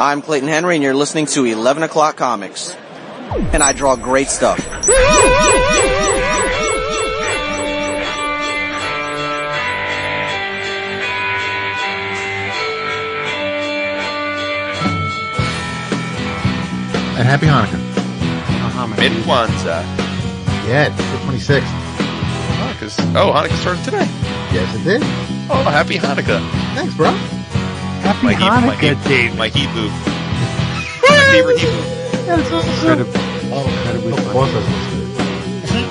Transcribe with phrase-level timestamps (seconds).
[0.00, 2.74] I'm Clayton Henry, and you're listening to 11 O'Clock Comics.
[3.52, 4.58] And I draw great stuff.
[17.18, 17.78] And happy Hanukkah.
[18.98, 19.82] Mid Kwanzaa.
[20.66, 21.64] Yeah, it's the 26th.
[21.68, 24.08] Oh, 'cause- oh, Hanukkah started today.
[24.52, 25.02] Yes, it did.
[25.50, 26.40] Oh, happy Hanukkah.
[26.74, 27.12] Thanks, bro.
[28.10, 29.38] Happy My, he, my, Hanukkah, he, Dave.
[29.38, 29.86] my Hebrew.
[29.86, 31.78] my favorite Hebrew.
[32.26, 33.12] Incredible.
[33.54, 34.34] Oh, Incredibly the funny.
[34.34, 35.06] boss has listed.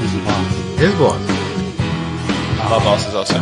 [0.03, 0.51] His boss.
[0.83, 1.23] His boss.
[2.67, 3.39] My boss is also.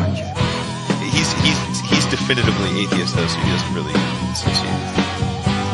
[1.09, 1.57] He's he's
[1.89, 3.97] he's definitively atheist though, so he doesn't really
[4.29, 4.93] associate with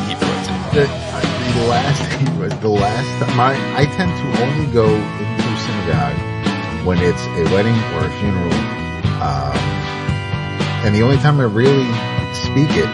[0.07, 0.71] Hebrewites anymore.
[0.71, 2.07] The, the last,
[2.63, 8.07] the last, my, I tend to only go into synagogue when it's a wedding or
[8.07, 8.53] a funeral.
[9.19, 9.59] Um,
[10.87, 11.83] and the only time I really
[12.53, 12.89] speak it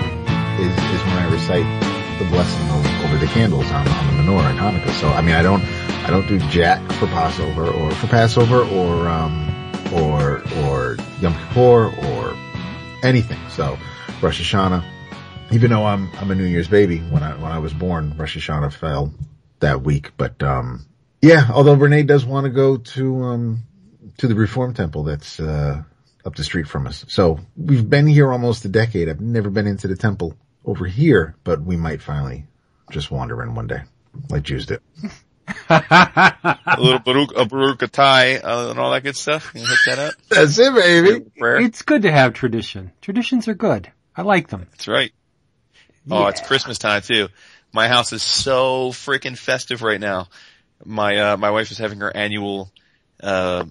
[0.62, 4.52] is, is when I recite the blessing o- over the candles on, on the menorah
[4.52, 4.94] in Hanukkah.
[5.02, 5.62] So, I mean, I don't,
[6.06, 9.50] I don't do jack for Passover or for Passover or, um,
[9.94, 12.38] or, or Yom Kippur or
[13.04, 13.38] anything.
[13.50, 13.78] So,
[14.22, 14.82] Rosh Hashanah,
[15.52, 18.38] even though I'm I'm a New Year's baby when I when I was born, Rosh
[18.38, 19.14] Hashanah fell
[19.60, 20.12] that week.
[20.16, 20.86] But um
[21.22, 23.64] yeah, although Renee does want to go to um
[24.20, 25.84] to the Reform Temple that's uh
[26.26, 27.06] up the street from us.
[27.08, 29.10] So we've been here almost a decade.
[29.10, 32.46] I've never been into the temple over here, but we might finally
[32.92, 33.82] just wander in one day,
[34.30, 34.80] like Jews do.
[35.70, 39.52] A little Baruch, a Baruch Atai, uh, and all that good stuff.
[39.52, 40.14] Can you hit that up.
[40.30, 41.26] That's it, baby.
[41.38, 42.92] It's good to have tradition.
[43.02, 43.92] Traditions are good.
[44.16, 44.68] I like them.
[44.72, 45.12] That's right.
[46.10, 47.30] Oh, it's Christmas time too.
[47.72, 50.28] My house is so freaking festive right now.
[50.84, 52.72] My uh, my wife is having her annual
[53.22, 53.66] uh,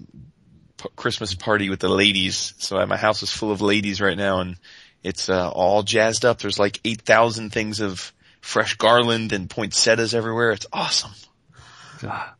[0.81, 2.53] p- Christmas party with the ladies.
[2.57, 4.57] So uh, my house is full of ladies right now, and
[5.03, 6.39] it's uh, all jazzed up.
[6.39, 10.51] There's like eight thousand things of fresh garland and poinsettias everywhere.
[10.51, 11.11] It's awesome.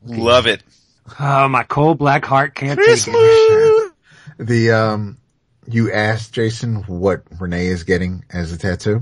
[0.06, 0.64] Love it.
[1.20, 3.94] Oh, my cold black heart can't take it.
[4.38, 5.18] The um
[5.68, 9.02] you asked Jason what Renee is getting as a tattoo?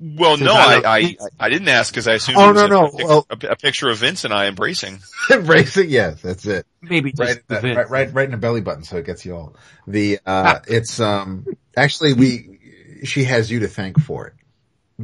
[0.00, 2.66] Well, no, I I I, I didn't ask because I assumed Oh, it was no,
[2.66, 5.00] a, no, pic- well- a, a picture of Vince and I embracing.
[5.30, 6.66] Embracing, yes, that's it.
[6.82, 7.76] Maybe just right, the Vince.
[7.76, 9.56] right, right, right in the belly button, so it gets you all.
[9.86, 11.46] The uh, it's um,
[11.76, 12.58] actually we,
[13.04, 14.34] she has you to thank for it,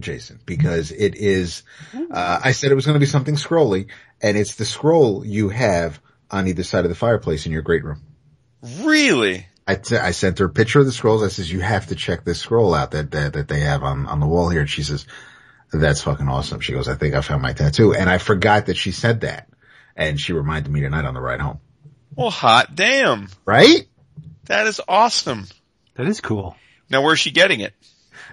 [0.01, 1.63] Jason, because it is.
[2.11, 3.87] Uh, I said it was going to be something scrolly,
[4.21, 7.85] and it's the scroll you have on either side of the fireplace in your great
[7.85, 8.03] room.
[8.83, 9.47] Really?
[9.71, 11.23] I, t- I sent her a picture of the scrolls.
[11.23, 14.07] I says, you have to check this scroll out that, that, that they have on,
[14.07, 14.63] on the wall here.
[14.63, 15.07] And she says,
[15.73, 16.61] that's fucking awesome.
[16.61, 17.95] She goes, I think I found my tattoo.
[17.95, 19.49] And I forgot that she said that.
[19.95, 21.61] And she reminded me tonight on the ride home.
[22.17, 23.29] Well, hot damn.
[23.45, 23.87] Right?
[24.47, 25.47] That is awesome.
[25.95, 26.57] That is cool.
[26.89, 27.73] Now where's she getting it?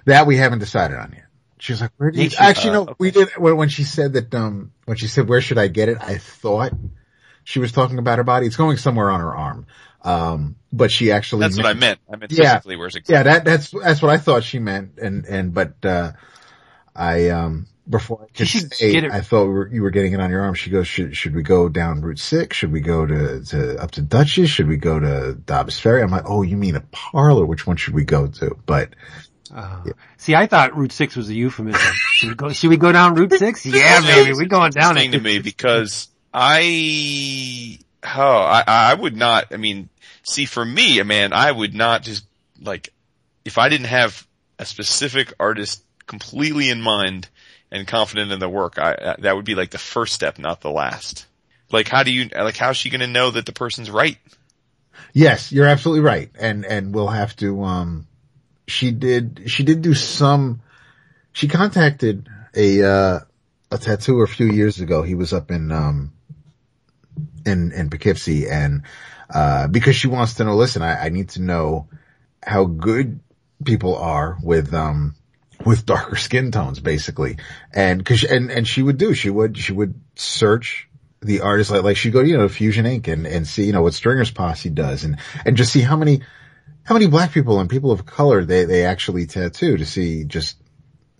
[0.06, 1.26] That we haven't decided on yet.
[1.60, 2.38] She was like, where do you, Did she?
[2.38, 5.40] actually, Uh, no, we did, when, when she said that, um, when she said, where
[5.40, 5.98] should I get it?
[6.00, 6.72] I thought
[7.44, 8.46] she was talking about her body.
[8.46, 9.66] It's going somewhere on her arm.
[10.08, 11.98] Um, but she actually, That's what I meant.
[12.12, 12.54] I meant Yeah.
[12.54, 14.98] physically where's it Yeah, that, that's, that's what I thought she meant.
[14.98, 16.12] And, and, but, uh,
[16.94, 20.12] I, um, before I could say, get it- I thought we were, you were getting
[20.12, 20.54] it on your arm.
[20.54, 22.56] She goes, should, should we go down Route 6?
[22.56, 24.50] Should we go to, to, up to Dutchess?
[24.50, 26.02] Should we go to Dobbs Ferry?
[26.02, 27.46] I'm like, oh, you mean a parlor?
[27.46, 28.56] Which one should we go to?
[28.66, 28.90] But
[29.54, 29.82] Uh,
[30.18, 31.80] See, I thought Route 6 was a euphemism.
[32.12, 33.64] should we go, should we go down Route 6?
[33.66, 35.16] Yeah, baby, we're going down thing it.
[35.16, 39.88] to me because I, oh, I, I would not, I mean,
[40.28, 42.24] see for me, a man, I would not just
[42.60, 42.92] like,
[43.44, 44.26] if I didn't have
[44.58, 47.28] a specific artist completely in mind
[47.70, 50.70] and confident in the work, I, that would be like the first step, not the
[50.70, 51.26] last.
[51.70, 54.18] Like how do you, like how's she gonna know that the person's right?
[55.12, 56.30] Yes, you're absolutely right.
[56.38, 58.06] And, and we'll have to, um,
[58.66, 60.60] she did, she did do some,
[61.32, 63.20] she contacted a, uh,
[63.70, 65.02] a tattooer a few years ago.
[65.02, 66.12] He was up in, um,
[67.46, 68.82] in, in Poughkeepsie and,
[69.32, 71.88] uh, because she wants to know, listen, I, I need to know
[72.42, 73.20] how good
[73.64, 75.14] people are with, um,
[75.64, 77.38] with darker skin tones, basically.
[77.72, 80.88] And cause, she, and, and she would do, she would, she would search
[81.20, 83.82] the artist, like, like she'd go, you know, Fusion Ink and, and see, you know,
[83.82, 86.22] what Stringer's Posse does and, and just see how many,
[86.84, 90.56] how many black people and people of color they, they actually tattoo to see just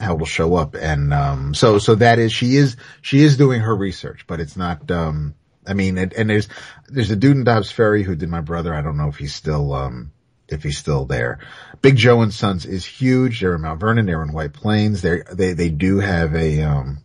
[0.01, 0.77] how it'll show up.
[0.77, 4.57] And, um, so, so that is, she is, she is doing her research, but it's
[4.57, 5.35] not, um,
[5.69, 6.49] I mean, and, and there's,
[6.89, 8.75] there's a dude in Dobbs Ferry who did my brother.
[8.75, 10.13] I don't know if he's still, um,
[10.49, 11.41] if he's still there.
[11.83, 13.41] Big Joe and Sons is huge.
[13.41, 14.07] They're in Mount Vernon.
[14.07, 15.03] They're in White Plains.
[15.03, 17.03] They they they do have a um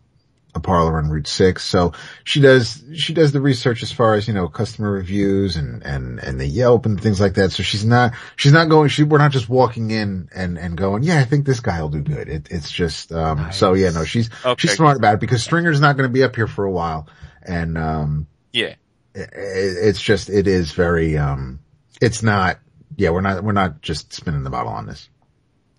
[0.54, 1.62] a parlor on Route 6.
[1.64, 5.82] So she does, she does the research as far as, you know, customer reviews and,
[5.84, 7.50] and, and the Yelp and things like that.
[7.52, 11.02] So she's not, she's not going, she, we're not just walking in and, and going,
[11.02, 12.28] yeah, I think this guy will do good.
[12.28, 13.58] It, it's just, um, Nice.
[13.58, 14.60] so yeah, no, she's, Okay.
[14.60, 17.08] she's smart about it because Stringer's not going to be up here for a while.
[17.42, 18.76] And, um, Yeah.
[19.14, 21.58] it, it's just, it is very, um,
[22.00, 22.58] it's not,
[22.96, 25.08] yeah, we're not, we're not just spinning the bottle on this.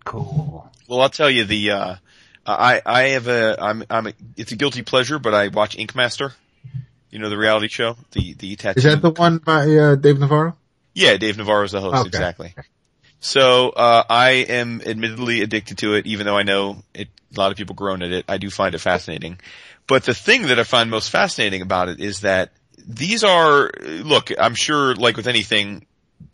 [0.04, 0.69] Cool.
[0.88, 1.95] Well, I'll tell you the, uh,
[2.45, 5.95] I, I have a, I'm, I'm a, it's a guilty pleasure, but I watch Ink
[5.95, 6.33] Master.
[7.10, 8.77] You know, the reality show, the, the tattoo.
[8.77, 10.57] Is that the one by, uh, Dave Navarro?
[10.94, 12.07] Yeah, Dave Navarro's the host, Okay.
[12.07, 12.54] exactly.
[13.22, 17.51] So, uh, I am admittedly addicted to it, even though I know it, a lot
[17.51, 18.25] of people groan at it.
[18.27, 19.39] I do find it fascinating.
[19.88, 22.51] But the thing that I find most fascinating about it is that
[22.88, 25.86] these are, look, I'm sure like with anything,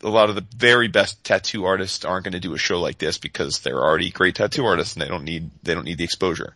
[0.02, 2.98] a lot of the very best tattoo artists aren't going to do a show like
[2.98, 6.04] this because they're already great tattoo artists and they don't need, they don't need the
[6.04, 6.54] exposure.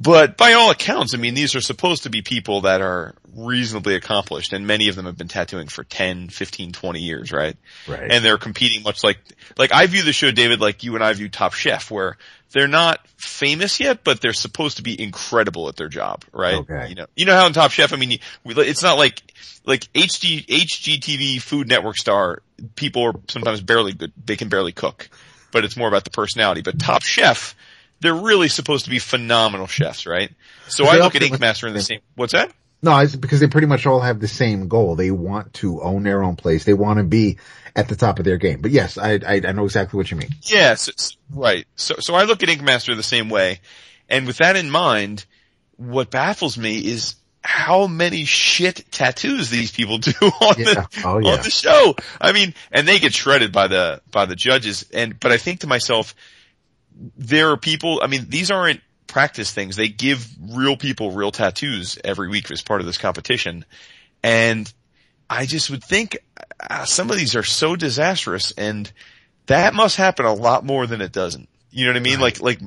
[0.00, 3.94] But by all accounts, I mean, these are supposed to be people that are reasonably
[3.94, 7.56] accomplished and many of them have been tattooing for 10, 15, 20 years, right?
[7.86, 8.10] Right.
[8.10, 9.18] And they're competing much like,
[9.56, 12.16] like I view the show, David, like you and I view Top Chef, where
[12.52, 16.54] they're not famous yet, but they're supposed to be incredible at their job, right?
[16.54, 16.88] Okay.
[16.90, 19.20] You know, you know how in Top Chef, I mean, it's not like,
[19.66, 22.42] like HD, HGTV Food Network star,
[22.76, 25.10] people are sometimes barely good, they can barely cook,
[25.50, 26.62] but it's more about the personality.
[26.62, 27.54] But Top Chef,
[28.00, 30.30] they're really supposed to be phenomenal chefs, right?
[30.68, 32.52] So I look at Ink Master in the same, what's that?
[32.80, 34.94] No, it's because they pretty much all have the same goal.
[34.94, 36.64] They want to own their own place.
[36.64, 37.38] They want to be
[37.74, 38.60] at the top of their game.
[38.60, 40.30] But yes, I, I, I know exactly what you mean.
[40.42, 41.66] Yes, right.
[41.74, 43.60] So, so I look at Ink Master the same way.
[44.08, 45.24] And with that in mind,
[45.76, 50.74] what baffles me is how many shit tattoos these people do oh, on Yeah.
[50.74, 51.30] the, Oh, yeah.
[51.32, 51.96] on the show.
[52.20, 54.86] I mean, and they get shredded by the, by the judges.
[54.94, 56.14] And, but I think to myself,
[57.16, 59.76] there are people, I mean, these aren't practice things.
[59.76, 63.64] They give real people real tattoos every week as part of this competition.
[64.22, 64.72] And
[65.30, 66.18] I just would think
[66.68, 68.90] uh, some of these are so disastrous and
[69.46, 71.48] that must happen a lot more than it doesn't.
[71.70, 72.20] You know what I mean?
[72.20, 72.60] Like, like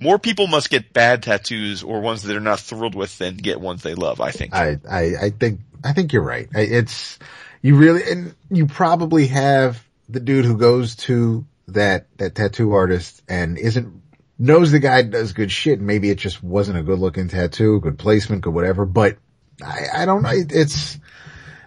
[0.00, 3.60] more people must get bad tattoos or ones that they're not thrilled with than get
[3.60, 4.54] ones they love, I think.
[4.54, 6.48] I, I, I think, I think you're right.
[6.52, 7.18] It's,
[7.62, 13.22] you really, and you probably have the dude who goes to that, that tattoo artist
[13.28, 14.02] and isn't,
[14.38, 15.80] knows the guy does good shit.
[15.80, 19.18] Maybe it just wasn't a good looking tattoo, good placement, good whatever, but
[19.64, 20.30] I, I don't know.
[20.32, 20.98] It's,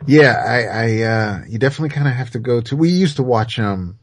[0.05, 3.23] yeah, I, I, uh, you definitely kind of have to go to, we used to
[3.23, 3.97] watch, um,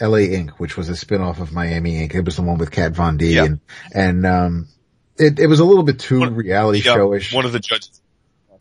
[0.00, 2.14] LA Ink., which was a spin-off of Miami Ink.
[2.14, 3.44] It was the one with Kat Von D Yeah.
[3.44, 3.60] and,
[3.92, 4.68] and, um,
[5.16, 7.32] it, it was a little bit too One- reality Yeah, showish.
[7.34, 8.00] One of the judges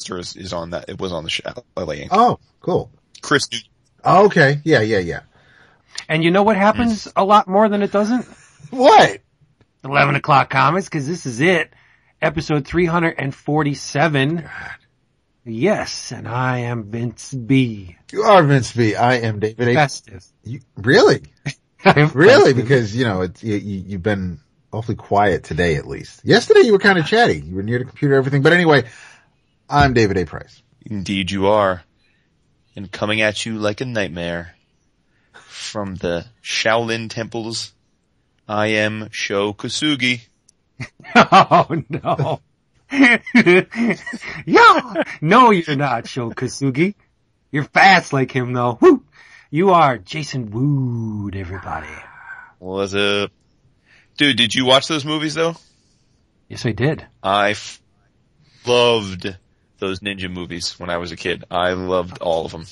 [0.10, 0.90] is, is on that.
[0.90, 1.44] It was on the show.
[1.78, 2.12] LA Ink.
[2.14, 2.92] Oh, cool.
[3.22, 3.70] Chris Newton.
[4.04, 4.60] Oh, okay.
[4.64, 5.22] Yeah, yeah, yeah.
[6.08, 8.26] And you know what happens a lot more than it doesn't?
[8.70, 9.22] What?
[9.84, 11.74] 11 o'clock comics, cause this is it.
[12.22, 14.50] Episode 347.
[15.46, 17.98] Yes, and I am Vince B.
[18.12, 18.96] You are Vince B.
[18.96, 19.74] I am David A.
[19.74, 20.26] Festive.
[20.44, 21.24] You, really?
[21.86, 22.54] Really?
[22.54, 22.56] festive.
[22.56, 24.40] Because, you know, it's, you, you, you've been
[24.72, 26.22] awfully quiet today at least.
[26.24, 27.42] Yesterday you were kind of chatty.
[27.42, 28.42] You were near the computer, everything.
[28.42, 28.86] But anyway,
[29.70, 30.26] I'm David A.
[30.26, 30.64] Price.
[30.86, 31.84] Indeed you are.
[32.78, 34.56] And coming at you like a nightmare
[35.64, 37.74] from the Shaolin temples,
[38.48, 40.22] I am Sho Kosugi.
[41.16, 42.42] Oh no.
[44.46, 45.04] yeah.
[45.22, 46.96] No, you're not, Sho Kosugi.
[47.52, 48.78] You're fast like him though.
[48.82, 49.04] Woo.
[49.50, 51.94] You are Jason Wood, everybody.
[52.60, 53.32] What's up?
[54.18, 55.56] Dude, did you watch those movies though?
[56.50, 57.06] Yes, I did.
[57.22, 57.82] I f-
[58.66, 59.38] loved
[59.80, 61.44] those ninja movies when I was a kid.
[61.52, 62.66] I loved all of them.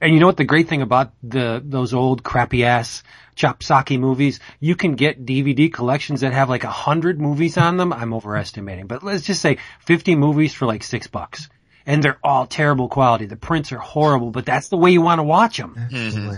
[0.00, 3.02] And you know what the great thing about the those old crappy ass
[3.36, 4.40] Chopsaki movies?
[4.60, 7.92] You can get DVD collections that have like a hundred movies on them.
[7.92, 11.48] I'm overestimating, but let's just say 50 movies for like six bucks.
[11.86, 13.26] And they're all terrible quality.
[13.26, 15.76] The prints are horrible, but that's the way you want to watch them.
[15.76, 16.36] Mm-hmm.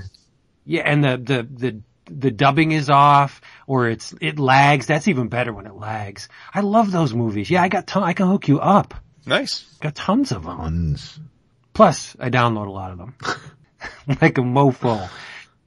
[0.65, 4.87] Yeah, and the, the, the, the dubbing is off or it's, it lags.
[4.87, 6.29] That's even better when it lags.
[6.53, 7.49] I love those movies.
[7.49, 8.95] Yeah, I got ton, I can hook you up.
[9.25, 9.63] Nice.
[9.81, 10.57] Got tons of them.
[10.57, 11.21] Tons.
[11.77, 13.15] Plus, I download a lot of them.
[14.09, 15.11] like a mofo.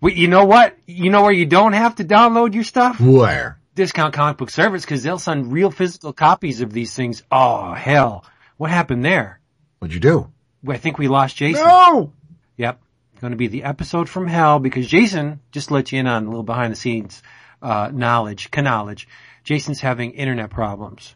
[0.02, 0.76] But you know what?
[0.88, 3.00] You know where you don't have to download your stuff?
[3.00, 3.60] Where?
[3.76, 7.22] Discount Comic Book Service, cause they'll send real physical copies of these things.
[7.32, 8.26] Oh, hell.
[8.58, 9.40] What happened there?
[9.78, 10.32] What'd you do?
[10.68, 11.64] I think we lost Jason.
[11.64, 12.12] No!
[12.58, 12.82] Yep.
[13.22, 16.28] Going to be the episode from hell because Jason, just let you in on a
[16.28, 17.22] little behind the scenes,
[17.62, 19.08] uh, knowledge, knowledge.
[19.44, 21.14] Jason's having internet problems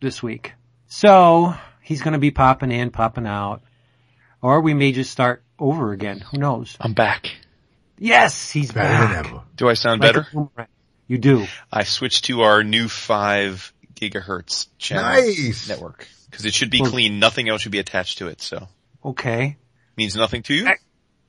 [0.00, 0.54] this week.
[0.86, 3.64] So he's going to be popping in, popping out,
[4.42, 6.20] or we may just start over again.
[6.20, 6.76] Who knows?
[6.80, 7.30] I'm back.
[7.98, 9.08] Yes, he's Better back.
[9.24, 9.42] than ever.
[9.56, 10.26] Do I sound Like better?
[10.30, 10.68] a boomerang.
[11.06, 11.46] You do.
[11.72, 15.68] I switched to our new five gigahertz channel Nice.
[15.68, 17.18] network because it should be Well- clean.
[17.18, 18.40] Nothing else should be attached to it.
[18.40, 18.68] So
[19.04, 19.56] Okay.
[19.96, 20.68] means nothing to you.
[20.68, 20.76] I-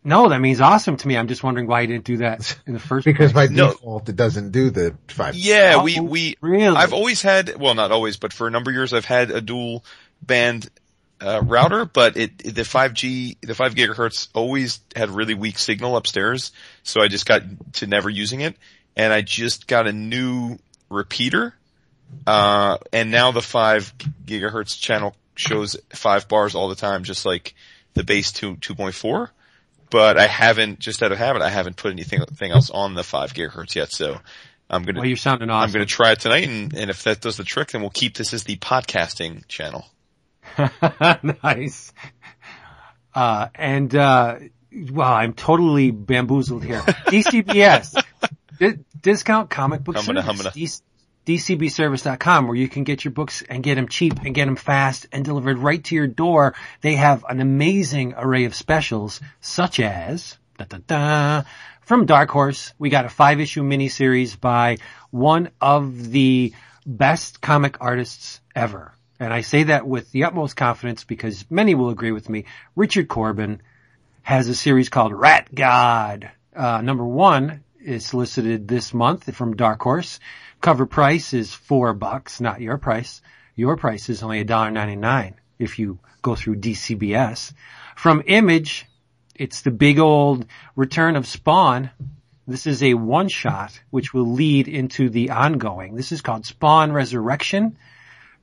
[0.04, 1.16] No, that means awesome to me.
[1.18, 3.58] I'm just wondering why you didn't do that in the first Because by place.
[3.58, 3.72] No.
[3.74, 5.36] default it doesn't do the five.
[5.36, 6.76] Yeah, Oh, we we oh, really?
[6.78, 9.42] I've always had well, not always, but for a number of years I've had a
[9.42, 9.84] dual
[10.22, 10.70] band
[11.22, 16.52] uh, router, but it the 5G the 5 gigahertz always had really weak signal upstairs,
[16.84, 18.56] so I just got to never using it,
[18.96, 20.58] and I just got a new
[20.90, 21.54] repeater,
[22.26, 23.94] uh, and now the 5
[24.26, 27.54] gigahertz channel shows five bars all the time, just like
[27.94, 29.30] the base two 2.4.
[29.90, 33.34] But I haven't, just out of habit, I haven't put anything, else on the 5
[33.34, 34.20] gigahertz yet, so
[34.70, 37.20] I'm gonna Well, you're sounding I'm going to try it tonight, and, and if that
[37.20, 39.86] does the trick, then we'll keep this as the podcasting channel.
[41.44, 41.94] nice.
[43.14, 44.38] Uh, and, uh,
[44.72, 46.80] wow, I'm totally bamboozled here.
[46.80, 48.04] DCBS,
[48.60, 50.54] Di- Discount Comic Book Humming, Service.
[50.54, 50.70] D-
[51.38, 55.06] DCBService.com where you can get your books and get them cheap and get them fast
[55.12, 56.56] and delivered right to your door.
[56.82, 61.44] They have an amazing array of specials such as, da, da, da,
[61.82, 64.78] from Dark Horse, we got a five issue miniseries by
[65.10, 66.54] one of the
[66.86, 68.94] best comic artists ever.
[69.22, 72.46] And I say that with the utmost confidence because many will agree with me.
[72.76, 73.62] Richard Corben
[74.24, 76.32] has a series called Rat God.
[76.56, 80.20] Uh, number one is solicited this month from Dark Horse.
[80.60, 83.22] Cover price is four bucks, not your price.
[83.56, 87.54] Your price is only $1.99 if you go through DCBS.
[87.96, 88.88] From Image,
[89.36, 91.92] it's the big old return of Spawn.
[92.48, 95.94] This is a one shot which will lead into the ongoing.
[95.94, 97.78] This is called Spawn Resurrection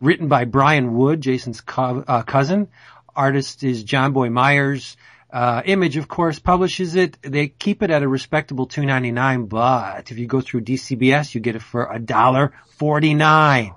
[0.01, 2.69] written by Brian Wood, Jason's co- uh, cousin.
[3.15, 4.97] Artist is Jonboy Meyers.
[5.31, 7.19] Uh, Image, of course, publishes it.
[7.21, 11.35] They keep it at a respectable two ninety nine, but if you go through DCBS,
[11.35, 13.75] you get it for a dollar forty nine.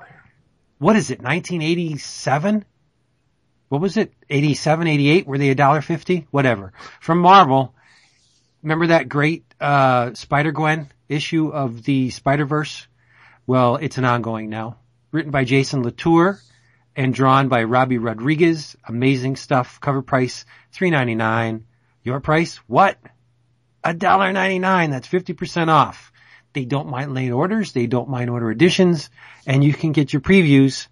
[0.78, 1.22] What is it?
[1.22, 2.64] Nineteen eighty seven?
[3.68, 4.12] What was it?
[4.30, 5.28] 87, 88?
[5.28, 6.28] Were they a dollar fifty?
[6.30, 6.74] Whatever.
[7.00, 7.74] From Marvel,
[8.62, 12.86] remember that great uh, Spider Gwen issue of the Spider Verse?
[13.48, 14.81] Well, it's an ongoing now.
[15.12, 16.40] Written by Jason Latour
[16.96, 18.76] and drawn by Robbi Rodriguez.
[18.88, 19.80] Amazing stuff.
[19.80, 21.66] Cover price three ninety nine.
[22.04, 22.58] Your price?
[22.68, 22.98] What?
[23.84, 24.92] A dollar ninety nine.
[24.92, 26.12] That's fifty percent off.
[26.54, 27.72] They don't mind late orders.
[27.72, 29.10] They don't mind order additions,
[29.48, 30.88] and you can get your previews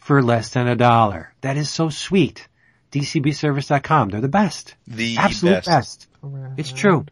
[0.00, 1.32] for less than a dollar.
[1.40, 2.48] That is so sweet.
[2.92, 4.10] DCBService.com.
[4.10, 4.74] They're the best.
[4.86, 5.66] The Absolute best.
[5.66, 6.08] best.
[6.56, 7.04] It's true.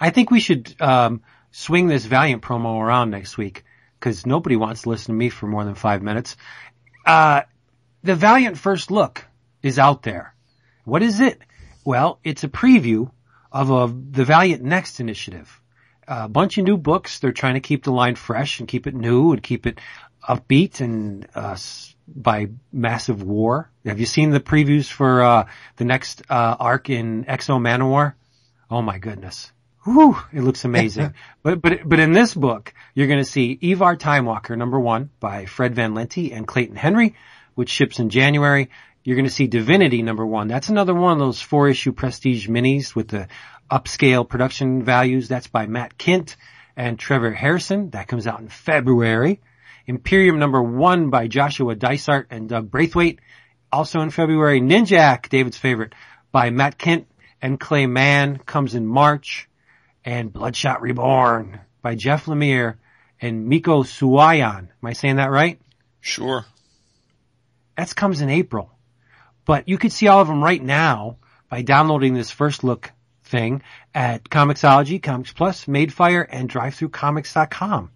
[0.00, 3.64] I think we should um, swing this Valiant promo around next week
[3.98, 6.36] because nobody wants to listen to me for more than five minutes.
[7.04, 7.42] Uh,
[8.02, 9.24] the Valiant First Look
[9.62, 10.34] is out there.
[10.84, 11.40] What is it?
[11.84, 13.10] Well, it's a preview
[13.50, 15.60] of a, the Valiant Next initiative.
[16.06, 17.18] A bunch of new books.
[17.18, 19.80] They're trying to keep the line fresh and keep it new and keep it
[20.26, 21.56] upbeat and uh,
[22.06, 23.70] by massive war.
[23.84, 28.14] Have you seen the previews for uh, the next uh, arc in X-O Manowar?
[28.70, 29.52] Oh my goodness.
[29.92, 31.14] Whew, it looks amazing.
[31.42, 35.46] but, but, but in this book, you're going to see Ivar, Timewalker number one by
[35.46, 37.16] Fred Van Lente and Clayton Henry,
[37.54, 38.70] which ships in January.
[39.04, 40.48] You're going to see Divinity number one.
[40.48, 43.28] That's another one of those four issue prestige minis with the
[43.70, 45.28] upscale production values.
[45.28, 46.36] That's by Matt Kindt
[46.76, 47.92] and Trevor Hairsine.
[47.92, 49.40] That comes out in February.
[49.86, 53.20] Imperium number one by Joshua Dysart and Doug Braithwaite.
[53.72, 55.94] Also in February, Ninjak, David's favorite,
[56.30, 57.06] by Matt Kent
[57.40, 59.48] and Clay Mann comes in March.
[60.04, 62.76] And Bloodshot Reborn by Jeff Lemire
[63.20, 64.58] and Mico Suayan.
[64.58, 65.60] Am I saying that right?
[66.00, 66.44] Sure.
[67.76, 68.70] That comes in April.
[69.44, 71.16] But you could see all of them right now
[71.48, 72.92] by downloading this first look
[73.24, 73.62] thing
[73.94, 77.90] at Comixology, Comics Plus, Madefire, and DriveThruComics.com.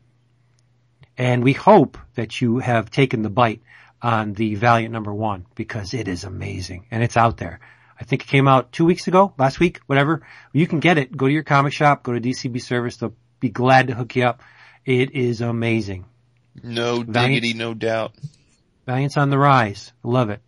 [1.18, 3.61] And we hope that you have taken the bite
[4.00, 7.61] on the Valiant number one because it is amazing and it's out there.
[8.02, 10.23] I think it came out two weeks ago, last week, whatever.
[10.52, 11.16] You can get it.
[11.16, 12.97] Go to your comic shop, go to DCB service.
[12.97, 14.42] They'll be glad to hook you up.
[14.85, 16.04] It is amazing.
[16.64, 18.12] No Valiant- diggity, no doubt.
[18.87, 19.92] Valiant's on the rise.
[20.02, 20.40] Love it.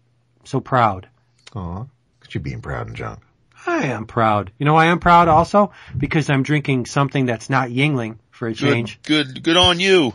[0.42, 1.08] So proud.
[1.54, 1.88] Aw, look
[2.24, 3.20] at you being proud and junk.
[3.66, 4.50] I am proud.
[4.58, 5.70] You know why I'm proud also?
[5.96, 9.00] Because I'm drinking something that's not Yuengling for a Good, change.
[9.04, 10.12] good, good on you.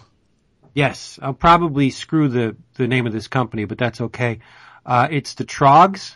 [0.74, 4.39] Yes, I'll probably screw the, the name of this company, but that's okay.
[4.86, 6.15] Uh, it's the Trogs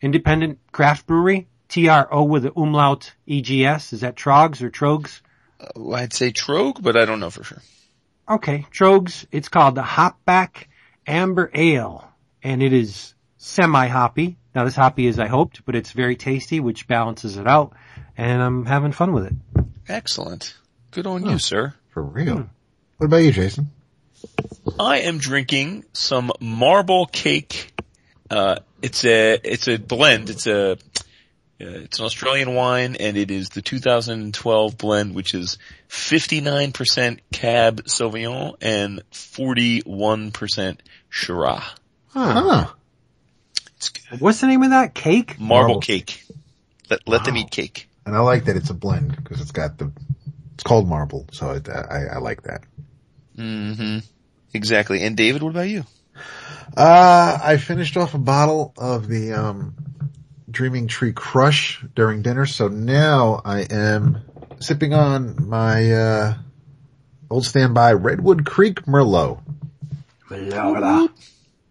[0.00, 1.48] Independent Craft Brewery.
[1.68, 3.92] T-R-O with the umlaut E-G-S.
[3.92, 5.20] Is that Trogs or Trogs?
[5.60, 7.62] Uh, I'd say Trogue, but I don't know for sure.
[8.28, 9.26] Okay, Trogs.
[9.30, 10.66] It's called the Hopback
[11.06, 12.10] Amber Ale,
[12.42, 14.38] and it is semi-hoppy.
[14.54, 17.74] Not as hoppy as I hoped, but it's very tasty, which balances it out,
[18.16, 19.34] and I'm having fun with it.
[19.88, 20.56] Excellent.
[20.90, 21.74] Good on you, sir.
[21.90, 22.48] For real.
[22.96, 23.70] What about you, Jason?
[24.78, 27.72] I am drinking some Marble Cake.
[28.30, 30.30] Uh, it's a it's a blend.
[30.30, 30.76] It's a uh,
[31.58, 35.58] it's an Australian wine, and it is the 2012 blend, which is
[35.88, 41.62] 59% Cab Sauvignon and 41% Shiraz.
[42.10, 42.68] Huh.
[43.76, 44.20] It's good.
[44.20, 45.38] What's the name of that cake?
[45.40, 45.80] Marble, Marble.
[45.80, 46.24] Cake.
[46.90, 47.88] Let, let them eat cake.
[48.06, 49.90] And I like that it's a blend because it's got the,
[50.54, 51.26] it's called marble.
[51.32, 52.62] So it, I, I like that.
[53.36, 53.98] hmm
[54.54, 55.02] Exactly.
[55.02, 55.84] And David, what about you?
[56.76, 59.74] Uh, I finished off a bottle of the, um,
[60.50, 62.46] Dreaming Tree Crush during dinner.
[62.46, 64.22] So now I am
[64.60, 66.34] sipping on my, uh,
[67.30, 69.40] old standby Redwood Creek Merlot.
[70.30, 71.10] Merlot.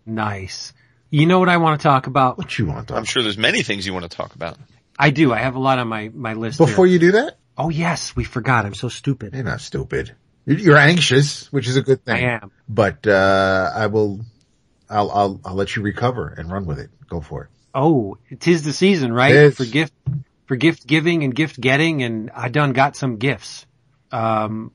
[0.05, 0.73] Nice.
[1.09, 2.37] You know what I want to talk about?
[2.37, 4.57] What you want, I'm sure there's many things you want to talk about.
[4.99, 5.31] I do.
[5.33, 6.93] I have a lot on my, my list Before here.
[6.93, 8.65] you do that, Oh yes, we forgot.
[8.65, 9.33] I'm so stupid.
[9.33, 10.15] you're not stupid.
[10.45, 12.15] You're you're anxious, which is a good thing.
[12.15, 12.51] I am.
[12.69, 14.19] But, uh, I will,
[14.89, 16.89] I'll, I'll, I'll let you recover and run with it.
[17.09, 17.49] Go for it.
[17.73, 19.35] Oh, tis the season, right?
[19.35, 19.57] It is.
[19.57, 19.93] For gift,
[20.45, 23.65] for gift giving and gift getting, and I done got some gifts.
[24.11, 24.71] Um,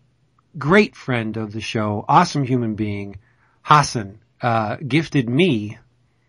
[0.56, 3.18] great friend of the show, awesome human being,
[3.62, 5.78] Hassan, uh, gifted me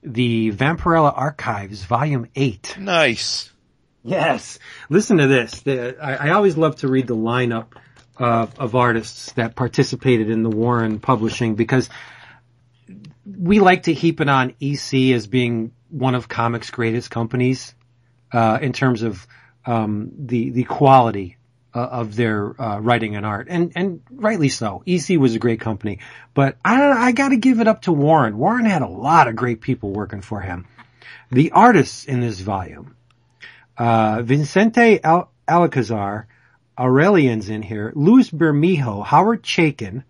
[0.02, 2.78] the Vampirella Archives Volume 8.
[2.80, 3.52] Nice.
[4.04, 4.60] Yes.
[4.90, 5.62] Listen to this.
[5.62, 7.68] The, I, I always love to read the lineup
[8.18, 11.90] of, of artists that participated in the Warren publishing because
[13.26, 17.74] we like to heap it on EC as being one of comics' greatest companies
[18.32, 19.26] uh, in terms of
[19.66, 21.38] um, the the quality
[21.74, 24.84] uh, of their uh, writing and art, and and rightly so.
[24.86, 26.00] EC was a great company,
[26.34, 28.38] but I I got to give it up to Warren.
[28.38, 30.68] Warren had a lot of great people working for him.
[31.32, 32.96] The artists in this volume
[33.78, 36.28] uh, Vicente Al- Alcazar,
[36.78, 40.04] Auraleon's in here, Luis Bermejo, Howard Chaykin,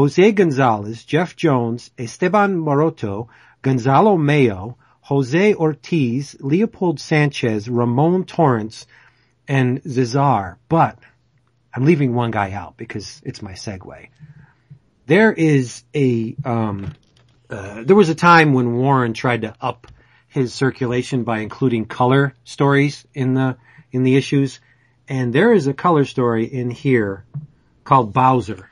[0.00, 3.28] Jose Gonzalez, Jeff Jones, Esteban Maroto,
[3.60, 8.86] Gonzalo Mayo, Jose Ortiz, Leopold Sanchez, Ramon Torrents,
[9.46, 10.56] and Zazar.
[10.70, 10.98] But
[11.74, 14.08] I'm leaving one guy out because it's my segue.
[15.04, 16.94] There is a, um,
[17.50, 19.86] uh, there was a time when Warren tried to up
[20.28, 23.58] his circulation by including color stories in the
[23.92, 24.60] in the issues,
[25.08, 27.26] and there is a color story in here
[27.84, 28.69] called Bowser,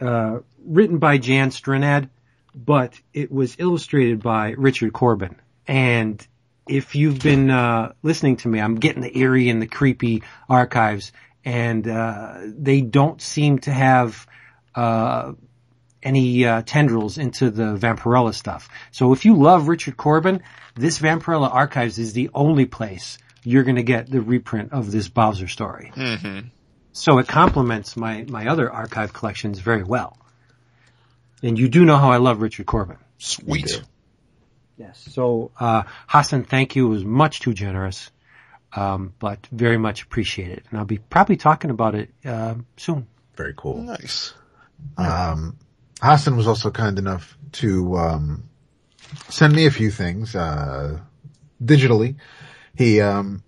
[0.00, 2.08] uh, written by Jan Strnad,
[2.54, 5.36] but it was illustrated by Richard Corben.
[5.66, 6.24] And
[6.68, 11.12] if you've been uh, listening to me, I'm getting the eerie and the creepy archives,
[11.44, 14.26] and uh, they don't seem to have.
[14.74, 15.32] Uh,
[16.00, 18.68] any uh, tendrils into the Vampirella stuff.
[18.92, 20.44] So if you love Richard Corben,
[20.76, 25.08] this Vampirella Archives is the only place you're going to get the reprint of this
[25.08, 25.90] Bowser story.
[25.94, 26.38] hmm
[26.98, 30.18] So it complements my, my other archive collections very well.
[31.44, 32.98] And you do know how I love Richard Corben.
[33.18, 33.82] Sweet.
[34.76, 35.06] Yes.
[35.12, 36.86] So, uh, Hassan, thank you.
[36.86, 38.10] It was much too generous.
[38.72, 40.64] Um, but very much appreciated.
[40.68, 43.06] And I'll be probably talking about it, uh, soon.
[43.34, 43.80] Very cool.
[43.80, 44.34] Nice.
[44.96, 45.56] Um,
[46.02, 48.50] Hassan was also kind enough to um,
[49.28, 50.98] send me a few things uh,
[51.62, 52.16] digitally.
[52.76, 53.42] He, um,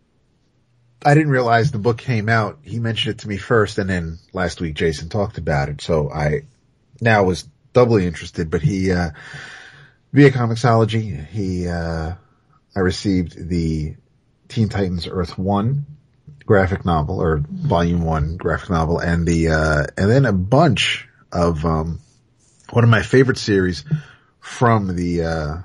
[1.04, 2.58] I didn't realize the book came out.
[2.62, 5.80] He mentioned it to me first, and then last week Jason talked about it.
[5.80, 6.42] So I
[7.00, 8.50] now was doubly interested.
[8.50, 9.10] But he, uh,
[10.12, 12.14] via Comixology, he, uh,
[12.76, 13.96] I received the
[14.48, 15.86] Teen Titans Earth One
[16.44, 21.64] graphic novel or volume one graphic novel and the, uh, and then a bunch of,
[21.64, 22.00] um,
[22.70, 23.84] one of my favorite series
[24.40, 25.56] from the, uh,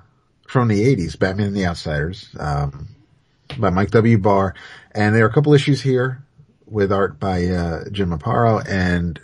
[0.48, 2.90] from the eighties, Batman and the Outsiders, um,
[3.58, 4.18] by Mike W.
[4.18, 4.54] Barr.
[4.96, 6.24] And there are a couple issues here
[6.66, 9.20] with art by, uh, Jim Aparo and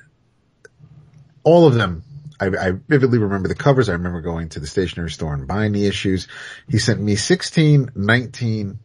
[1.44, 2.04] all of them
[2.42, 3.88] I, I vividly remember the covers.
[3.88, 6.28] I remember going to the stationery store and buying the issues.
[6.68, 8.80] He sent me 16, 19,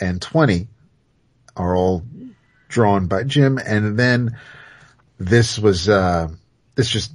[0.00, 0.68] and 20
[1.56, 2.04] are all
[2.68, 3.58] drawn by Jim.
[3.58, 4.38] And then
[5.18, 6.28] this was, uh,
[6.76, 7.12] this just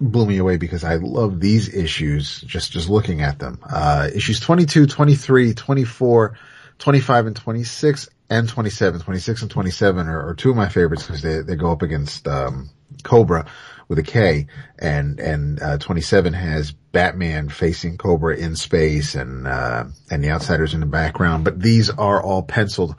[0.00, 3.60] blew me away because I love these issues just, just looking at them.
[3.62, 6.38] Uh, issues 22, 23, 24,
[6.78, 9.00] 25 and 26 and 27.
[9.00, 12.26] 26 and 27 are, are two of my favorites because they, they go up against,
[12.26, 12.70] um,
[13.02, 13.48] Kobra
[13.88, 14.46] with a K.
[14.78, 20.74] And, and, uh, 27 has Batman facing Kobra in space and, uh, and the outsiders
[20.74, 22.96] in the background, but these are all penciled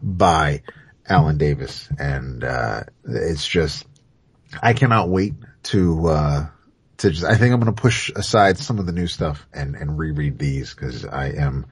[0.00, 0.62] by
[1.08, 1.88] Alan Davis.
[1.98, 3.86] And, uh, it's just,
[4.62, 6.46] I cannot wait to, uh,
[6.98, 9.74] to just, I think I'm going to push aside some of the new stuff and,
[9.74, 11.66] and reread these because I am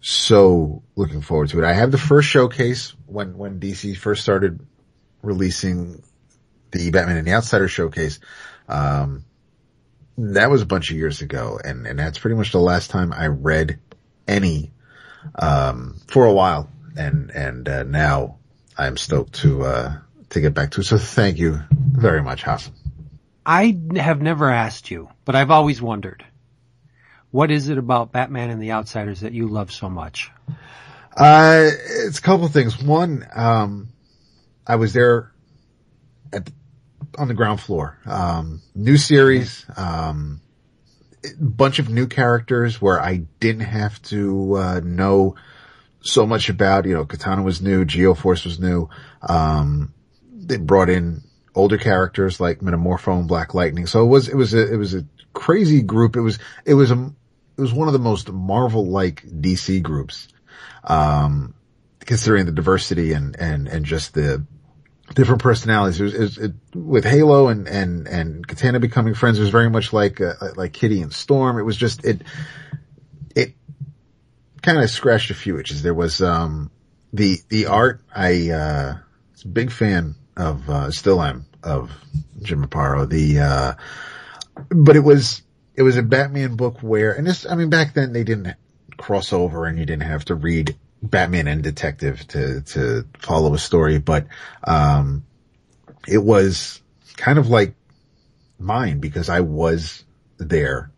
[0.00, 1.64] so looking forward to it.
[1.64, 4.60] I have the first showcase when, when DC first started
[5.22, 6.02] releasing
[6.70, 8.20] the Batman and the Outsider showcase.
[8.68, 9.24] Um,
[10.18, 13.12] that was a bunch of years ago, and and that's pretty much the last time
[13.12, 13.78] I read
[14.26, 14.72] any
[15.36, 18.38] um, for a while, and and uh, now
[18.76, 19.96] I'm stoked to uh,
[20.30, 20.82] to get back to.
[20.82, 22.74] So thank you very much, Hassan.
[23.46, 26.24] I have never asked you, but I've always wondered.
[27.30, 30.30] What is it about Batman and the Outsiders that you love so much?
[31.16, 31.70] Uh,
[32.06, 32.82] it's a couple of things.
[32.82, 33.88] One, um,
[34.66, 35.32] I was there
[36.32, 36.50] at
[37.18, 37.98] on the ground floor.
[38.06, 40.40] Um, new series, um,
[41.40, 45.34] bunch of new characters where I didn't have to uh, know
[46.00, 46.86] so much about.
[46.86, 48.88] You know, Katana was new, Geoforce was new.
[49.22, 49.92] Um,
[50.32, 51.22] they brought in
[51.54, 53.86] older characters like Metamorpho and Black Lightning.
[53.86, 56.16] So it was it was a it was a crazy group.
[56.16, 57.12] It was it was a
[57.56, 60.28] it was one of the most Marvel like DC groups.
[60.84, 61.54] Um,
[62.00, 64.44] considering the diversity and and and just the
[65.14, 66.00] different personalities.
[66.00, 69.38] It was, it was it, with Halo and and and Katana becoming friends.
[69.38, 71.58] It was very much like uh, like Kitty and Storm.
[71.58, 72.22] It was just it
[73.34, 73.54] it
[74.62, 75.82] kind of scratched a few itches.
[75.82, 76.70] There was um
[77.12, 78.02] the the art.
[78.14, 78.96] I uh,
[79.32, 81.90] was a big fan of uh, still am of
[82.42, 83.08] Jim Aparo.
[83.08, 83.74] The uh,
[84.68, 85.42] but it was
[85.74, 88.54] it was a Batman book where and this I mean back then they didn't
[88.96, 93.58] cross over and you didn't have to read Batman and Detective to, to follow a
[93.58, 94.26] story, but,
[94.64, 95.24] um,
[96.06, 96.82] it was
[97.16, 97.74] kind of like
[98.58, 100.04] mine because I was
[100.38, 100.90] there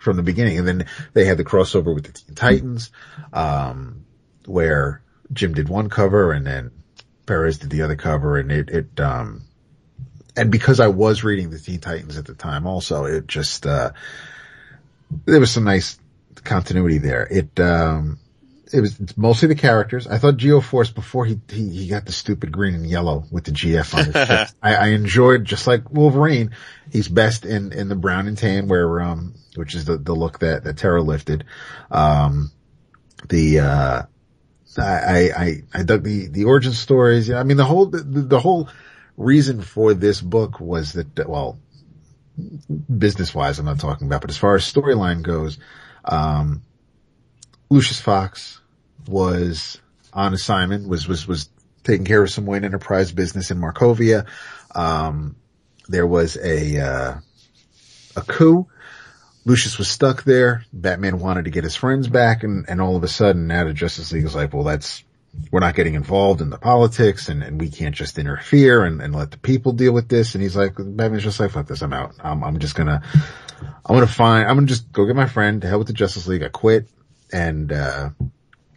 [0.00, 0.58] from the beginning.
[0.58, 2.90] And then they had the crossover with the Teen Titans,
[3.32, 4.04] um,
[4.46, 6.70] where Jim did one cover and then
[7.26, 9.42] Perez did the other cover and it, it, um,
[10.36, 13.92] and because I was reading the Teen Titans at the time also, it just, uh,
[15.26, 15.98] there was some nice
[16.42, 17.26] continuity there.
[17.30, 18.18] It, um,
[18.72, 20.06] it was mostly the characters.
[20.06, 23.52] I thought Geoforce before he, he, he got the stupid green and yellow with the
[23.52, 24.56] GF on his chest.
[24.62, 26.52] I, I enjoyed just like Wolverine.
[26.90, 30.38] He's best in, in the brown and tan where, um, which is the, the look
[30.38, 31.44] that, that Terra lifted.
[31.90, 32.50] Um,
[33.28, 34.02] the, uh,
[34.78, 37.30] I, I, I dug the, the origin stories.
[37.30, 38.70] I mean, the whole, the, the whole
[39.22, 41.58] reason for this book was that, well,
[42.98, 45.58] business wise, I'm not talking about, but as far as storyline goes,
[46.04, 46.62] um,
[47.70, 48.60] Lucius Fox
[49.06, 49.80] was
[50.12, 51.48] on assignment, was, was, was
[51.84, 54.26] taking care of some Wayne Enterprise business in Markovia.
[54.74, 55.36] Um,
[55.88, 57.14] there was a, uh,
[58.16, 58.68] a coup.
[59.44, 60.64] Lucius was stuck there.
[60.72, 63.72] Batman wanted to get his friends back and, and all of a sudden now the
[63.72, 65.02] Justice League is like, well, that's,
[65.50, 69.14] we're not getting involved in the politics and, and we can't just interfere and, and
[69.14, 70.34] let the people deal with this.
[70.34, 71.82] And he's like, Batman's just like, fuck this.
[71.82, 72.14] I'm out.
[72.20, 73.02] I'm, I'm just gonna,
[73.62, 76.26] I'm gonna find, I'm gonna just go get my friend to hell with the Justice
[76.26, 76.42] League.
[76.42, 76.88] I quit.
[77.32, 78.10] And, uh,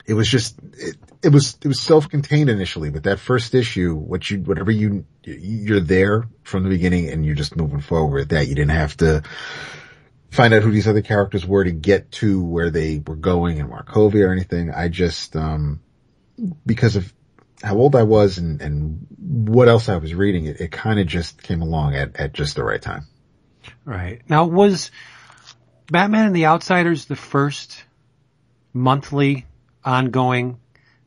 [0.05, 4.29] it was just, it, it was, it was self-contained initially, but that first issue, what
[4.29, 8.47] you, whatever you, you're there from the beginning and you're just moving forward with that.
[8.47, 9.23] You didn't have to
[10.29, 13.67] find out who these other characters were to get to where they were going in
[13.67, 14.71] Markovia or anything.
[14.71, 15.81] I just, um,
[16.65, 17.13] because of
[17.63, 21.07] how old I was and, and what else I was reading, it, it kind of
[21.07, 23.07] just came along at, at just the right time.
[23.85, 24.21] Right.
[24.29, 24.91] Now was
[25.89, 27.83] Batman and the Outsiders the first
[28.73, 29.45] monthly
[29.83, 30.59] ongoing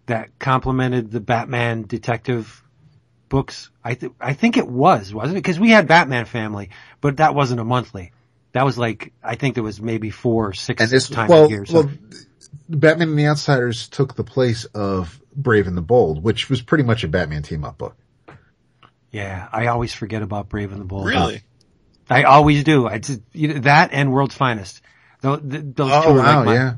[0.07, 2.63] that complemented the Batman detective
[3.29, 3.71] books?
[3.85, 5.43] I th- I think it was, wasn't it?
[5.43, 8.13] Because we had Batman Family, but that wasn't a monthly.
[8.53, 11.45] That was like I think there was maybe four or six And this, times well,
[11.45, 11.67] a year.
[11.67, 11.91] So well,
[12.69, 16.85] Batman and the Outsiders took the place of Brave and the Bold, which was pretty
[16.85, 17.97] much a Batman team up book.
[19.11, 21.07] yeah, I always forget about Brave and the Bold.
[21.07, 21.43] Really?
[22.11, 22.87] I always do.
[22.87, 24.81] I just, you know, that and World's Finest.
[25.21, 26.75] Those, those two Oh are wow, like my, yeah.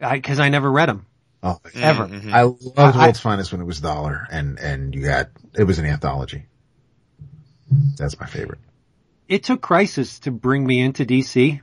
[0.00, 1.06] I, cause I never read them.
[1.42, 2.06] Oh, Ever.
[2.08, 2.32] Mhm.
[2.32, 5.78] I loved I- World's Finest when it was dollar and, and you got, it was
[5.78, 6.46] an anthology.
[7.96, 8.60] That's my favorite.
[9.28, 11.60] It took Crisis to bring me into DC,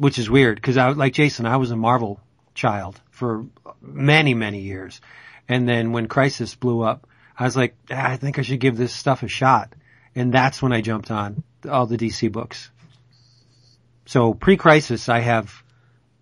[0.00, 2.18] which is weird cause I, like Jason, I was a Marvel
[2.54, 3.44] child for
[3.82, 4.98] many, many years.
[5.46, 7.06] And then when Crisis blew up,
[7.38, 9.74] I was like, ah, I think I should give this stuff a shot.
[10.14, 12.70] And that's when I jumped on all the DC books.
[14.06, 15.62] So pre-crisis, I have,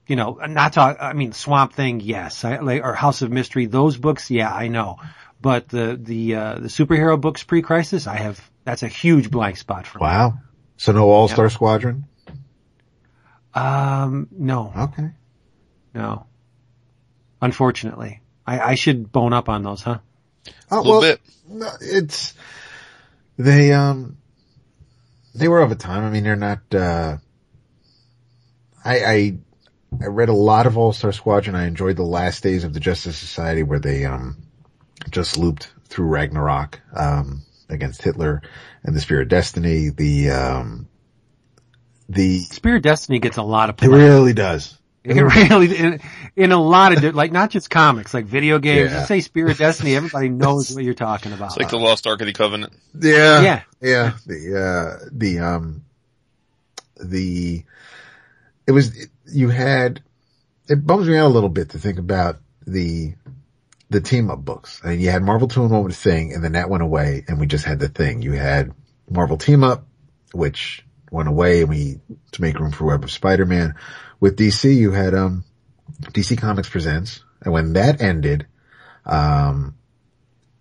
[0.09, 3.67] you know, not talk, I mean, Swamp Thing, yes, I, like, or House of Mystery,
[3.67, 4.97] those books, yeah, I know.
[5.41, 9.87] But the, the, uh, the superhero books pre-crisis, I have, that's a huge blank spot
[9.87, 10.03] for me.
[10.03, 10.41] Wow.
[10.79, 12.07] So no All-Star Squadron?
[13.59, 15.11] Um, no, Okay.
[15.95, 16.27] no.
[17.41, 18.21] Unfortunately.
[18.47, 19.99] I, I should bone up on those, huh?
[20.71, 21.21] Oh, A little bit.
[21.49, 22.35] no, it's,
[23.37, 24.17] they, um,
[25.35, 26.05] they were of a time.
[26.05, 27.19] I mean, they're not, uh,
[28.85, 29.39] I, I,
[30.03, 31.55] I read a lot of All-Star Squadron.
[31.57, 34.37] I enjoyed the last days of the Justice Society where they, um,
[35.11, 38.43] just looped through Ragnarok, um, against Hitler
[38.83, 39.91] and the Spear of Destiny.
[39.91, 40.88] The, um,
[42.09, 44.79] the, Spirit Destiny gets a lot of it really does.
[45.05, 46.01] It really, in,
[46.37, 48.91] in a lot of, like not just comics, like video games.
[48.91, 49.01] Yeah.
[49.01, 51.47] You say Spirit Destiny, everybody knows what you're talking about.
[51.47, 52.75] It's like the Lost Ark of the Covenant.
[52.99, 53.41] Yeah.
[53.41, 53.63] Yeah.
[53.81, 54.13] Yeah.
[54.27, 55.85] The, uh, the, um,
[57.01, 57.65] the,
[58.67, 60.03] it was, you had,
[60.69, 63.15] it bums me out a little bit to think about the,
[63.89, 64.83] the team up books.
[64.85, 67.25] I mean, you had Marvel 2 in 1 with Thing and then that went away
[67.29, 68.21] and we just had the thing.
[68.21, 68.73] You had
[69.09, 69.87] Marvel team up,
[70.33, 72.01] which went away and we,
[72.33, 73.75] to make room for Web of Spider-Man.
[74.21, 75.45] With DC, you had, um,
[76.03, 77.23] DC Comics Presents.
[77.43, 78.47] And when that ended,
[79.07, 79.77] um,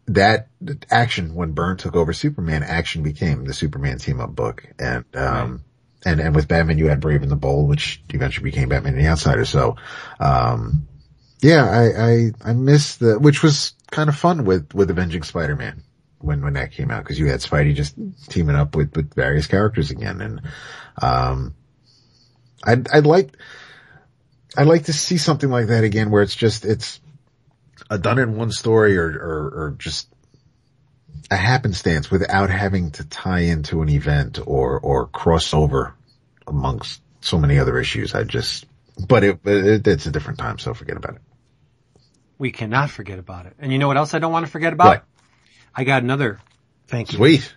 [0.07, 0.47] that
[0.89, 4.65] action when Byrne took over Superman, action became the Superman team up book.
[4.79, 5.63] And, um,
[6.05, 9.03] and, and with Batman, you had Brave and the Bold, which eventually became Batman and
[9.03, 9.45] the Outsider.
[9.45, 9.75] So,
[10.19, 10.87] um,
[11.41, 15.83] yeah, I, I, I miss the, which was kind of fun with, with Avenging Spider-Man
[16.19, 17.95] when, when that came out, cause you had Spidey just
[18.29, 20.21] teaming up with, with various characters again.
[20.21, 20.41] And,
[21.01, 21.55] um,
[22.63, 23.35] I'd, I'd like,
[24.57, 26.99] I'd like to see something like that again where it's just, it's
[27.89, 30.07] a done in one story or, or, or just
[31.29, 35.93] a happenstance without having to tie into an event or, or cross over
[36.47, 38.15] amongst so many other issues.
[38.15, 38.65] I just,
[39.07, 41.21] but it, it it's a different time, so forget about it.
[42.37, 43.55] we cannot forget about it.
[43.59, 44.87] And you know what else I don't want to forget about?
[44.87, 45.05] What?
[45.77, 46.39] I got another.
[46.87, 47.17] Thank you.
[47.17, 47.53] Sweet.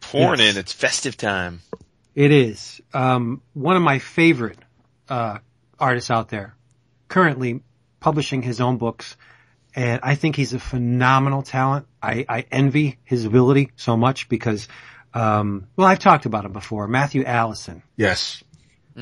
[0.00, 0.54] Pouring Yes.
[0.54, 1.60] in, it's festive time.
[2.14, 4.58] It is um, one of my favorite
[5.08, 5.38] uh,
[5.78, 6.54] artists out there.
[7.08, 7.60] Currently
[7.98, 9.16] publishing his own books,
[9.74, 11.86] and I think he's a phenomenal talent.
[12.02, 14.68] I, I envy his ability so much because,
[15.12, 16.86] um, well, I've talked about him before.
[16.88, 18.42] Matthew Allison Yes.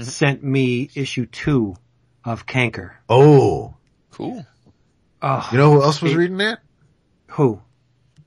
[0.00, 1.76] sent me issue two
[2.24, 2.92] of Cankor.
[3.08, 3.74] Oh,
[4.10, 4.44] Cool.
[5.22, 6.60] Oh, you know who else was It- reading that?
[7.28, 7.60] who?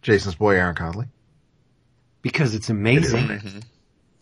[0.02, 1.08] Jason's boy, Aaron Conley.
[2.22, 3.28] Because it's amazing.
[3.28, 3.60] Mm-hmm.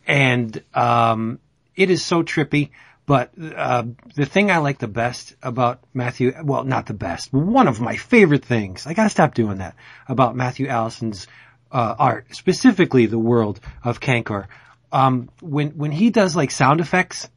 [0.06, 1.38] and um,
[1.76, 2.70] it is so trippy.
[3.06, 7.66] But uh, the thing I like the best about Matthew, well, not the best, one
[7.66, 8.86] of my favorite things.
[8.86, 9.74] I gotta stop doing that
[10.06, 11.26] about Matthew Allison's
[11.72, 14.46] uh, art, specifically the world of Cankor.
[14.92, 17.28] Um, when when he does like sound effects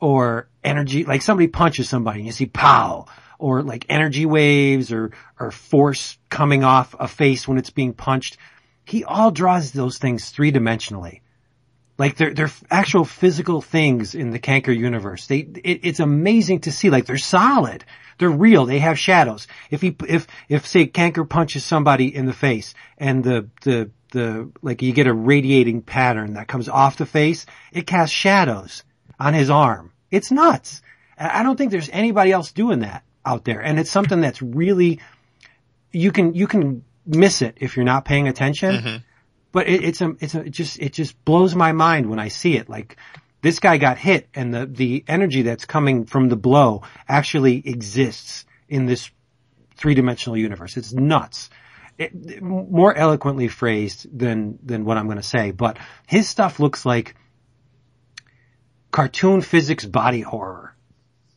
[0.00, 3.06] or energy, like somebody punches somebody and you see pow,
[3.38, 8.38] or like energy waves or or force coming off a face when it's being punched.
[8.84, 11.20] He all draws those things three dimensionally.
[11.98, 15.26] Like they're they're actual physical things in the Cankor universe.
[15.26, 16.90] They it, it's amazing to see.
[16.90, 17.84] Like they're solid.
[18.18, 18.66] They're real.
[18.66, 19.46] They have shadows.
[19.70, 24.50] If he if if say Cankor punches somebody in the face and the the the
[24.62, 28.84] like you get a radiating pattern that comes off the face, it casts shadows
[29.18, 29.92] on his arm.
[30.10, 30.82] It's nuts.
[31.18, 34.40] I I don't think there's anybody else doing that out there, and it's something that's
[34.40, 35.00] really
[35.92, 38.96] you can you can miss it if you're not paying attention mm-hmm.
[39.52, 42.28] but it, it's a, it's a, it just, it just blows my mind when I
[42.28, 42.68] see it.
[42.68, 42.96] Like
[43.42, 48.44] this guy got hit and the, the energy that's coming from the blow actually exists
[48.68, 49.10] in this
[49.76, 50.76] three dimensional universe.
[50.76, 51.48] It's nuts.
[51.96, 56.84] It, more eloquently phrased than, than what I'm going to say, but his stuff looks
[56.84, 57.14] like
[58.90, 60.75] cartoon physics body horror.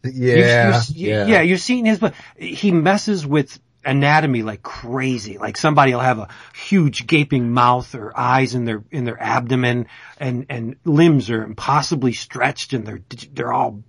[0.04, 0.76] Yeah.
[0.76, 1.42] You've, you've, yeah.
[1.42, 5.38] you've seen his, but he messes with anatomy like crazy.
[5.38, 9.88] Like somebody will have a huge gaping mouth or eyes in their, in their abdomen
[10.18, 13.02] and, and limbs are impossibly stretched and they're,
[13.34, 13.84] they're all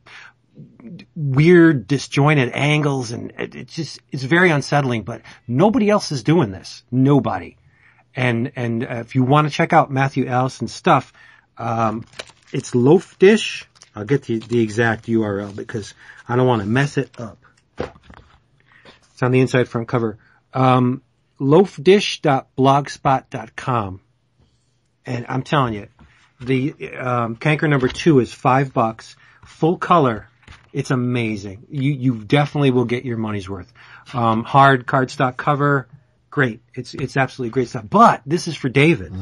[1.14, 6.82] weird disjointed angles and it's just, it's very unsettling, but nobody else is doing this.
[6.90, 7.56] Nobody.
[8.14, 11.12] And, and uh, if you want to check out Matthew Allison's stuff,
[11.56, 12.04] um,
[12.52, 13.68] it's Loaf Dish.
[13.94, 15.94] I'll get the, the exact URL because
[16.28, 17.38] I don't want to mess it up.
[17.78, 20.18] It's on the inside front cover.
[20.54, 21.02] Um,
[21.40, 24.00] loafdish.blogspot.com.
[25.06, 25.88] And I'm telling you,
[26.40, 30.28] the, um, Cankor number two is five bucks, full color.
[30.72, 31.66] It's amazing.
[31.68, 33.72] You, you definitely will get your money's worth.
[34.14, 35.88] Um, hard cardstock cover.
[36.30, 36.62] Great.
[36.74, 37.86] It's, it's absolutely great stuff.
[37.90, 39.12] But this is for David.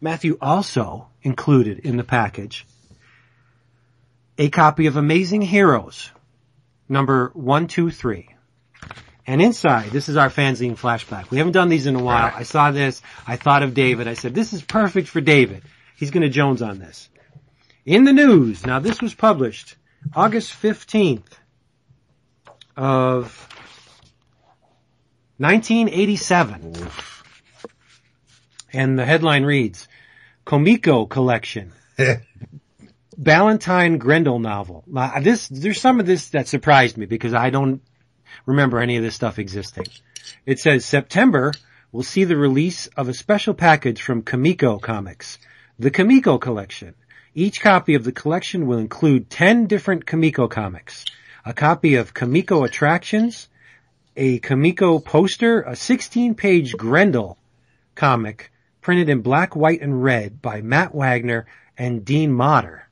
[0.00, 2.66] Matthew also included in the package
[4.38, 6.10] a copy of Amazing Heroes,
[6.88, 8.28] number one, two, three.
[9.26, 11.30] And inside, this is our fanzine flashback.
[11.30, 12.32] We haven't done these in a while.
[12.34, 13.02] I saw this.
[13.26, 14.08] I thought of David.
[14.08, 15.64] I said, this is perfect for David.
[15.96, 17.10] He's going to Jones on this.
[17.84, 19.76] In the news, now this was published
[20.14, 21.26] August 15th
[22.76, 23.48] of
[25.38, 26.88] 1987.
[28.72, 29.87] And the headline reads,
[30.48, 31.72] Comico Collection.
[33.18, 34.82] Ballantine Grendel novel.
[34.86, 37.82] Now, this, there's some of this that surprised me because I don't
[38.46, 39.84] remember any of this stuff existing.
[40.46, 41.52] It says September
[41.92, 45.38] will see the release of a special package from Comico Comics,
[45.78, 46.94] the Comico Collection,
[47.34, 51.04] Each copy of the collection will include 10 different Comico comics,
[51.44, 53.48] a copy of Comico Attractions,
[54.16, 57.36] a Comico poster, a 16-page Grendel
[57.94, 62.88] comic printed in black, white, and red by Matt Wagner and Dean Motter.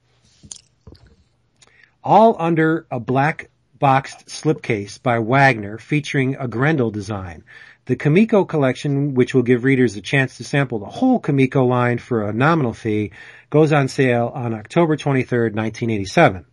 [2.03, 7.45] All under a black boxed slipcase by Wagner featuring a Grendel design.
[7.87, 11.99] The Comico collection, which will give readers a chance to sample the whole Comico line
[11.99, 13.13] for a nominal fee,
[13.51, 16.47] goes on sale on October 23rd, 1987.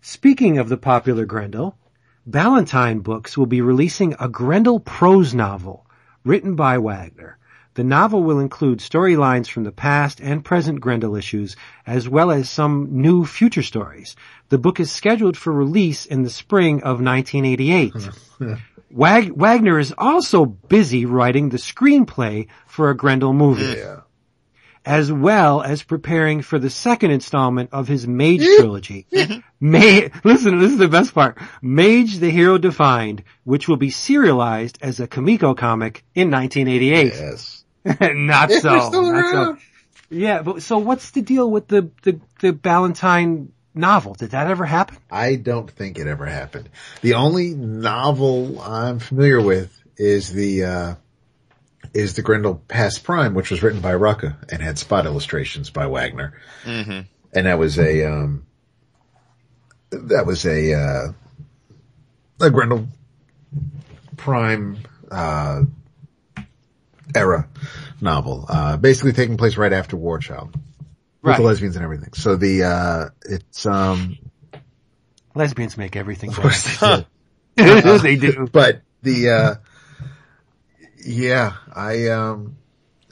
[0.00, 1.76] Speaking of the popular Grendel,
[2.24, 5.86] Ballantine Books will be releasing a Grendel prose novel
[6.24, 7.38] written by Wagner.
[7.76, 12.48] The novel will include storylines from the past and present Grendel issues, as well as
[12.48, 14.16] some new future stories.
[14.48, 17.92] The book is scheduled for release in the spring of 1988.
[18.90, 23.78] Wag- Wagner is also busy writing the screenplay for a Grendel movie.
[23.78, 24.00] Yeah.
[24.86, 29.06] As well as preparing for the second installment of his Mage trilogy.
[29.60, 31.36] Ma- listen, this is the best part.
[31.60, 37.06] Mage the Hero Defined, which will be serialized as a Comico comic in 1988.
[37.12, 37.64] Yes.
[38.00, 38.68] not Yeah, so.
[38.70, 39.58] they're still not so.
[40.10, 44.14] Yeah, but so what's the deal with the, the, the Ballantine novel?
[44.14, 44.98] Did that ever happen?
[45.10, 46.68] I don't think it ever happened.
[47.02, 50.94] The only novel I'm familiar with is the, uh,
[51.94, 55.86] is the Grendel Past Prime, which was written by Rucka and had spot illustrations by
[55.86, 56.34] Wagner.
[56.64, 57.00] Mm-hmm.
[57.32, 58.46] And that was a, um,
[59.90, 61.12] that was a, uh,
[62.40, 62.86] a Grendel
[64.16, 64.78] Prime,
[65.10, 65.62] uh,
[67.16, 67.48] era
[68.00, 70.54] novel, uh, basically taking place right after War Child.
[70.54, 70.62] With
[71.32, 71.38] Right.
[71.38, 72.12] the lesbians and everything.
[72.12, 74.16] So the, uh, it's, um,
[75.34, 76.48] Lesbians make everything of better.
[76.48, 76.78] course
[77.56, 77.98] they do.
[77.98, 78.48] they do.
[78.52, 79.54] but the uh
[81.04, 82.56] yeah i um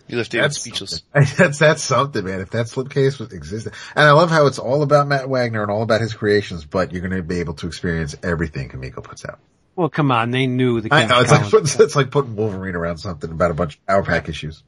[0.08, 1.02] You left David that's speechless.
[1.12, 1.34] something.
[1.38, 4.82] that's that's something man if that slipcase was existed and i love how it's all
[4.82, 7.66] about matt wagner and all about his creations but you're going to be able to
[7.66, 9.38] experience everything Comico puts out
[9.76, 12.36] Well, come on, they knew the i know it's like Collins- putting, it's like putting
[12.36, 14.62] wolverine around something about a bunch of Power pack issues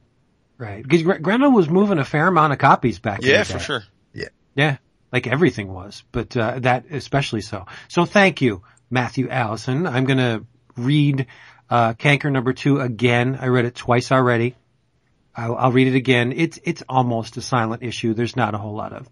[0.57, 3.19] right because Gr- Grendel was moving a fair amount of copies back.
[3.23, 3.83] in Yeah, the for sure.
[4.13, 4.77] Yeah, Yeah.
[5.11, 7.65] like everything was, but uh, that especially so.
[7.87, 9.85] So thank you, Matthew Allison.
[9.87, 11.27] I'm going to read
[11.69, 13.37] uh, Cankor number two again.
[13.41, 14.55] I read it twice already.
[15.35, 16.33] I'll, I'll read it again.
[16.35, 18.13] It's it's almost a silent issue.
[18.13, 19.07] There's not a whole lot of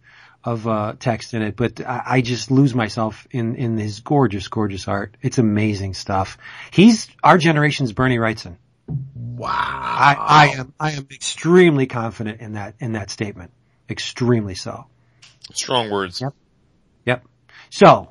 [0.46, 4.48] of uh, text in it, but I, I just lose myself in in his gorgeous,
[4.48, 5.18] gorgeous art.
[5.22, 6.38] It's amazing stuff.
[6.72, 8.58] He's our generation's Bernie Wrightson.
[8.88, 13.52] wow I, I am I am extremely confident in that in that statement.
[13.90, 14.86] Extremely so.
[15.54, 16.22] Strong words.
[16.22, 16.34] Yep.
[17.06, 17.26] Yep.
[17.72, 18.10] So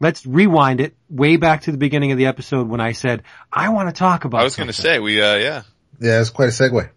[0.00, 3.68] let's rewind it way back to the beginning of the episode when I said I
[3.68, 4.40] want to talk about.
[4.40, 5.62] I was going to say we, uh, yeah.
[6.00, 6.88] yeah it's quite a segue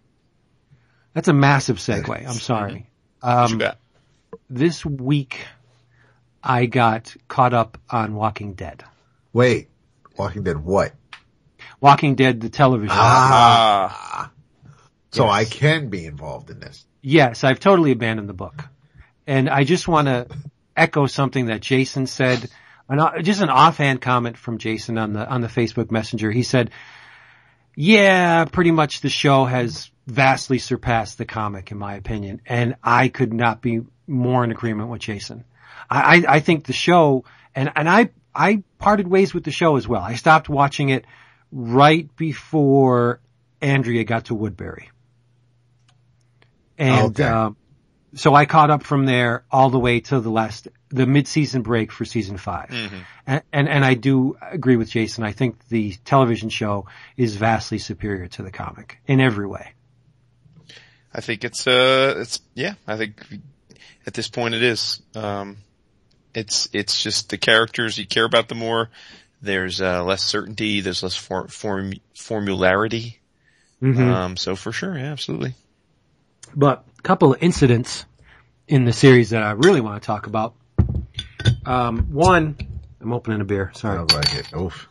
[1.14, 2.26] that's a massive segue.
[2.26, 2.88] I'm sorry.
[3.20, 3.78] What you Um, got?
[4.50, 5.40] This week
[6.42, 8.84] I got caught up on Walking Dead.
[9.32, 9.68] wait
[10.16, 10.92] walking dead what
[11.80, 12.90] Walking Dead, the television.
[12.98, 14.30] ah
[15.10, 15.32] so Yes.
[15.34, 18.64] i can be involved in this Yes, I've totally abandoned the book.
[19.26, 20.26] And I just want to
[20.76, 22.50] echo something that Jason said,
[22.88, 26.30] an, just an offhand comment from Jason on the, on the Facebook messenger.
[26.32, 26.70] He said,
[27.76, 32.42] yeah, pretty much the show has vastly surpassed the comic in my opinion.
[32.44, 35.44] And I could not be more in agreement with Jason.
[35.90, 39.76] I, I, I think the show, and, and I, I parted ways with the show
[39.76, 40.02] as well.
[40.02, 41.04] I stopped watching it
[41.52, 43.20] right before
[43.60, 44.90] Andrea got to Woodbury.
[46.78, 47.24] And, Okay.
[47.24, 47.56] um,
[48.14, 51.92] so I caught up from there all the way to the last, the mid-season break
[51.92, 52.90] for season 5 Mhm.
[53.26, 55.24] And, and, and I do agree with Jason.
[55.24, 59.72] I think the television show is vastly superior to the comic in every way.
[61.12, 63.22] I think it's, uh, it's, yeah, I think
[64.06, 65.00] at this point it is.
[65.14, 65.58] Um,
[66.34, 68.90] it's, it's just the characters, you care about the more.
[69.40, 70.80] There's, uh, less certainty.
[70.80, 73.18] There's less for, form, formularity.
[73.82, 73.98] Mhm.
[73.98, 75.54] Um, so for sure, yeah, absolutely.
[76.54, 78.04] But a couple of incidents
[78.66, 80.54] in the series that I really want to talk about.
[81.64, 82.56] Um, one,
[83.00, 83.70] I'm opening a beer.
[83.74, 83.96] Sorry.
[83.96, 84.88] sounds like it oof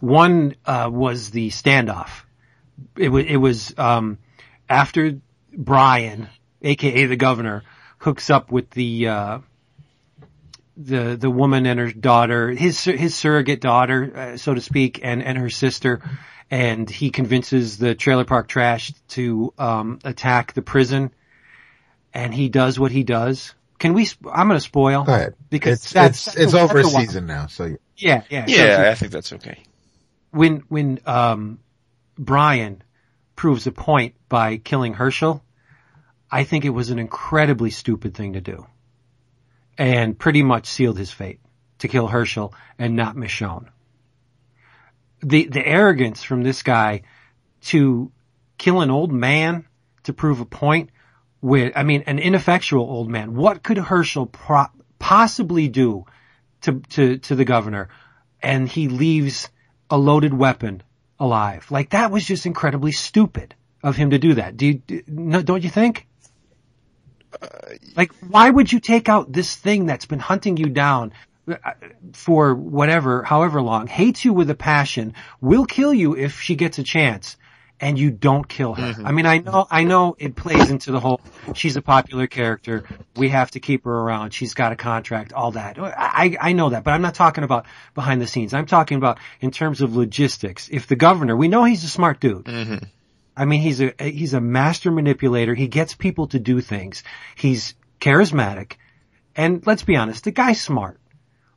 [0.00, 2.10] One uh, was the standoff.
[2.96, 4.18] It was it was um,
[4.68, 5.20] after
[5.52, 6.28] Brian,
[6.62, 7.62] aka the governor,
[7.98, 9.38] hooks up with the uh,
[10.76, 15.22] the the woman and her daughter, his his surrogate daughter, uh, so to speak, and
[15.22, 16.00] and her sister,
[16.50, 21.10] and he convinces the trailer park trash to um, attack the prison,
[22.14, 23.54] and he does what he does.
[23.78, 24.08] Can we?
[24.32, 26.88] I'm going to spoil go ahead because it's that's, it's, that's it's a- over that's
[26.88, 27.02] a while.
[27.04, 29.62] season now so Yeah, yeah, so Yeah, I think that's okay.
[30.30, 31.58] when when um
[32.18, 32.82] Brian
[33.36, 35.42] proves a point by killing Hershel,
[36.30, 38.66] I think it was an incredibly stupid thing to do.
[39.76, 41.40] And pretty much sealed his fate
[41.78, 43.68] to kill Hershel and not Michonne.
[45.20, 47.02] The, the arrogance from this guy
[47.66, 48.10] to
[48.56, 49.66] kill an old man
[50.04, 50.90] to prove a point
[51.40, 53.34] with, I mean, an ineffectual old man.
[53.34, 54.66] What could Hershel pro-
[54.98, 56.04] possibly do
[56.62, 57.88] to, to, to the governor?
[58.42, 59.48] And he leaves
[59.90, 60.82] a loaded weapon
[61.18, 61.70] alive.
[61.70, 64.56] Like that was just incredibly stupid of him to do that.
[64.56, 66.07] Do you, no, don't you think?
[67.96, 71.12] Like, why would you take out this thing that's been hunting you down
[71.46, 71.72] uh,
[72.12, 76.78] for whatever, however long, hates you with a passion, will kill you if she gets
[76.78, 77.36] a chance,
[77.80, 78.92] and you don't kill her?
[78.92, 79.06] Mm-hmm.
[79.06, 81.20] I mean, I know, I know it plays into the whole,
[81.54, 85.52] she's a popular character, we have to keep her around, she's got a contract, all
[85.52, 85.78] that.
[85.78, 88.52] Uh, I, I know that, but I'm not talking about behind the scenes.
[88.52, 90.68] I'm talking about in terms of logistics.
[90.70, 92.44] If the governor, we know he's a smart dude.
[92.44, 92.84] Mm-hmm.
[93.38, 95.54] I mean, he's a he's a master manipulator.
[95.54, 97.04] He gets people to do things.
[97.36, 98.72] He's charismatic,
[99.36, 101.00] and let's be honest, the guy's smart.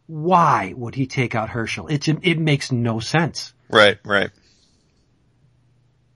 [0.05, 1.87] Why would he take out Hershel?
[1.87, 3.53] It it makes no sense.
[3.69, 4.29] Right, right.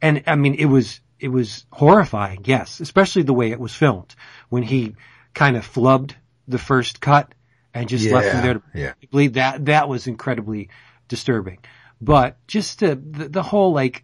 [0.02, 4.14] And I mean, it was it was horrifying, yes, especially the way it was filmed
[4.50, 4.96] when he
[5.34, 6.14] kind of flubbed
[6.48, 7.34] the first cut
[7.74, 8.94] and just left him there to yeah.
[9.12, 9.34] bleed.
[9.34, 10.70] That that was incredibly
[11.08, 11.60] disturbing.
[12.00, 14.04] But just the the, the whole like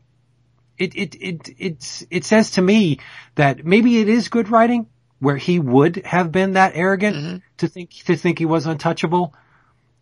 [0.81, 2.99] it, it, it, it's, it says to me
[3.35, 4.87] that maybe it is good writing
[5.19, 9.35] where he would have been that arrogant to think, to think he was untouchable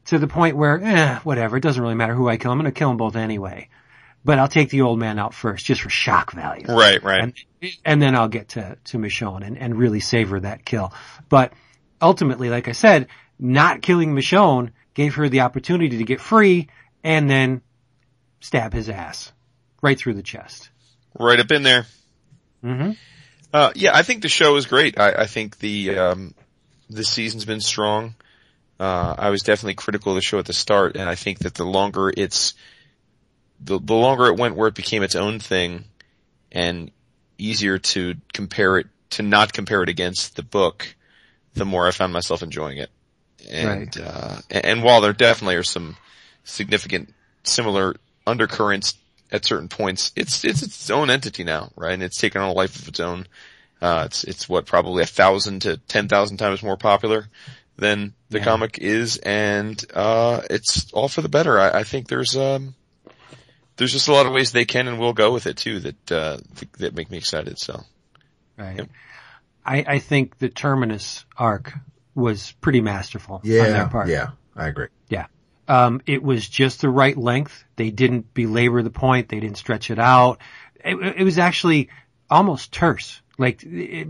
[0.05, 2.51] to the point where, eh, whatever, it doesn't really matter who I kill.
[2.51, 3.69] I'm going to kill them both anyway.
[4.23, 6.65] But I'll take the old man out first just for shock value.
[6.67, 7.23] Right, right.
[7.61, 10.93] And, and then I'll get to, to Michonne and, and really savor that kill.
[11.27, 11.53] But
[12.01, 13.07] ultimately, like I said,
[13.37, 16.69] not killing Michonne gave her the opportunity to get free
[17.03, 17.61] and then
[18.41, 19.31] stab his ass
[19.81, 20.69] right through the chest.
[21.17, 21.85] right up in there.
[22.61, 22.91] hmm
[23.53, 24.99] Uh, yeah, I think the show is great.
[24.99, 26.33] I, I think the, um,
[26.89, 28.15] this season's been strong.
[28.79, 31.55] Uh, I was definitely critical of the show at the start, and I think that
[31.55, 32.53] the longer it's,
[33.59, 35.83] the, the longer it went where it became its own thing,
[36.51, 36.91] and
[37.37, 40.95] easier to compare it, to not compare it against the book,
[41.55, 42.89] the more I found myself enjoying it.
[43.49, 43.97] And, Right.
[43.97, 45.97] uh, and, and while there definitely are some
[46.43, 47.13] significant
[47.43, 47.95] similar
[48.27, 48.93] undercurrents
[49.31, 51.93] at certain points, it's, it's its own entity now, right?
[51.93, 53.27] And it's taken on a life of its own.
[53.81, 57.27] Uh, it's, it's what, probably a thousand to ten thousand times more popular
[57.77, 58.43] than the Yeah.
[58.43, 61.59] comic is, and, uh, it's all for the better.
[61.59, 62.75] I, I think there's, um,
[63.77, 66.11] there's just a lot of ways they can and will go with it too that,
[66.11, 67.81] uh, th- that make me excited, so.
[68.57, 68.77] Right.
[68.79, 68.89] Yep.
[69.65, 71.73] I, I think the Terminus arc
[72.15, 74.09] was pretty masterful on Yeah, their part.
[74.09, 74.87] yeah, I agree.
[75.07, 75.27] Yeah.
[75.69, 77.63] Um, it was just the right length.
[77.75, 79.29] They didn't belabor the point.
[79.29, 80.39] They didn't stretch it out.
[80.83, 81.89] It, it was actually
[82.29, 83.21] almost terse.
[83.37, 84.07] Like it,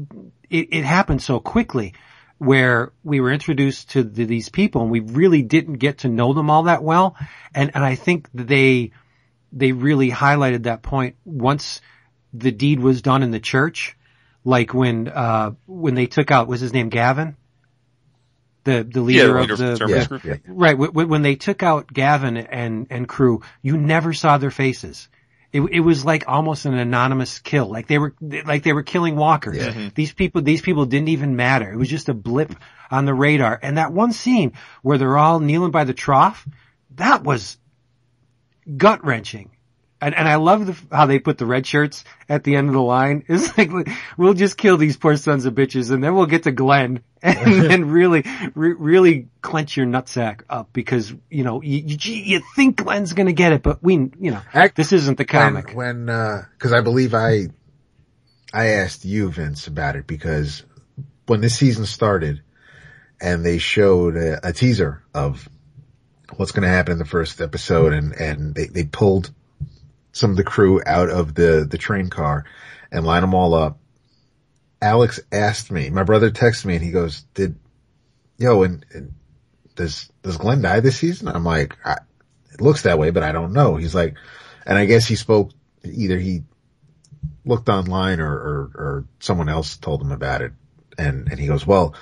[0.50, 1.94] it, it happened so quickly
[2.38, 6.34] where we were introduced to the, these people and we really didn't get to know
[6.34, 7.18] them all that well.
[7.54, 8.92] And, and I think they,
[9.52, 11.82] they really highlighted that point once
[12.34, 13.98] the deed was done in the church.
[14.46, 17.36] Like when, uh, when they took out, was his name Gavin?
[18.66, 20.24] The, the leader leader of of the the, Yeah, group.
[20.24, 20.36] yeah.
[20.48, 20.78] Right.
[20.78, 25.08] wh- wh- When they took out Gavin and, and crew, you never saw their faces.
[25.52, 27.68] It, it was like almost an anonymous kill.
[27.72, 29.58] Like they were, like they were killing walkers.
[29.58, 29.70] Yeah.
[29.70, 29.88] Mm-hmm.
[29.96, 31.72] These people, these people didn't even matter.
[31.72, 32.54] It was just a blip
[32.92, 33.58] on the radar.
[33.62, 34.54] And that one scene
[34.84, 36.46] where they're all kneeling by the trough,
[36.96, 37.58] that was
[38.78, 39.50] gut wrenching.
[40.02, 42.74] And, and I love the, how they put the red shirts at the end of
[42.74, 43.26] the line.
[43.30, 43.70] It's like,
[44.18, 47.64] we'll just kill these poor sons of bitches and then we'll get to Glenn and
[47.70, 48.24] then really,
[48.56, 53.34] re- really clench your nutsack up because, you know, you, you, you think Glenn's gonna
[53.34, 55.74] get it, but we, you know, Act- this isn't the comic.
[55.74, 57.48] When, when uh 'cause cause I believe I,
[58.54, 60.64] I asked you, Vince, about it because
[61.28, 62.42] when this season started
[63.22, 65.48] and they showed a, a teaser of
[66.36, 69.32] what's going to happen in the first episode and, and they, they pulled
[70.20, 72.46] some of the crew out of the, the train car
[72.92, 73.80] and line them all up.
[74.82, 77.56] Alex asked me, my brother texted me and he goes, did,
[78.38, 79.14] yo, and, and
[79.76, 81.28] does, does Glenn die this season?
[81.28, 81.98] I'm like, I,
[82.54, 83.76] it looks that way, but I don't know.
[83.76, 84.16] He's like,
[84.66, 85.52] and I guess he spoke,
[85.84, 86.44] either he
[87.46, 90.54] looked online or, or, or someone else told him about it.
[90.98, 91.96] And, and he goes, well,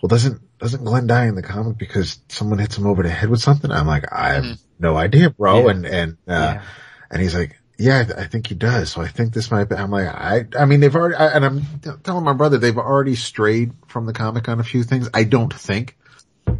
[0.00, 3.30] well, doesn't, doesn't Glenn die in the comic because someone hits him over the head
[3.30, 3.70] with something?
[3.70, 5.64] I'm like, I have no idea, bro.
[5.64, 5.70] Yeah.
[5.70, 6.62] And, and, uh, Yeah.
[7.10, 8.92] and he's like, yeah, I, th- I think he does.
[8.92, 11.44] So I think this might be, I'm like, I, I mean, they've already, I, and
[11.44, 15.08] I'm telling my brother, they've already strayed from the comic on a few things.
[15.14, 15.96] I don't think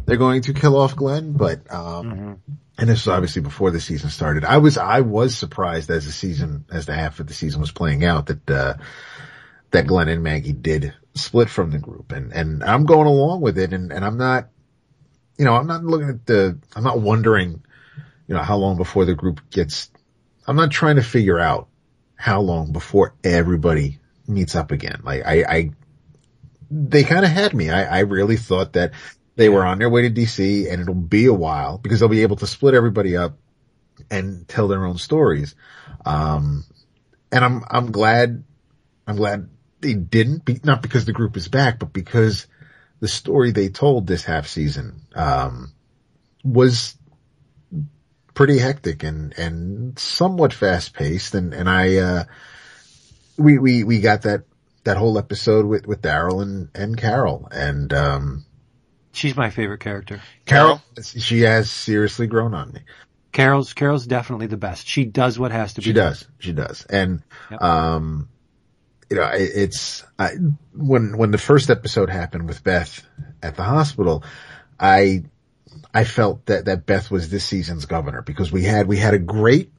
[0.05, 2.41] they're going to kill off Glenn, but, um,
[2.77, 4.43] and this was obviously before the season started.
[4.45, 7.71] I was, I was surprised as the season, as the half of the season was
[7.71, 8.73] playing out that, uh,
[9.69, 13.59] that Glenn and Maggie did split from the group and, and I'm going along with
[13.59, 14.49] it and, and I'm not,
[15.37, 17.63] you know, I'm not looking at the, I'm not wondering,
[18.27, 19.91] you know, how long before the group gets,
[20.47, 21.67] I'm not trying to figure out
[22.15, 25.01] how long before everybody meets up again.
[25.03, 25.71] Like I, I,
[26.69, 27.69] they kind of had me.
[27.69, 28.93] I, I really thought that
[29.35, 32.23] they were on their way to DC and it'll be a while because they'll be
[32.23, 33.37] able to split everybody up
[34.09, 35.55] and tell their own stories.
[36.05, 36.65] Um,
[37.31, 38.43] and I'm, I'm glad,
[39.07, 42.47] I'm glad they didn't be, not because the group is back, but because
[42.99, 45.73] the story they told this half season, um,
[46.43, 46.95] was
[48.33, 51.35] pretty hectic and, and somewhat fast paced.
[51.35, 52.23] And, and I, uh,
[53.37, 54.43] we, we, we got that,
[54.83, 58.45] that whole episode with, with Daryl and, and Carol and, um,
[59.13, 60.21] She's my favorite character.
[60.45, 62.79] Carol, she has seriously grown on me.
[63.33, 64.87] Carol's Carol's definitely the best.
[64.87, 65.85] She does what has to be.
[65.85, 66.11] She done.
[66.11, 66.27] does.
[66.39, 66.85] She does.
[66.85, 67.61] And, Yep.
[67.61, 68.29] um,
[69.09, 70.29] you know, it's, I,
[70.73, 73.05] when, when the first episode happened with Beth
[73.43, 74.23] at the hospital,
[74.79, 75.25] I,
[75.93, 79.19] I felt that, that Beth was this season's governor because we had, we had a
[79.19, 79.71] great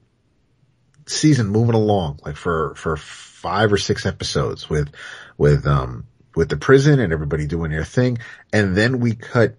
[1.06, 4.90] season moving along, like for, for five or six episodes with,
[5.38, 8.18] with, um, with the prison and everybody doing their thing.
[8.52, 9.56] And then we cut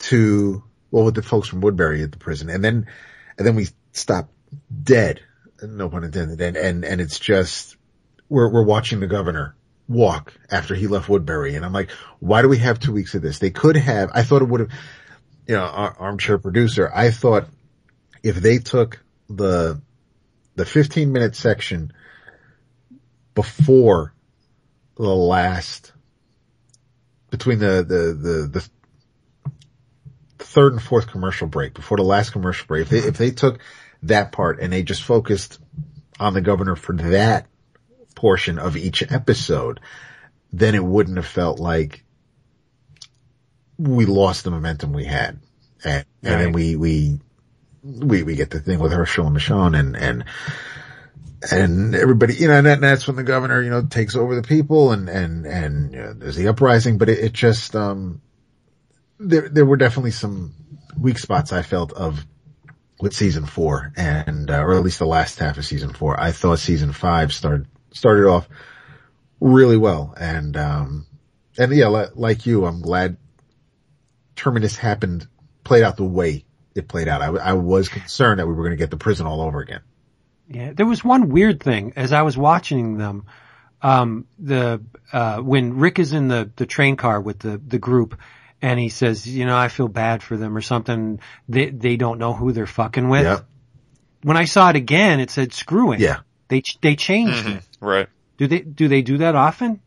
[0.00, 2.48] to, well, with the folks from Woodbury at the prison.
[2.48, 2.86] And then,
[3.36, 4.30] and then we stop
[4.82, 5.20] dead.
[5.62, 6.40] No pun intended.
[6.40, 7.76] And, and, and it's just,
[8.28, 9.56] we're, we're watching the governor
[9.88, 11.56] walk after he left Woodbury.
[11.56, 11.90] And I'm like,
[12.20, 13.38] why do we have two weeks of this?
[13.38, 14.70] They could have, I thought it would have,
[15.48, 17.48] you know, ar- armchair producer, I thought
[18.22, 19.80] if they took the,
[20.54, 21.92] the 15 minute section
[23.34, 24.12] before
[24.96, 25.92] the last,
[27.30, 28.70] between the, the, the, the
[30.38, 33.58] third and fourth commercial break, before the last commercial break, if they, if they took
[34.02, 35.58] that part and they just focused
[36.20, 37.46] on the governor for that
[38.14, 39.80] portion of each episode,
[40.52, 42.04] then it wouldn't have felt like
[43.78, 45.38] we lost the momentum we had.
[45.84, 47.20] And, and then we, we,
[47.82, 50.24] we, we get the thing with Hershel and Michonne and, and,
[51.52, 54.34] and everybody, you know, and, that, and that's when the governor, you know, takes over
[54.34, 58.20] the people and, and, and you know, there's the uprising, but it, it just, um,
[59.20, 60.52] there, there were definitely some
[61.00, 62.26] weak spots I felt of
[63.00, 66.20] with season four and, uh, or at least the last half of season four.
[66.20, 68.48] I thought season five started, started off
[69.40, 70.12] really well.
[70.18, 71.06] And, um,
[71.56, 73.16] and yeah, li- like you, I'm glad
[74.38, 75.26] Terminus happened,
[75.64, 77.20] played out the way it played out.
[77.22, 79.80] I was concerned that we were going to get the prison all over again.
[80.48, 83.26] Yeah, there was one weird thing as I was watching them.
[83.82, 84.80] Um, the
[85.12, 88.18] uh, when Rick is in the the train car with the the group,
[88.62, 91.20] and he says, you know, I feel bad for them or something.
[91.48, 93.24] They they don't know who they're fucking with.
[93.24, 93.40] Yeah.
[94.22, 96.00] When I saw it again, it said screwing.
[96.00, 96.20] Yeah.
[96.48, 97.56] They they changed Mhm.
[97.58, 97.64] it.
[97.80, 98.08] Right.
[98.36, 99.80] Do they do they do that often?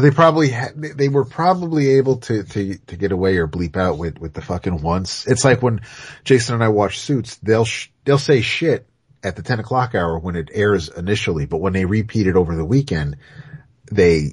[0.00, 3.76] They probably had, they- they were probably able to, to, to get away or bleep
[3.76, 5.26] out with, with the fucking once.
[5.26, 5.80] It's like when
[6.24, 8.86] Jason and I watch Suits, they'll, sh- they'll say shit
[9.22, 12.56] at the 10 o'clock hour when it airs initially, but when they repeat it over
[12.56, 13.16] the weekend,
[13.90, 14.32] they,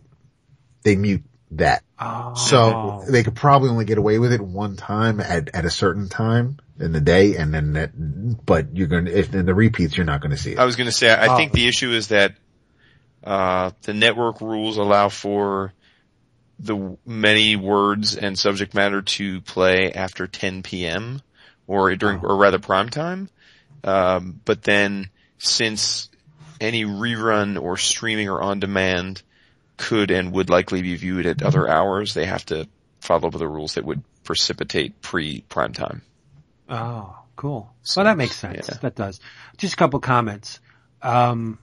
[0.84, 1.84] they mute that.
[2.00, 2.34] Oh.
[2.36, 6.08] So they could probably only get away with it one time at, at a certain
[6.08, 7.92] time in the day and then that,
[8.46, 10.60] but you're going to, if in the repeats, you're not going to see it.
[10.60, 11.36] I was going to say, I Oh.
[11.36, 12.36] think the issue is that
[13.24, 15.74] uh, the network rules allow for
[16.60, 21.22] the many words and subject matter to play after 10 p.m.
[21.68, 23.30] or during, or rather prime time.
[23.84, 26.10] Um, but then since
[26.60, 29.22] any rerun or streaming or on demand
[29.78, 32.68] could and would likely be viewed at other hours, they have to
[33.00, 36.02] follow the rules that would precipitate pre prime time.
[36.68, 37.74] Oh, cool.
[37.96, 38.68] Well, that makes sense.
[38.70, 38.78] Yeah.
[38.82, 39.20] That does.
[39.58, 40.60] Just a couple comments.
[41.02, 41.58] Um,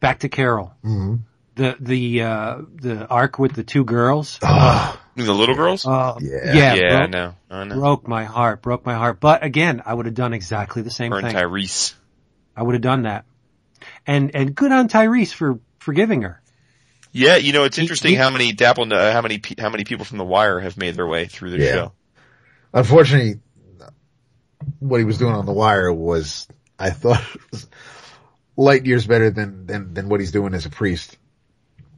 [0.00, 0.74] back to Carol.
[0.82, 1.16] hmm
[1.56, 4.38] The the uh, the arc with the two girls.
[4.42, 5.84] Oh, The little girls?
[5.86, 6.54] Uh, Yeah.
[6.54, 7.34] yeah, yeah, I broke, know.
[7.50, 7.74] I know.
[7.80, 8.62] broke my heart.
[8.62, 9.18] Broke my heart.
[9.20, 11.36] But again, I would have done exactly the same Her and thing.
[11.36, 11.94] Tyrese.
[12.56, 13.24] I would have done that.
[14.06, 16.40] And and good on Tyrese for forgiving her.
[17.12, 20.04] Yeah, you know, it's interesting he- how many Dapple, uh, how many, how many people
[20.04, 21.72] from The Wire have made their way through the Yeah.
[21.72, 21.92] show.
[22.72, 23.40] unfortunately,
[24.80, 26.46] what he was doing on the wire was,
[26.78, 27.66] I thought, was
[28.58, 31.16] light years better than, than, than what he's doing as a priest.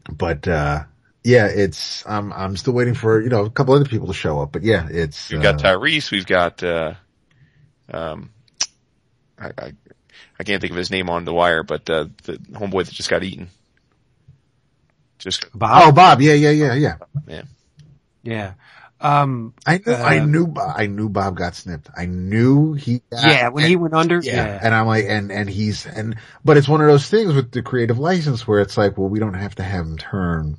[0.08, 0.84] But, uh,
[1.24, 4.40] yeah, it's, I'm, I'm still waiting for, you know, a couple other people to show
[4.40, 6.94] up, but yeah, it's, We've got uh, Tyrese, we've got, uh,
[7.90, 8.30] um,
[9.38, 9.72] I, I,
[10.38, 13.10] I can't think of his name on The Wire, but, uh, the homeboy that just
[13.10, 13.48] got eaten.
[15.18, 15.82] Just, Bob.
[15.82, 15.94] oh, Bob.
[15.94, 16.20] Bob.
[16.20, 16.96] Yeah, yeah, yeah, yeah.
[17.26, 17.42] yeah.
[18.22, 18.52] Yeah.
[19.00, 19.54] Um.
[19.66, 21.88] I knew, I Uh, knew, Bob, I knew Bob got snipped.
[21.96, 23.48] I knew he, got, Yeah.
[23.48, 24.20] When he went under.
[24.22, 24.46] Yeah.
[24.46, 24.60] Yeah.
[24.62, 27.62] And I'm like, and, and he's, and, but it's one of those things with the
[27.62, 30.58] creative license where it's like, well, we don't have to have him turn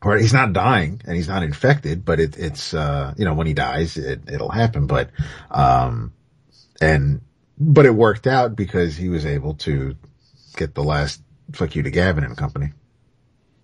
[0.00, 3.46] or he's not dying and he's not infected, but it, it's, uh, you know, when
[3.46, 4.86] he dies, it, it'll happen.
[4.86, 5.10] But,
[5.50, 6.12] um,
[6.80, 7.20] and,
[7.58, 9.96] but it worked out because he was able to
[10.56, 11.20] get the last
[11.52, 12.72] fuck you to Gavin and company.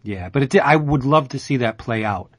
[0.02, 2.30] Yeah, but it did, I would love to see that play out.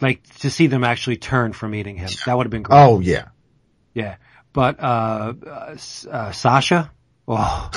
[0.00, 2.08] Like to see them actually turn from eating him.
[2.26, 2.78] That would have been great.
[2.78, 3.28] Oh yeah.
[3.94, 4.16] Yeah.
[4.52, 5.76] But, uh, uh,
[6.10, 6.90] uh Sasha,
[7.26, 7.70] oh,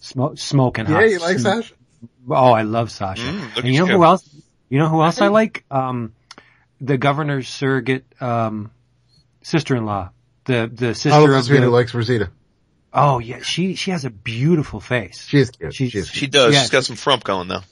[0.00, 1.72] smoke, smoking Yeah, you like Sasha?
[2.28, 3.22] Oh, I love Sasha.
[3.22, 3.92] Mm, and you know you.
[3.92, 4.28] who else?
[4.68, 5.64] You know who else I like?
[5.70, 6.12] Um,
[6.80, 8.70] the governor's surrogate, um,
[9.42, 10.10] sister-in-law.
[10.44, 12.30] The, the sister Oh, of that's who likes Rosita.
[12.92, 15.24] oh yeah, she, she has a beautiful face.
[15.26, 15.74] She is cute.
[15.74, 16.54] She's- She is She does.
[16.54, 16.60] Yeah.
[16.62, 17.62] She's got some frump going though.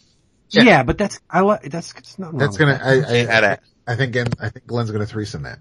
[0.51, 0.63] Yeah.
[0.63, 3.59] Yeah, but that's, I like, that's, it's not That's gonna, with I, I, Had a-
[3.87, 5.59] I think, I think Glenn's gonna threesome that.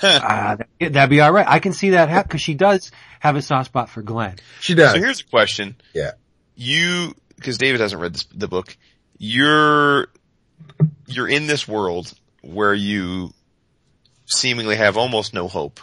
[0.00, 0.22] that.
[0.22, 1.46] Ah, that- that'd be alright.
[1.48, 2.90] I can see that happen, cause she does
[3.20, 4.36] have a soft spot for Glenn.
[4.60, 4.92] She does.
[4.92, 5.76] So here's a question.
[5.94, 6.12] yeah.
[6.54, 8.76] You, because David hasn't read this, the book,
[9.18, 10.08] you're,
[11.06, 13.32] you're in this world where you
[14.26, 15.80] seemingly have almost no hope,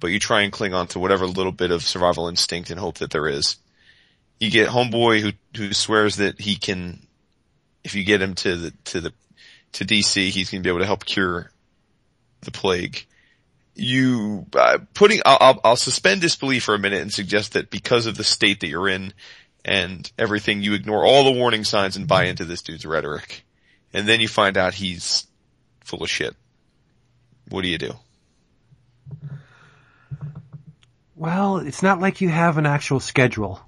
[0.00, 2.98] but you try and cling on to whatever little bit of survival instinct and hope
[2.98, 3.56] that there is.
[4.38, 7.04] You get homeboy who, who swears that he can,
[7.82, 9.12] if you get him to the, to the,
[9.72, 11.50] to DC, he's going to be able to help cure
[12.42, 13.04] the plague.
[13.74, 18.06] You, uh, putting, I'll, I'll, I'll suspend disbelief for a minute and suggest that because
[18.06, 19.12] of the state that you're in
[19.64, 23.44] and everything, you ignore all the warning signs and buy into this dude's rhetoric.
[23.92, 25.26] And then you find out he's
[25.84, 26.34] full of shit.
[27.48, 27.92] What do you do?
[31.14, 33.60] Well, it's not like you have an actual schedule.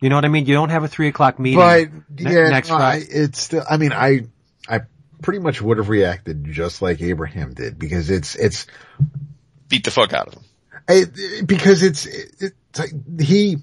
[0.00, 0.46] You know what I mean?
[0.46, 1.58] You don't have a three o'clock meeting.
[1.58, 3.06] But ne- yeah, next no, I, Friday.
[3.08, 3.64] it's still.
[3.68, 4.26] I mean, I
[4.68, 4.82] I
[5.22, 8.66] pretty much would have reacted just like Abraham did because it's it's
[9.68, 10.44] Beat the fuck out of him.
[10.88, 13.58] it, because it's it's like he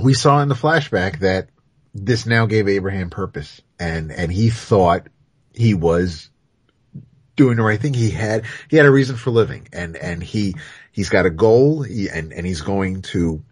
[0.00, 1.48] we saw in the flashback that
[1.94, 5.08] this now gave Abraham purpose and and he thought
[5.54, 6.30] he was
[7.36, 7.94] doing the right thing.
[7.94, 10.54] He had he had a reason for living and and he
[10.90, 13.42] he's got a goal he, and and he's going to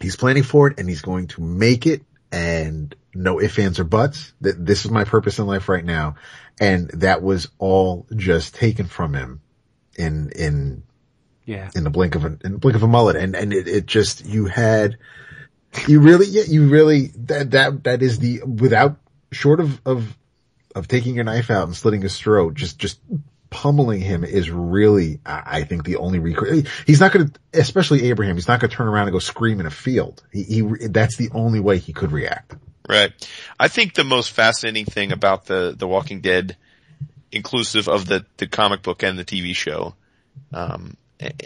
[0.00, 3.84] he's planning for it and he's going to make it and no ifs, ands or
[3.84, 6.16] buts that this is my purpose in life right now.
[6.60, 9.40] And that was all just taken from him
[9.96, 10.82] in, in,
[11.44, 11.70] yeah.
[11.74, 13.16] in the blink of a, in the blink of a mullet.
[13.16, 14.96] And, and it, it just, you had,
[15.86, 18.96] you really, yeah, you really, that, that, that is the, without,
[19.30, 20.14] short of, of,
[20.74, 23.00] of taking your knife out and slitting his throat, just, just
[23.52, 26.64] pummeling him is really, I think the only recourse.
[26.86, 29.60] He's not going to, especially Abraham, he's not going to turn around and go scream
[29.60, 30.24] in a field.
[30.32, 32.56] He, he, that's the only way he could react.
[32.88, 33.12] Right.
[33.60, 36.56] I think the most fascinating thing about the, the Walking Dead,
[37.30, 39.94] inclusive of the, the comic book and the TV show,
[40.52, 40.96] um,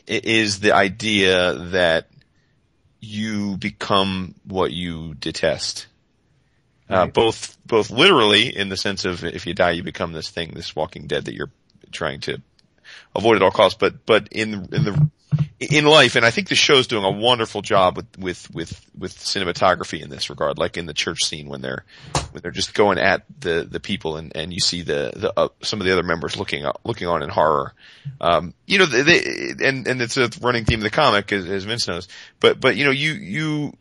[0.07, 2.09] is the idea that
[3.01, 5.89] you become what you detest.
[6.89, 10.53] Uh, both, both literally in the sense of if you die, you become this thing,
[10.55, 11.51] this Walking Dead that you're
[11.97, 12.41] trying to
[13.15, 15.11] avoid at all costs, but, but in, in the,
[15.59, 19.17] in life, and I think the show's doing a wonderful job with, with, with, with
[19.17, 21.85] cinematography in this regard, like in the church scene when they're,
[22.31, 25.49] when they're just going at the, the people and, and you see the, the, uh,
[25.63, 27.73] some of the other members looking, up, looking on in horror.
[28.21, 31.47] Um, you know, they, they, and, and it's a running theme of the comic as,
[31.47, 33.73] as Vince knows, but, but you know, you, you,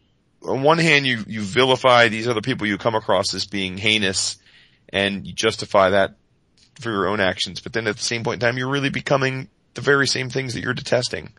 [0.47, 4.38] on one hand, you, you vilify these other people you come across as being heinous
[4.89, 6.16] and you justify that
[6.80, 9.50] for your own actions, but then at the same point in time, you're really becoming
[9.74, 11.34] the very same things that you're detesting.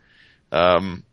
[0.51, 1.03] Um,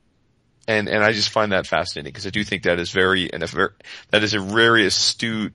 [0.67, 3.43] and, and I just find that fascinating because I do think that is very, and
[3.43, 3.71] a very,
[4.11, 5.53] that is a very astute,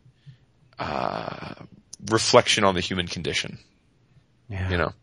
[0.78, 1.56] uh,
[2.10, 3.60] reflection on the human condition,
[4.50, 4.70] Yeah.
[4.70, 4.94] you know?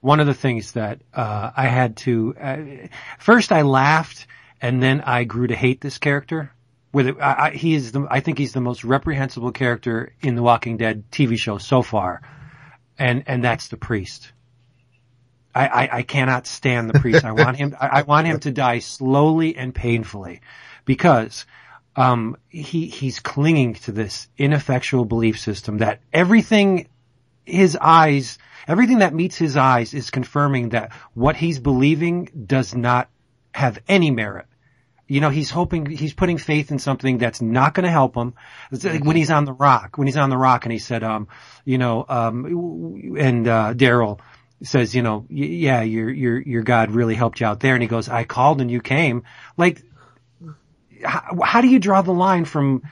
[0.00, 2.56] one of the things that uh, I had to uh,
[3.18, 4.26] first I laughed
[4.62, 6.52] and then I grew to hate this character.
[6.92, 10.36] With it, I, I, he is the I think he's the most reprehensible character in
[10.36, 12.22] the Walking Dead TV show so far,
[12.98, 14.32] and and that's the priest.
[15.54, 17.24] I, I, I cannot stand the priest.
[17.24, 20.40] I want him I, I want him to die slowly and painfully,
[20.84, 21.46] because
[21.96, 26.88] um, he he's clinging to this ineffectual belief system that everything
[27.44, 33.08] his eyes, everything that meets his eyes is confirming that what he's believing does not
[33.52, 34.46] have any merit.
[35.08, 38.34] You know, he's hoping, he's putting faith in something that's not going to help him.
[38.70, 41.28] Like when he's on the rock, when he's on the rock and he said, um,
[41.64, 44.20] you know, um, and, uh, Daryl
[44.62, 47.74] says, you know, yeah, your, your, your God really helped you out there.
[47.74, 49.22] And he goes, I called and you came.
[49.56, 49.82] Like,
[51.02, 52.82] how, how do you draw the line from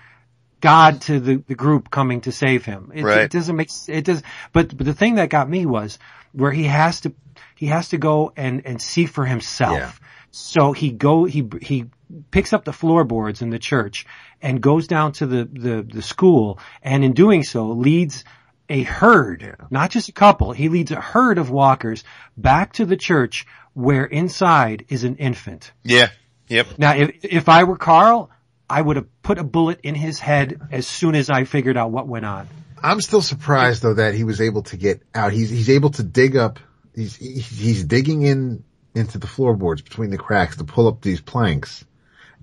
[0.60, 2.92] God to the, the group coming to save him?
[2.94, 3.20] It, Right.
[3.22, 5.98] it doesn't make, it does, but, but the thing that got me was
[6.32, 7.12] where he has to,
[7.56, 9.76] he has to go and, and see for himself.
[9.78, 9.92] Yeah.
[10.36, 11.86] So he go, he, he
[12.30, 14.06] picks up the floorboards in the church
[14.42, 18.22] and goes down to the, the, the school and in doing so leads
[18.68, 20.52] a herd, not just a couple.
[20.52, 22.04] He leads a herd of walkers
[22.36, 25.72] back to the church where inside is an infant.
[25.82, 26.10] Yeah.
[26.48, 26.78] Yep.
[26.78, 28.30] Now, if, if I were Carl,
[28.68, 31.90] I would have put a bullet in his head as soon as I figured out
[31.90, 32.46] what went on.
[32.82, 35.32] I'm still surprised though that he was able to get out.
[35.32, 36.60] He's he's able to dig up.
[36.94, 38.64] He's he's digging in
[38.96, 41.84] into the floorboards between the cracks to pull up these planks.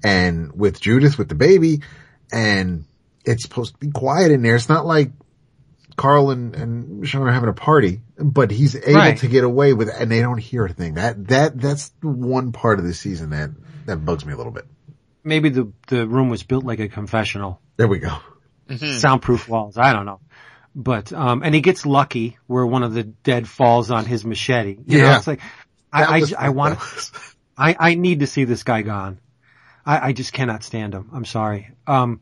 [0.04, 1.82] And with Judith with the baby,
[2.32, 2.86] and
[3.26, 4.56] it's supposed to be quiet in there.
[4.56, 5.12] It's not like
[5.96, 9.18] Carl and, and Sean are having a party, but he's able Right.
[9.20, 10.96] to get away with it and they don't hear a thing.
[10.96, 13.52] That, that, that's one part of the season that,
[13.86, 14.66] that bugs me a little bit.
[15.24, 17.62] Maybe the, the room was built like a confessional.
[17.78, 18.18] There we go.
[18.98, 19.78] soundproof walls.
[19.78, 20.20] I don't know.
[20.76, 24.78] But, um, and he gets lucky where one of the dead falls on his machete.
[24.88, 25.18] You know, Yeah.
[25.18, 25.46] it's like, That
[25.94, 26.80] I, I, I want,
[27.58, 29.20] I, I need to see this guy gone.
[29.86, 31.10] I, I just cannot stand him.
[31.14, 31.70] I'm sorry.
[31.86, 32.22] Um,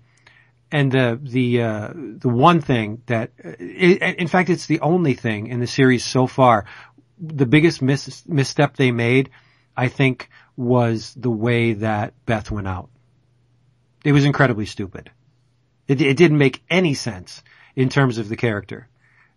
[0.71, 3.45] and the, the, uh, the one thing that, i
[4.17, 6.65] in fact, it's the only thing in the series so far,
[7.19, 9.29] the biggest mis- misstep they made,
[9.75, 12.89] I think, was the way that Beth went out.
[14.03, 15.11] It was incredibly stupid.
[15.87, 17.43] It, it didn't make any sense
[17.75, 18.87] in terms of the character.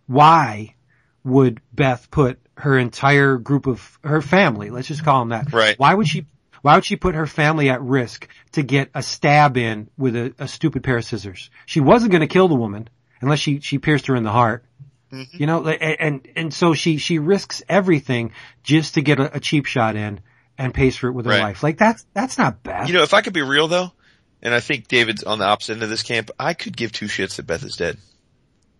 [0.07, 0.75] Why
[1.23, 5.51] would Beth put her entire group of her family, let's just call them that.
[5.51, 5.77] Right.
[5.77, 6.25] Why would she,
[6.61, 10.33] why would she put her family at risk to get a stab in with a,
[10.39, 11.49] a stupid pair of scissors?
[11.65, 12.89] She wasn't going to kill the woman
[13.21, 14.65] unless she, she pierced her in the heart.
[15.11, 15.37] Mm-hmm.
[15.37, 18.31] You know, like, and, and, and so she, she risks everything
[18.63, 20.19] just to get a, a cheap shot in
[20.57, 21.41] and pays for it with her Right.
[21.41, 21.61] life.
[21.63, 22.87] Like that's, that's not bad.
[22.87, 23.91] You know, if I could be real though,
[24.41, 27.07] and I think David's on the opposite end of this camp, I could give two
[27.07, 27.97] shits that Beth is dead.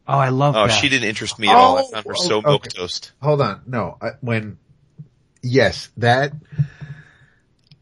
[0.07, 0.75] Oh, I love Oh, Beth.
[0.75, 1.77] she didn't interest me at all.
[1.77, 2.47] I Oh, found her oh, so okay.
[2.49, 3.11] milk toast.
[3.21, 3.61] Hold on.
[3.67, 4.57] No, I, when,
[5.41, 6.33] yes, that,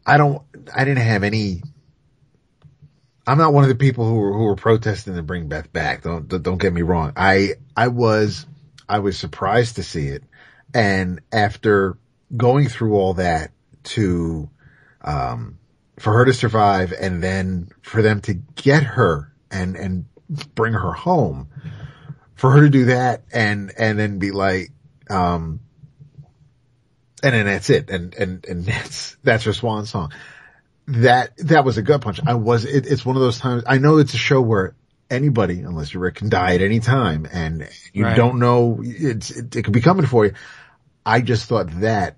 [0.06, 0.42] I don't,
[0.74, 1.62] I didn't have any,
[3.26, 6.02] I'm not one of the people who were, who were protesting to bring Beth back.
[6.02, 7.12] Don't, don't get me wrong.
[7.16, 8.46] I, I was,
[8.88, 10.24] I was surprised to see it.
[10.74, 11.96] And after
[12.36, 13.52] going through all that
[13.84, 14.50] to,
[15.02, 15.58] um,
[15.98, 20.04] for her to survive and then for them to get her and, and
[20.54, 21.48] bring her home,
[22.34, 24.70] for her to do that and, and then be like,
[25.10, 25.60] um,
[27.22, 27.90] and then that's it.
[27.90, 30.12] And, and, and that's, that's her swan song.
[30.86, 32.20] That, that was a gut punch.
[32.26, 34.74] I was, it, it's one of those times, I know it's a show where
[35.10, 38.16] anybody, unless you're Rick, can die at any time and you Right.
[38.16, 40.34] don't know, it's, it, it could be coming for you.
[41.06, 42.16] I just thought that,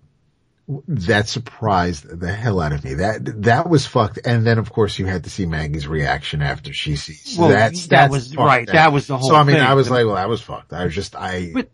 [0.89, 2.95] that surprised the hell out of me.
[2.95, 4.19] That, that was fucked.
[4.25, 7.87] And then of course you had to see Maggie's reaction after she sees, Well, that's,
[7.87, 9.65] that that's was- right, that was the whole So I mean, thing.
[9.65, 10.73] I was like, well, that was fucked.
[10.73, 11.71] I was just, I, But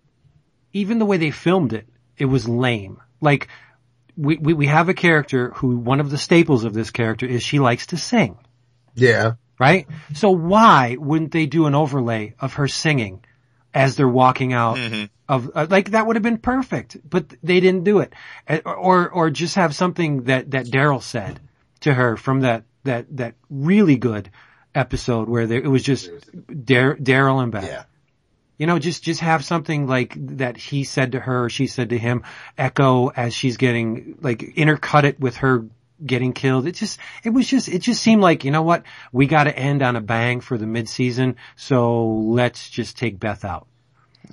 [0.73, 1.87] even the way they filmed it,
[2.19, 3.01] it was lame.
[3.21, 3.49] Like,
[4.17, 7.43] we, we, we have a character who, one of the staples of this character is
[7.43, 8.37] she likes to sing,
[8.95, 9.33] yeah.
[9.59, 9.87] right?
[10.15, 13.25] So why wouldn't they do an overlay of her singing
[13.75, 14.79] as they're walking out
[15.29, 18.13] of, uh, like that would have been perfect, but they didn't do it.
[18.49, 21.41] Uh, Or, or just have something that, that Daryl said
[21.81, 24.31] to her from that, that, that really good
[24.75, 26.11] episode where there, it was just
[26.47, 27.65] Daryl and Beth.
[27.65, 27.85] Yeah.
[28.59, 31.91] You know, just, just have something like that he said to her, or she said
[31.91, 32.23] to him,
[32.57, 35.65] echo as she's getting, like, intercut it with her
[36.05, 36.67] getting killed.
[36.67, 38.85] It just, it was just, it just seemed like, you know what?
[39.13, 43.67] We gotta end on a bang for the midseason, so let's just take Beth out.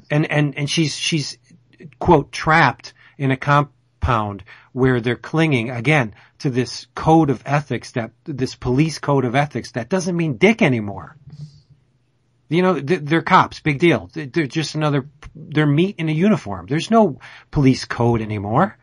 [0.09, 1.37] And, and, and she's, she's,
[1.99, 8.11] quote, trapped in a compound where they're clinging, again, to this code of ethics that,
[8.23, 11.17] this police code of ethics that doesn't mean dick anymore.
[12.47, 14.09] You know, they're cops, big deal.
[14.13, 16.65] They're just another, they're meat in a uniform.
[16.67, 17.19] There's no
[17.51, 18.77] police code anymore.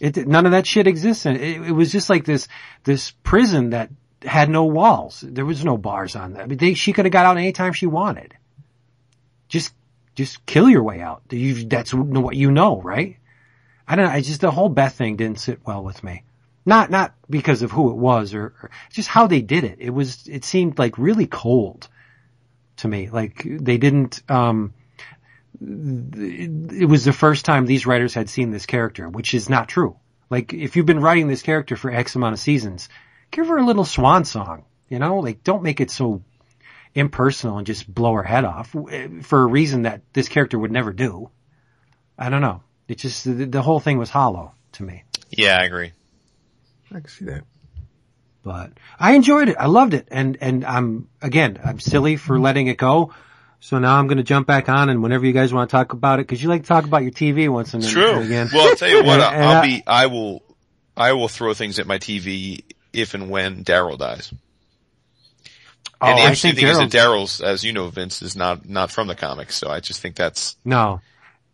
[0.00, 1.26] It, none of that shit exists.
[1.26, 2.48] And it, it was just like this,
[2.84, 3.90] this prison that
[4.22, 5.22] had no walls.
[5.26, 6.42] There was no bars on that.
[6.42, 8.34] I mean, they, she could have got out anytime she wanted.
[9.48, 9.74] Just,
[10.14, 11.22] just kill your way out.
[11.30, 13.18] You, that's what you know, right?
[13.86, 14.12] I don't know.
[14.12, 16.24] I just, the whole Beth thing didn't sit well with me.
[16.64, 19.76] Not, not because of who it was or, or just how they did it.
[19.80, 21.88] It was, it seemed like really cold
[22.78, 23.10] to me.
[23.10, 24.72] Like they didn't, um,
[25.60, 29.96] it was the first time these writers had seen this character, which is not true.
[30.30, 32.88] Like if you've been writing this character for X amount of seasons,
[33.30, 36.22] give her a little swan song, you know, like don't make it so
[36.94, 40.72] impersonal and just blow her head off eh, for a reason that this character would
[40.72, 41.30] never do.
[42.18, 42.62] I don't know.
[42.86, 45.92] It just, the, the whole thing was hollow to me, Yeah, I agree.
[46.90, 47.44] I can see that.
[48.42, 49.56] but I enjoyed it.
[49.58, 50.06] I loved it.
[50.10, 53.12] And, and I'm, again, I'm silly for letting it go.
[53.64, 55.94] So now I'm going to jump back on and whenever you guys want to talk
[55.94, 58.18] about it, cause you like to talk about your TV once in a True.
[58.18, 58.50] again.
[58.52, 60.42] Well, I'll tell you what, And- I'll, and I'll I- be, I will,
[60.94, 62.62] I will throw things at my TV
[62.92, 64.34] if and when Daryl dies.
[65.98, 68.20] Oh, and the I interesting think thing is that Daryl's- Daryl's, as you know, Vince,
[68.20, 71.00] is not, not from the comics, so I just think that's, No.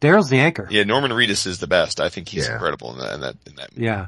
[0.00, 0.66] Daryl's the anchor.
[0.68, 2.00] yeah, Norman Reedus is the best.
[2.00, 2.54] I think he's Yeah.
[2.54, 3.70] incredible in that, in that, in that.
[3.76, 4.06] Yeah.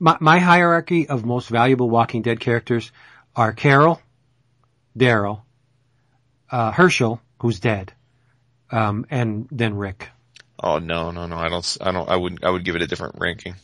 [0.00, 2.90] My, my hierarchy of most valuable Walking Dead characters
[3.36, 4.02] are Carol,
[4.98, 5.42] Daryl,
[6.50, 7.92] uh, Hershel, who's dead,
[8.70, 10.08] um, and then Rick.
[10.60, 12.82] Oh no, no, no, I don't, s- I don't, I wouldn't, I would give it
[12.82, 13.54] a different ranking.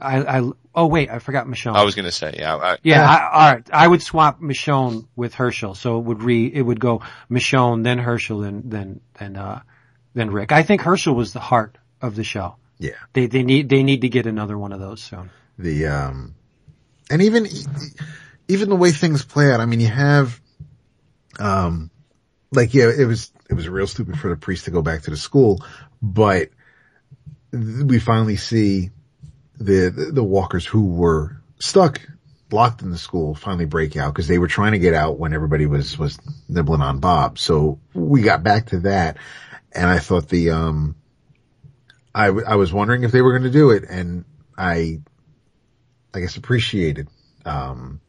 [0.00, 1.74] I, I, oh wait, I forgot Michonne.
[1.76, 3.70] I was gonna say, yeah, I, yeah, I, all right.
[3.72, 7.00] I would swap Michonne with Hershel, so it would re, it would go
[7.30, 9.62] Michonne, then Hershel, then, then, then, uh,
[10.12, 10.52] then Rick.
[10.52, 12.56] I think Hershel was the heart of the show.
[12.78, 12.90] Yeah.
[13.14, 15.30] They, they need, they need to get another one of those soon.
[15.58, 16.34] the um
[17.10, 17.46] and even
[18.48, 20.40] even the way things play out i mean you have
[21.38, 21.90] um
[22.54, 25.10] like yeah it was it was real stupid for the priest to go back to
[25.10, 25.64] the school
[26.00, 26.50] but
[27.52, 28.90] we finally see
[29.58, 32.00] the the, the walkers who were stuck
[32.50, 35.32] locked in the school finally break out because they were trying to get out when
[35.32, 37.38] everybody was was nibbling on bob.
[37.38, 39.16] So we got back to that
[39.72, 40.94] and i thought the um
[42.14, 44.24] I, I was wondering if they were going to do it and
[44.56, 45.00] I
[46.14, 47.08] I guess appreciated
[47.44, 48.00] um,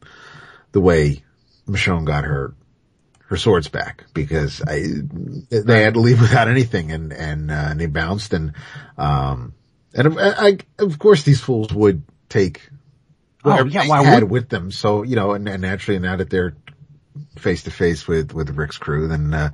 [0.70, 1.24] the way
[1.66, 2.54] Michonne got her
[3.28, 4.84] her swords back because I
[5.50, 8.52] they had to leave without anything and and, uh, and they bounced and
[8.96, 9.52] um
[9.94, 12.68] and I, I of course these fools would take
[13.44, 14.70] Oh, whatever yeah, they why had would- with them.
[14.72, 16.56] So you know and, and naturally now that they're
[17.38, 19.50] face to face with with Rick's crew then uh,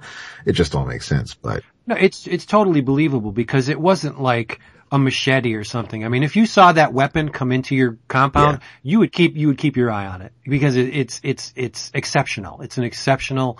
[0.46, 4.60] it just all makes sense but No, it's it's totally believable because it wasn't like
[4.92, 6.04] a machete or something.
[6.04, 9.48] I mean, if you saw that weapon come into your compound, you would keep you
[9.48, 12.60] would keep your eye on it because it, it's it's it's exceptional.
[12.60, 13.58] It's an exceptional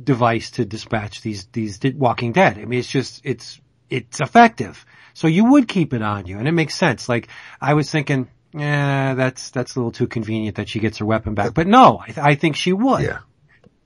[0.00, 2.56] device to dispatch these these Walking Dead.
[2.56, 3.60] I mean, it's just it's
[3.90, 4.86] it's effective.
[5.12, 7.08] So you would keep it on you, and it makes sense.
[7.08, 7.26] Like
[7.60, 11.34] I was thinking, yeah, that's that's a little too convenient that she gets her weapon
[11.34, 13.02] back, but no, I, th- I think she would.
[13.02, 13.18] yeah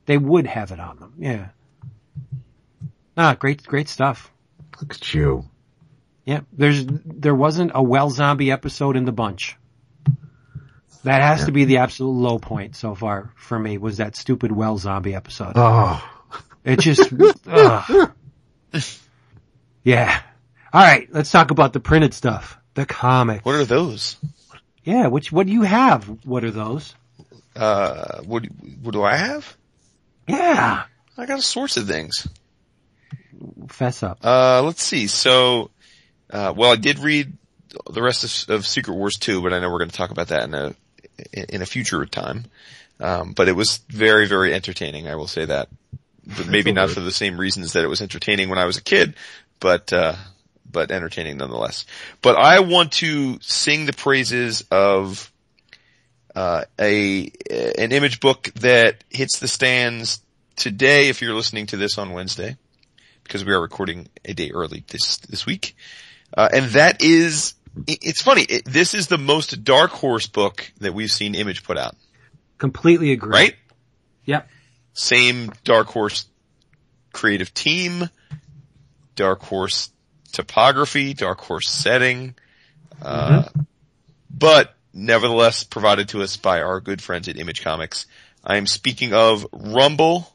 [0.05, 1.14] They would have it on them.
[1.18, 1.49] Yeah.
[3.16, 4.30] Ah, great great stuff.
[4.82, 5.49] look at you
[6.24, 9.56] Yeah, there's there wasn't a well zombie episode in the bunch.
[11.04, 13.76] That has to be the absolute low point so far for me.
[13.76, 15.52] Was that stupid well zombie episode?
[15.56, 16.02] oh
[16.64, 17.12] It just,
[19.84, 20.22] yeah.
[20.72, 23.44] All right, let's talk about the printed stuff, the comic.
[23.44, 24.16] what are those?
[24.82, 26.04] Yeah, which what do you have?
[26.24, 26.94] What are those?
[27.54, 28.44] Uh, what,
[28.82, 29.56] what do I have?
[30.26, 30.84] Yeah,
[31.18, 32.26] I got a source of things.
[33.68, 34.18] fess up.
[34.24, 35.06] Uh, let's see.
[35.06, 35.70] So,
[36.30, 37.36] uh, well, I did read
[37.90, 40.28] the rest of, of Secret Wars 2, but I know we're going to talk about
[40.28, 40.74] that in a,
[41.32, 42.46] in a future time.
[43.00, 45.08] Um, but it was very, very entertaining.
[45.08, 45.68] I will say that.
[46.26, 48.82] But maybe not for the same reasons that it was entertaining when I was a
[48.82, 49.14] kid,
[49.60, 50.14] but, uh,
[50.70, 51.84] but entertaining nonetheless.
[52.22, 55.30] But I want to sing the praises of,
[56.34, 57.30] uh, a,
[57.78, 60.20] an image book that hits the stands
[60.56, 62.56] today if you're listening to this on Wednesday
[63.24, 65.76] because we are recording a day early this this week,
[66.37, 67.55] uh, and that is,
[67.87, 68.43] it's funny.
[68.43, 71.95] It, this is the most dark horse book that we've seen Image put out,
[72.59, 73.30] Completely agree.
[73.32, 73.55] right?
[74.24, 74.49] Yep.
[74.95, 76.26] Same dark horse
[77.12, 78.09] creative team,
[79.16, 79.91] dark horse
[80.32, 82.35] topography, dark horse setting,
[83.03, 83.45] uh,
[84.30, 88.07] but nevertheless provided to us by our good friends at Image Comics.
[88.45, 90.32] I am speaking of Rumble,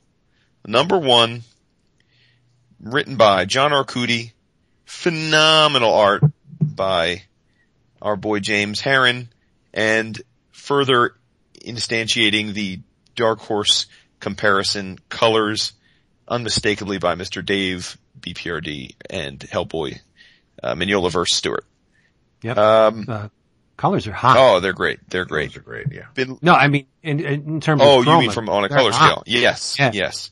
[0.65, 1.43] number one,
[2.81, 4.31] written by John Arcudi,
[4.89, 6.23] phenomenal art
[6.59, 7.21] by
[8.01, 9.27] our boy James Harren,
[9.71, 10.19] and
[10.51, 11.15] further
[11.63, 12.79] instantiating the
[13.15, 13.85] Dark Horse
[14.19, 15.73] comparison colors
[16.27, 17.45] unmistakably by Mr.
[17.45, 19.99] Dave BPRD and Hellboy,
[20.63, 21.65] uh, Mignola verse Stewart.
[22.41, 22.57] Yep.
[22.57, 23.27] Um, Uh,
[23.77, 24.37] colors are hot.
[24.37, 25.07] oh, they're great.
[25.09, 25.49] They're great.
[25.49, 28.19] those are great yeah Been, No, I mean in in terms oh, of Oh, you
[28.21, 29.05] mean from on a color hot.
[29.05, 29.23] scale?
[29.27, 29.75] Yes.
[29.77, 29.91] Yeah.
[29.93, 30.31] Yes.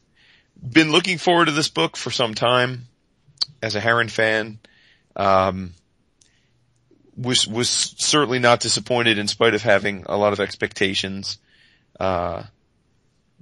[0.61, 2.87] Been looking forward to this book for some time
[3.61, 4.59] as a Harren fan.
[5.15, 5.73] Um,
[7.15, 11.39] was, was certainly not disappointed in spite of having a lot of expectations.
[11.99, 12.43] Uh,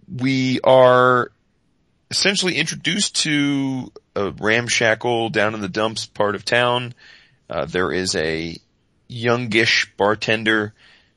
[0.08, 1.32] we are
[2.10, 6.94] essentially introduced to a ramshackle down in the dumps part of town.
[7.50, 8.58] Uh, there is a
[9.08, 10.74] youngish bartender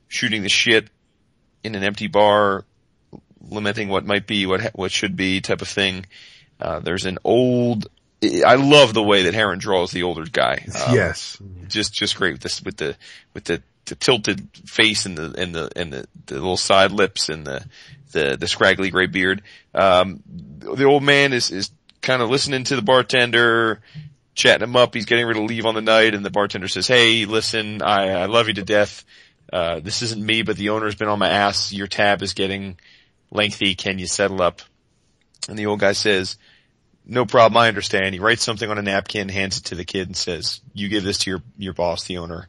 [0.07, 0.89] shooting the shit
[1.63, 2.65] in an empty bar,
[3.41, 6.05] lamenting what might be, what ha- what should be, type of thing.
[6.59, 7.87] Uh, there's an old.
[8.21, 10.65] I love the way that Harren draws the older guy.
[10.87, 12.97] Um, yes just just great with this with the
[13.33, 17.29] with the, the tilted face and the and the and the, the little side lips
[17.29, 17.65] and the
[18.11, 19.43] the, the scraggly gray beard.
[19.73, 23.81] Um, the old man is is kind of listening to the bartender,
[24.33, 24.95] chatting him up.
[24.95, 28.09] He's getting ready to leave on the night, and the bartender says, "Hey, listen, I
[28.09, 29.05] I love you to death.
[29.51, 31.71] Uh, this isn't me, but the owner's been on my ass.
[31.71, 32.77] Your tab is getting
[33.31, 33.75] lengthy.
[33.75, 34.61] Can you settle up?
[35.47, 36.37] And the old guy says,
[37.09, 37.57] no problem.
[37.57, 38.13] I understand.
[38.13, 41.03] He writes something on a napkin, hands it to the kid and says, you give
[41.03, 42.47] this to your, your boss, the owner,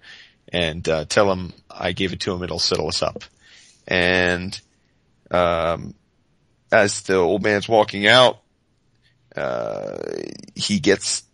[0.53, 2.43] and, uh, tell him I gave it to him.
[2.43, 3.25] It'll settle us up.
[3.89, 4.59] And,
[5.31, 5.95] um,
[6.71, 8.41] as the old man's walking out,
[9.35, 9.99] uh,
[10.55, 11.25] he gets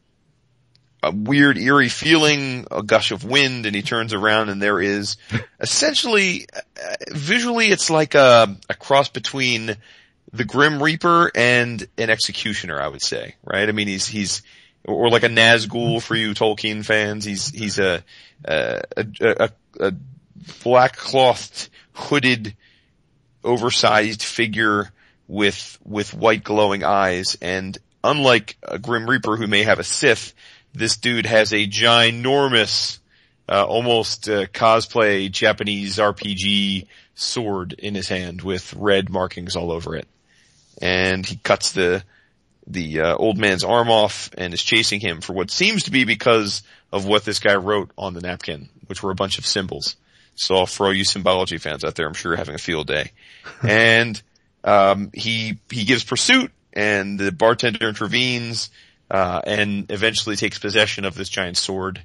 [1.02, 5.16] a weird eerie feeling, a gush of wind, and he turns around and there is
[5.60, 9.76] essentially, uh, visually it's like a, a cross between
[10.36, 13.68] the Grim Reaper and an executioner, I would say, right?
[13.68, 14.42] I mean, he's, he's,
[14.84, 17.24] or like a Nazgul for you Tolkien fans.
[17.24, 18.04] He's, he's a,
[18.44, 19.92] a, a, a
[20.62, 22.54] black clothed, hooded,
[23.42, 24.90] oversized figure
[25.28, 27.36] with, with white glowing eyes.
[27.40, 30.34] And unlike a Grim Reaper who may have a Sith,
[30.72, 32.98] this dude has a ginormous,
[33.48, 39.96] uh, almost uh, cosplay Japanese RPG sword in his hand with red markings all over
[39.96, 40.06] it.
[40.80, 42.04] And he cuts the,
[42.66, 46.04] the uh, old man's arm off and is chasing him for what seems to be
[46.04, 46.62] because
[46.92, 49.96] of what this guy wrote on the napkin, which were a bunch of symbols.
[50.34, 53.12] So for all you symbology fans out there, I'm sure you're having a field day.
[53.62, 54.20] and
[54.62, 58.70] um, he he gives pursuit, and the bartender intervenes
[59.10, 62.02] uh, and eventually takes possession of this giant sword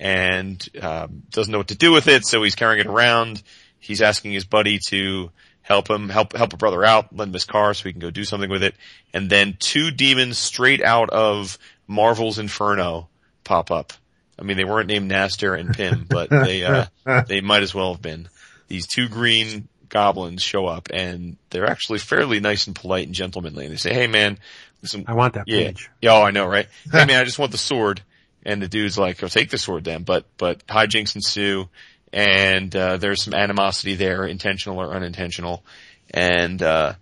[0.00, 3.42] and um, doesn't know what to do with it, so he's carrying it around.
[3.78, 5.30] He's asking his buddy to
[5.64, 8.10] help him, help help a brother out, lend him his car so he can go
[8.10, 8.76] do something with it.
[9.12, 11.58] And then two demons straight out of
[11.88, 13.08] Marvel's Inferno
[13.42, 13.92] pop up.
[14.38, 16.86] I mean, they weren't named Nasty and Pym, but they uh,
[17.26, 18.28] they might as well have been.
[18.68, 23.64] These two green goblins show up, and they're actually fairly nice and polite and gentlemanly.
[23.64, 24.38] And they say, "Hey, man,
[24.82, 25.90] listen, I want that yeah, page.
[26.02, 26.66] yeah, oh, I know, right?
[26.92, 28.02] hey, man, I just want the sword."
[28.46, 31.68] And the dude's like, "Oh, take the sword then." But but hijinks ensue,
[32.14, 35.64] and uh, there's some animosity there, intentional or unintentional.
[36.12, 36.94] And uh,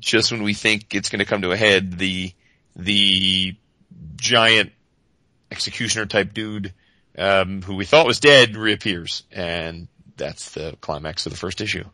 [0.00, 2.32] just when we think it's going to come to a head, the
[2.74, 3.54] the
[4.16, 4.72] giant
[5.52, 6.74] executioner type dude
[7.16, 9.86] um, who we thought was dead reappears, and
[10.16, 11.84] that's the climax of the first issue.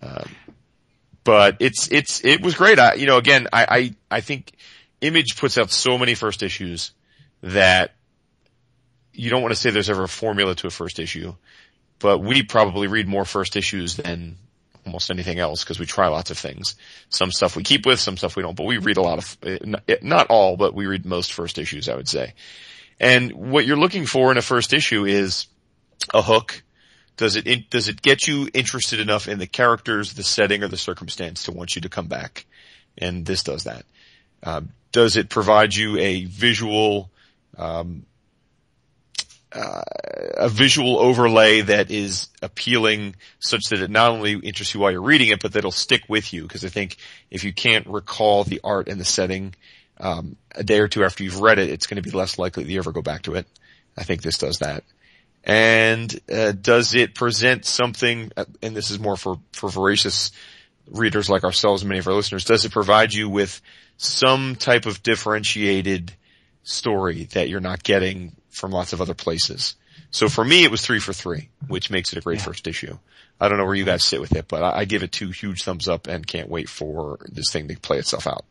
[0.00, 0.30] Um,
[1.24, 2.78] but it's it's it was great.
[2.78, 4.52] I you know again I, I I think
[5.00, 6.92] Image puts out so many first issues
[7.42, 7.94] that
[9.12, 11.34] you don't want to say there's ever a formula to a first issue,
[11.98, 14.36] but we probably read more first issues than
[14.84, 16.76] almost anything else because we try lots of things.
[17.08, 19.36] Some stuff we keep with, some stuff we don't, but we read a lot of,
[20.02, 22.34] not all, but we read most first issues, I would say.
[22.98, 25.46] And what you're looking for in a first issue is
[26.14, 26.62] a hook.
[27.16, 30.76] Does it, does it get you interested enough in the characters, the setting, or the
[30.76, 32.46] circumstance to want you to come back?
[32.98, 33.84] And this does that.
[34.42, 37.10] Uh, does it provide you a visual,
[37.58, 38.06] um,
[39.56, 39.82] uh,
[40.36, 45.00] a visual overlay that is appealing such that it not only interests you while you're
[45.00, 46.46] reading it, but that'll stick with you.
[46.46, 46.96] Cause I think
[47.30, 49.54] if you can't recall the art and the setting,
[49.98, 52.64] um, a day or two after you've read it, it's going to be less likely
[52.64, 53.46] that you ever go back to it.
[53.96, 54.84] I think this does that.
[55.42, 60.32] And, uh, does it present something, uh, and this is more for, for voracious
[60.90, 63.62] readers like ourselves and many of our listeners, does it provide you with
[63.96, 66.12] some type of differentiated
[66.62, 69.76] story that you're not getting from lots of other places.
[70.10, 72.44] So for me, it was three for three, which makes it a great yeah.
[72.44, 72.98] first issue.
[73.38, 75.28] I don't know where you guys sit with it, but I, I, give it two
[75.28, 78.46] huge thumbs up and can't wait for this thing to play itself out.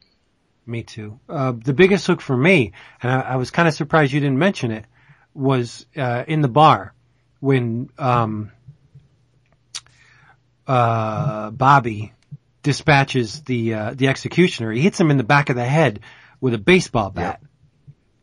[0.68, 1.20] Me too.
[1.28, 4.38] Uh, the biggest hook for me, and I, I was kind of surprised you didn't
[4.38, 4.86] mention it,
[5.34, 6.94] was uh, in the bar
[7.40, 8.52] when um,
[10.68, 12.14] uh, Bobby
[12.62, 14.72] dispatches the uh, the executioner.
[14.72, 16.02] He hits him in the back of the head
[16.40, 17.40] with a baseball bat.
[17.42, 17.50] Yep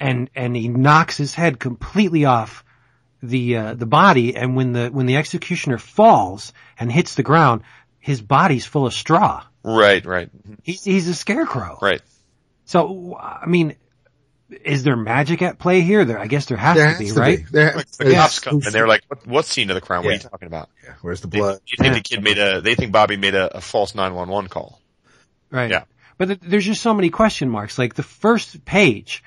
[0.02, 2.64] and and he knocks his head completely off
[3.22, 4.36] the uh, the body.
[4.36, 7.62] And when the when the executioner falls and hits the ground,
[8.00, 9.44] his body's full of straw.
[9.62, 10.28] Right, right.
[10.62, 11.78] He's he's a scarecrow.
[11.80, 12.02] Right.
[12.64, 13.76] So I mean,
[14.50, 16.04] is there magic at play here?
[16.04, 17.38] There, I guess there has there to be, to right?
[17.38, 17.44] Be.
[17.50, 20.02] There, like the cops come and they're like, "What, what scene of the crime?
[20.02, 20.06] Yeah.
[20.06, 20.68] What are you talking about?
[20.82, 20.94] Yeah.
[21.00, 22.60] Where's the blood?" They, you think the kid made a?
[22.60, 24.80] They think Bobby made a, a false nine one one call.
[25.50, 25.70] Right.
[25.70, 25.84] Yeah.
[26.18, 27.78] But th- there's just so many question marks.
[27.78, 29.22] Like the first page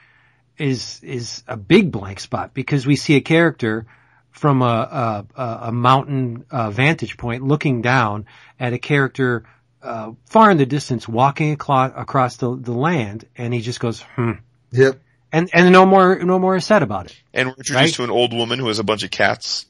[0.58, 3.86] is is a big blank spot because we see a character
[4.32, 8.26] from a a, a mountain uh, vantage point looking down
[8.60, 9.46] at a character
[9.82, 14.32] uh, far in the distance walking across the, the land, and he just goes, "Hmm."
[14.72, 15.00] Yep.
[15.32, 17.22] And and no more no more is said about it.
[17.34, 17.94] And we're introduced right?
[17.94, 19.66] to an old woman who has a bunch of cats,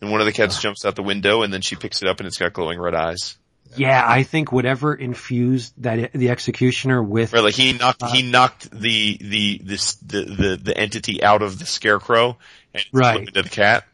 [0.00, 2.20] and one of the cats jumps out the window, and then she picks it up,
[2.20, 3.36] and it's got glowing red eyes.
[3.78, 8.22] Yeah, I think whatever infused that the executioner with right, like he knocked uh, he
[8.22, 12.38] knocked the the this the, the the entity out of the scarecrow
[12.74, 13.20] and right.
[13.20, 13.84] into the cat.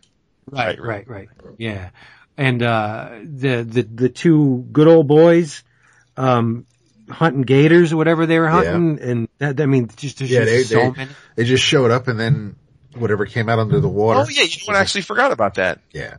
[0.50, 1.54] Right, right, right, right.
[1.58, 1.90] Yeah,
[2.36, 5.62] and uh, the the the two good old boys
[6.16, 6.66] um,
[7.08, 10.62] hunting gators or whatever they were hunting, and that, I mean, just there's Yeah, they,
[10.62, 11.10] so they, many.
[11.36, 12.56] they just showed up and then
[12.94, 14.20] whatever came out under the water.
[14.20, 14.76] Oh yeah, you know what?
[14.76, 15.80] I actually forgot about that.
[15.92, 16.16] Yeah.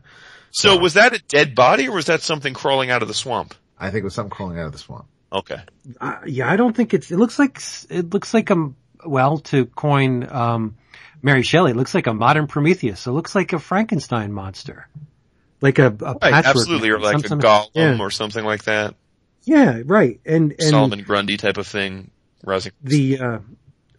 [0.58, 3.54] So was that a dead body or was that something crawling out of the swamp?
[3.80, 5.06] I think it was something crawling out of the swamp.
[5.32, 5.60] Okay.
[6.00, 7.12] Uh, yeah, I don't think it's.
[7.12, 8.72] It looks like it looks like a
[9.06, 10.78] well to coin um,
[11.22, 11.72] Mary Shelley.
[11.72, 13.06] It looks like a modern Prometheus.
[13.06, 14.88] It looks like a Frankenstein monster,
[15.60, 18.00] like a, a Right, patchwork absolutely, or like Some- a some- golem yeah.
[18.00, 18.96] or something like that.
[19.44, 20.22] Yeah, right.
[20.26, 22.12] And and Solomon Grundy type of thing.
[22.46, 22.72] Rousing.
[22.82, 23.40] the uh,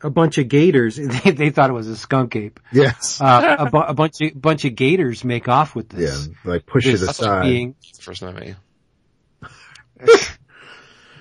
[0.02, 0.98] a bunch of gators.
[1.24, 2.60] They, they thought it was a skunk ape.
[2.72, 3.20] Yes.
[3.20, 6.00] Uh, a, bu- a bunch of bunch of gators make off with this.
[6.00, 6.16] yeah.
[6.32, 6.44] this.
[6.44, 7.42] Like push it aside.
[7.42, 8.56] being First time I met you.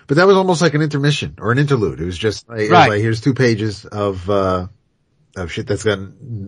[0.08, 2.00] But that was almost like an intermission or an interlude.
[2.00, 2.90] It was just like, it was Right.
[2.90, 4.68] like here's two pages of, uh,
[5.36, 5.98] of shit that's got,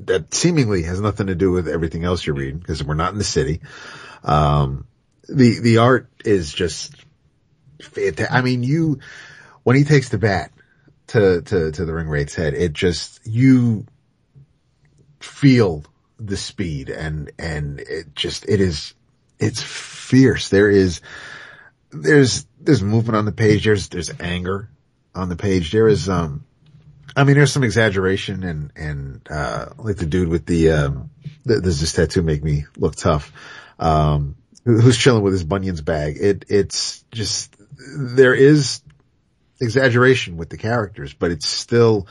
[0.05, 3.17] that seemingly has nothing to do with everything else you're reading because we're not in
[3.17, 3.61] the city.
[4.23, 4.86] Um,
[5.28, 6.93] the, the art is just
[7.82, 8.32] fantastic.
[8.32, 8.99] I mean, you,
[9.63, 10.51] when he takes the bat
[11.07, 13.85] to, to, to the Ringwraith's head, it just, you
[15.19, 15.83] feel
[16.19, 18.93] the speed and, and it just, it is,
[19.39, 20.49] it's fierce.
[20.49, 21.01] There is,
[21.91, 23.65] there's there's movement on the page.
[23.65, 24.69] There's there's anger
[25.15, 25.71] on the page.
[25.71, 26.45] There is um,
[27.15, 31.09] I mean, there's some exaggeration and and uh, like the dude with the um,
[31.45, 33.31] does this tattoo make me look tough?
[33.79, 34.35] Um,
[34.65, 36.17] who's chilling with his bunions bag?
[36.19, 37.55] It it's just
[37.97, 38.81] there is
[39.59, 42.07] exaggeration with the characters, but it's still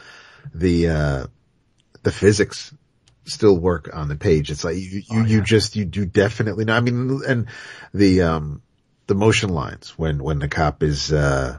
[0.55, 1.27] the uh,
[2.03, 2.73] the physics
[3.25, 4.51] still work on the page.
[4.51, 6.75] It's like you you, you just you do definitely know.
[6.75, 7.47] I mean, and
[7.93, 8.63] the um
[9.07, 11.59] the motion lines when when the cop is uh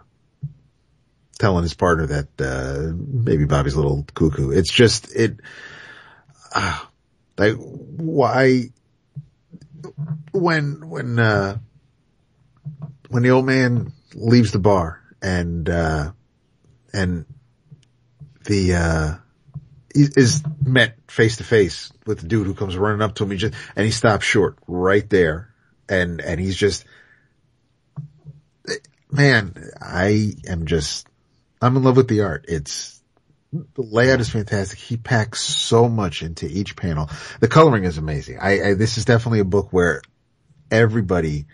[1.39, 4.51] telling his partner that uh maybe Bobby's a little cuckoo.
[4.51, 5.39] It's just it
[6.53, 6.79] uh,
[7.37, 8.69] like why
[10.31, 11.57] when when uh
[13.09, 16.11] when the old man leaves the bar and uh
[16.93, 17.25] and
[18.45, 19.15] the uh
[19.93, 23.37] is met face to face with the dude who comes running up to him he
[23.37, 25.53] just and he stops short right there
[25.89, 26.85] and and he's just
[29.11, 31.07] man, I am just,
[31.61, 32.45] I'm in love with the art.
[32.47, 33.01] It's,
[33.51, 34.77] the layout is fantastic.
[34.77, 37.09] He packs so much into each panel.
[37.39, 38.39] The coloring is amazing.
[38.39, 40.01] I, I this is definitely a book where
[40.69, 41.45] everybody,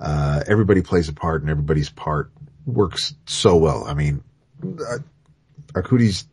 [0.00, 2.32] uh, everybody plays a part and everybody's part
[2.66, 3.84] works so well.
[3.86, 4.22] I mean,
[4.62, 4.98] uh,
[5.72, 6.26] Arcudi's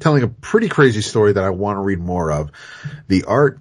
[0.00, 2.50] telling a pretty crazy story that I want to read more of.
[3.08, 3.60] The art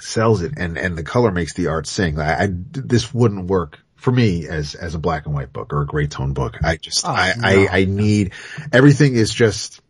[0.00, 2.18] sells it and, and the color makes the art sing.
[2.18, 5.82] I, I this wouldn't work for me as, as a black and white book or
[5.82, 6.56] a gray tone book.
[6.62, 7.48] I just, Oh, I, no.
[7.48, 8.32] I, I need,
[8.72, 9.80] everything is just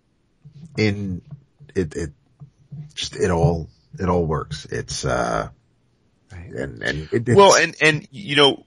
[0.77, 1.21] in,
[1.75, 2.11] it, it,
[2.95, 3.69] just, it all,
[3.99, 4.65] it all works.
[4.65, 5.51] It's, uh,
[6.31, 8.65] and, and it, it's, Well, and, and, you know,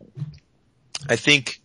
[1.09, 1.60] I think,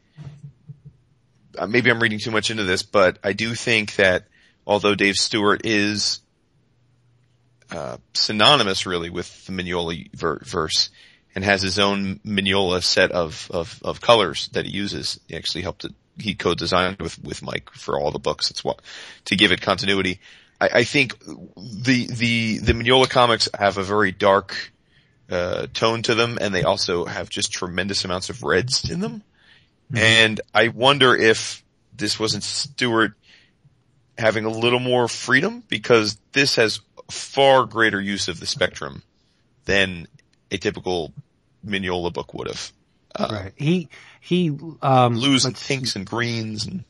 [1.69, 4.27] maybe I'm reading too much into this, but I do think that
[4.67, 6.21] although Dave Stewart is,
[7.71, 10.91] uh, synonymous really with the Mignola ver- verse
[11.35, 15.21] and has his own Mignola set of, of, of colors that he uses.
[15.29, 18.51] He actually helped it, he co-designed with, with Mike for all the books.
[18.51, 18.81] It's what,
[19.27, 20.21] to give it continuity.
[20.61, 24.73] I, I think the, the, the Mignola comics have a very dark,
[25.29, 29.25] uh, tone to them and they also have just tremendous amounts of reds in them.
[29.95, 31.63] And I wonder if
[31.97, 33.13] this wasn't Stewart
[34.19, 36.81] having a little more freedom because this has
[37.11, 39.03] far greater use of the spectrum
[39.65, 40.09] than
[40.51, 41.13] a typical
[41.65, 42.73] Mignola book would have.
[43.15, 43.53] Uh, right.
[43.57, 43.89] He
[44.21, 44.51] he
[44.83, 46.85] um Blues and pinks and greens and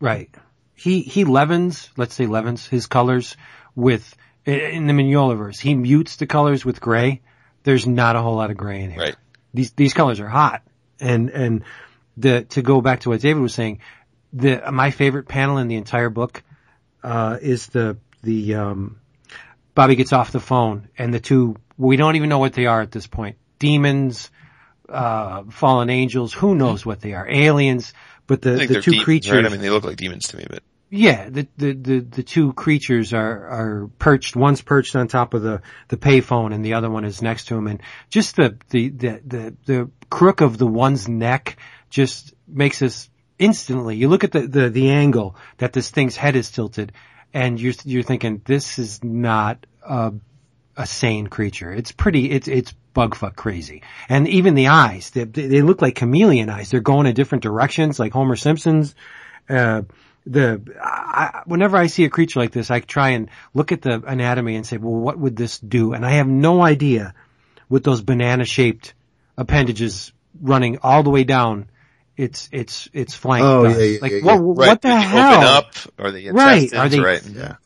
[0.00, 0.30] Right.
[0.74, 3.36] He he levens, let's say leavens his colors
[3.74, 5.58] with in the Mignola verse.
[5.58, 7.22] He mutes the colors with gray.
[7.62, 9.00] There's not a whole lot of gray in here.
[9.00, 9.16] right.
[9.54, 10.62] These these colors are hot.
[11.00, 11.64] And and
[12.16, 13.80] the to go back to what David was saying,
[14.32, 16.42] the my favorite panel in the entire book
[17.02, 18.96] uh is the the um
[19.74, 22.80] Bobby gets off the phone and the two we don't even know what they are
[22.80, 23.36] at this point.
[23.58, 24.30] Demons,
[24.88, 27.28] uh fallen angels, who knows what they are.
[27.28, 27.92] Aliens,
[28.26, 29.46] but the the two demons, creatures right?
[29.46, 30.62] I mean, they look like demons to me, but
[30.96, 35.42] yeah, the, the, the, the two creatures are, are perched, one's perched on top of
[35.42, 37.66] the, the payphone and the other one is next to him.
[37.66, 41.56] And just the, the, the, the, the crook of the one's neck
[41.94, 43.08] just makes us
[43.38, 46.90] instantly, you look at the, the, the angle that this thing's head is tilted
[47.32, 50.12] and you're, you're thinking, this is not a,
[50.76, 51.72] a sane creature.
[51.72, 53.82] It's pretty, it's, it's bugfuck crazy.
[54.08, 56.68] And even the eyes, they, they look like chameleon eyes.
[56.68, 58.96] They're going in different directions, like Homer Simpson's.
[59.48, 59.82] Uh,
[60.26, 64.02] the, I, whenever I see a creature like this, I try and look at the
[64.04, 65.92] anatomy and say, well, what would this do?
[65.92, 67.14] And I have no idea
[67.68, 68.94] with those banana shaped
[69.36, 71.68] appendages running all the way down
[72.16, 74.38] its its its flank Oh, yeah, yeah, like yeah, what.
[74.38, 74.68] Right.
[74.68, 75.32] what the Did hell?
[75.34, 75.74] Open up?
[75.98, 76.72] Are they Right.
[76.74, 77.22] Are they- right.
[77.26, 77.56] Yeah.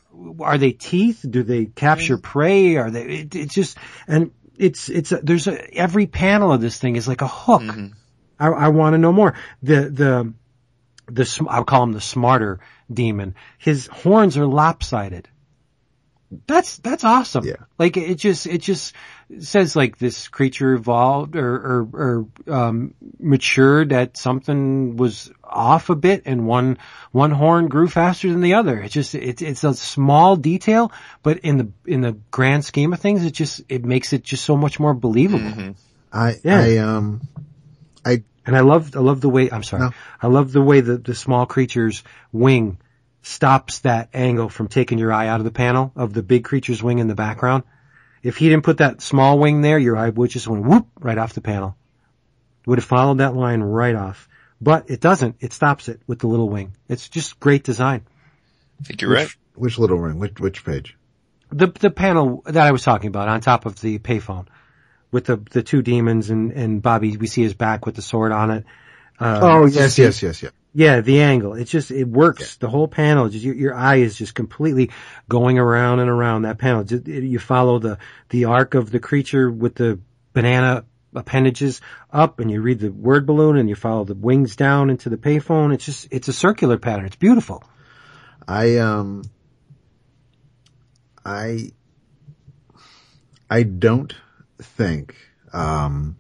[0.41, 1.25] are they teeth?
[1.29, 2.77] Do they capture prey?
[2.77, 3.03] Are they?
[3.05, 3.77] It, it's just
[4.07, 7.62] and it's it's a, there's a, every panel of this thing is like a hook.
[7.62, 7.93] Mhm.
[8.41, 9.35] I, I want to know more.
[9.62, 10.33] The the
[11.11, 12.61] the I'll call him the smarter
[12.93, 13.35] demon.
[13.59, 15.29] His horns are lopsided.
[16.47, 17.45] That's that's awesome.
[17.47, 17.57] Yeah.
[17.79, 18.95] Like it just it just
[19.41, 25.97] says like this creature evolved or or, or um, matured that something was off a
[25.97, 26.77] bit and one
[27.13, 28.79] one horn grew faster than the other.
[28.81, 30.93] It just it, it's a small detail,
[31.23, 34.45] but in the in the grand scheme of things, it just it makes it just
[34.45, 35.51] so much more believable.
[35.51, 35.77] Mhm.
[36.13, 36.61] I, Yeah.
[36.61, 37.21] I, um,
[38.05, 39.91] I, And I love, I love the way, I'm sorry, No.
[40.23, 42.03] I love the way that the small creature's
[42.33, 42.79] wing
[43.29, 46.83] stops that angle from taking your eye out of the panel of the big creature's
[46.83, 47.63] wing in the background.
[48.23, 51.19] If he didn't put that small wing there, your eye would just went whoop right
[51.19, 51.77] off the panel.
[52.67, 54.29] Would have followed that line right off.
[54.61, 55.37] But it doesn't.
[55.41, 56.73] It stops it with the little wing.
[56.89, 58.07] It's just great design.
[58.81, 59.27] I think you're right.
[59.27, 60.19] which, which little ring?
[60.19, 60.97] Which, which page?
[61.53, 64.47] The, the panel that I was talking about on top of the payphone
[65.11, 68.33] with the, the two demons and, and Bobby, we see his back with the sword
[68.33, 68.65] on it.
[69.21, 70.53] Uh, Oh, just yes, yes, yes, yes.
[70.79, 71.55] Yeah, the angle.
[71.55, 72.55] It just, it works.
[72.59, 74.93] The whole panel, just, your, your eye is just completely
[75.29, 76.85] going around and around that panel.
[76.85, 77.99] Just, it- you follow the,
[78.29, 79.99] the arc of the creature with the
[80.35, 80.85] banana
[81.17, 81.81] appendages
[82.13, 85.17] up and you read the word balloon and you follow the wings down into the
[85.17, 85.75] payphone.
[85.75, 87.07] It's just, it's a circular pattern.
[87.07, 87.65] It's beautiful.
[88.47, 89.25] I um
[91.25, 91.73] I
[93.51, 94.15] I don't
[94.63, 95.17] think
[95.53, 96.17] um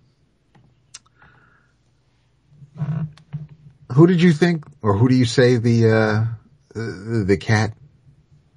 [3.98, 6.24] who did you think or who do you say the uh
[6.72, 7.74] the, the cat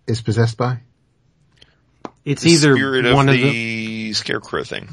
[0.05, 0.81] is possessed by?
[2.23, 4.89] It's The either spirit of one the, of the, scarecrow thing.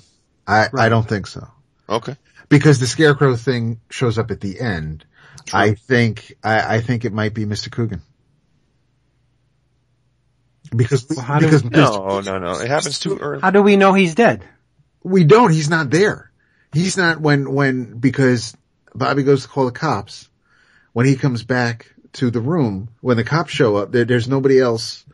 [0.46, 1.46] I I don't think so.
[1.86, 2.16] Okay.
[2.48, 5.04] Because the scarecrow thing shows up at the end.
[5.52, 7.70] I think I, I think it might be Mr.
[7.70, 8.00] Coogan.
[10.74, 12.58] Because Well, how do- because No, no, no.
[12.60, 13.40] It happens too early.
[13.42, 14.44] how do we know he's dead?
[15.02, 15.52] We don't.
[15.52, 16.30] He's not there.
[16.72, 18.54] He's not when, when, because
[18.94, 20.27] Bobby goes to call the cops.
[20.98, 24.58] When he comes back to the room, when the cops show up, there, there's nobody
[24.58, 25.06] else.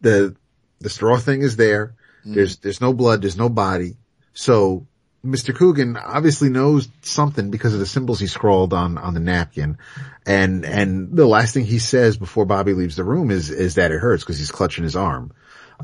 [0.00, 0.34] The,
[0.80, 1.94] the straw thing is there.
[2.24, 3.22] There's, there's no blood.
[3.22, 3.96] There's no body.
[4.32, 4.88] So
[5.24, 5.54] Mr.
[5.54, 9.78] Coogan obviously knows something because of the symbols he scrawled on, on the napkin.
[10.26, 13.92] And, and the last thing he says before Bobby leaves the room is, is that
[13.92, 15.32] it hurts because he's clutching his arm.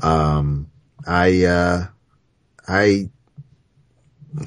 [0.03, 0.69] Um,
[1.07, 1.85] I, uh,
[2.67, 3.09] I,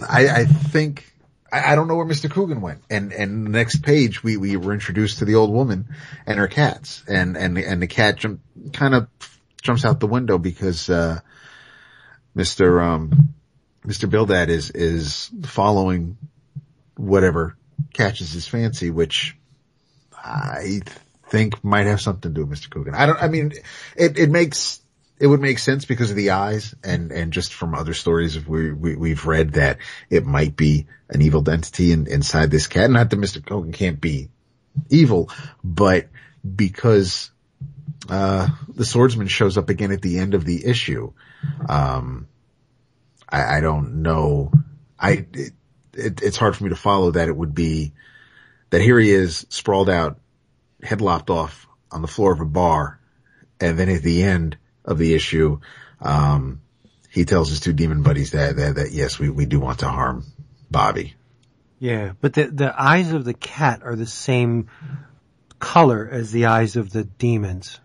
[0.06, 1.09] I, I think
[1.52, 2.30] I, I don't know where Mr.
[2.30, 2.82] Coogan went.
[2.90, 5.88] And and the next page we we were introduced to the old woman
[6.26, 8.40] and her cats, and and and the cat jump
[8.72, 9.08] kind of
[9.62, 11.20] jumps out the window because uh,
[12.36, 12.82] Mr.
[12.82, 13.34] Um,
[13.86, 14.08] Mr.
[14.08, 16.16] Bildad is is following
[16.96, 17.56] whatever
[17.92, 19.36] catches his fancy, which
[20.14, 20.80] I
[21.28, 22.70] think might have something to do with Mr.
[22.70, 22.94] Coogan.
[22.94, 23.22] I don't.
[23.22, 23.52] I mean,
[23.96, 24.79] it it makes
[25.20, 28.72] it would make sense because of the eyes and, and just from other stories we,
[28.72, 29.76] we, we've read that
[30.08, 32.90] it might be an evil entity in, inside this cat.
[32.90, 33.46] Not that Mr.
[33.46, 34.30] Hogan can't be
[34.88, 35.30] evil,
[35.62, 36.08] but
[36.56, 37.30] because,
[38.08, 41.12] uh, the swordsman shows up again at the end of the issue,
[41.68, 42.26] um,
[43.28, 44.52] I, I don't know.
[44.98, 45.52] I, it,
[45.92, 47.92] it, it's hard for me to follow that it would be
[48.70, 50.18] that here he is sprawled out,
[50.82, 52.98] head lopped off on the floor of a bar.
[53.60, 54.56] And then at the end,
[54.90, 55.60] of the issue,
[56.00, 56.60] um,
[57.10, 59.88] he tells his two demon buddies that, that, that yes, we, we do want to
[59.88, 60.24] harm
[60.70, 61.14] Bobby.
[61.78, 64.68] Yeah, but the the eyes of the cat are the same
[65.58, 67.80] color as the eyes of the demons.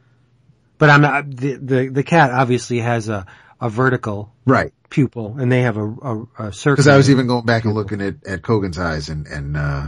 [0.78, 3.26] But I'm not the the, the cat obviously has a
[3.62, 4.74] a vertical Right.
[4.90, 6.84] pupil and they have a a, a circle.
[6.84, 9.88] Cause I was even going back and looking at, at Kogan's eyes and, and, uh,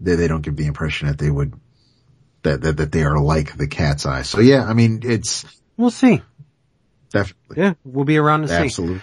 [0.00, 1.52] they, they don't give the impression that they would,
[2.44, 4.28] that, that, that they are like the cat's eyes.
[4.30, 5.44] So yeah, I mean, it's
[5.76, 6.22] We'll see.
[7.10, 8.54] Definitely, Yeah, we'll be around to see.
[8.54, 9.02] absolutely.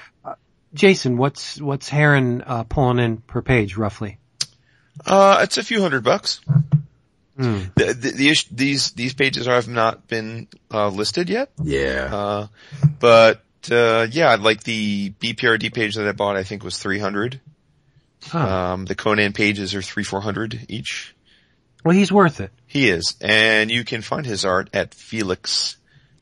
[0.73, 4.17] Jason, what's what's Harren uh, pulling in per page roughly?
[5.05, 6.41] Uh, it's a few hundred bucks.
[7.37, 7.63] Hmm.
[7.75, 11.49] The, the, the ish, these, these pages have not been, uh, listed yet.
[11.61, 12.09] Yeah.
[12.13, 12.47] Uh,
[12.99, 13.41] but,
[13.71, 17.39] uh, yeah, like the BPRD page that I bought, I think was 300.
[18.27, 18.39] Huh.
[18.39, 21.13] Um, the Conan pages are three, four hundred each.
[21.83, 22.51] well, he's worth it.
[22.65, 23.15] He is.
[23.21, 25.77] And you can find his art at Felix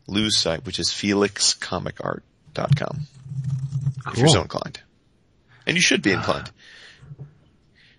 [0.07, 2.99] Lou's site, which is felixcomicart.com.
[4.07, 4.81] If you're so inclined.
[5.65, 6.51] And you should be inclined.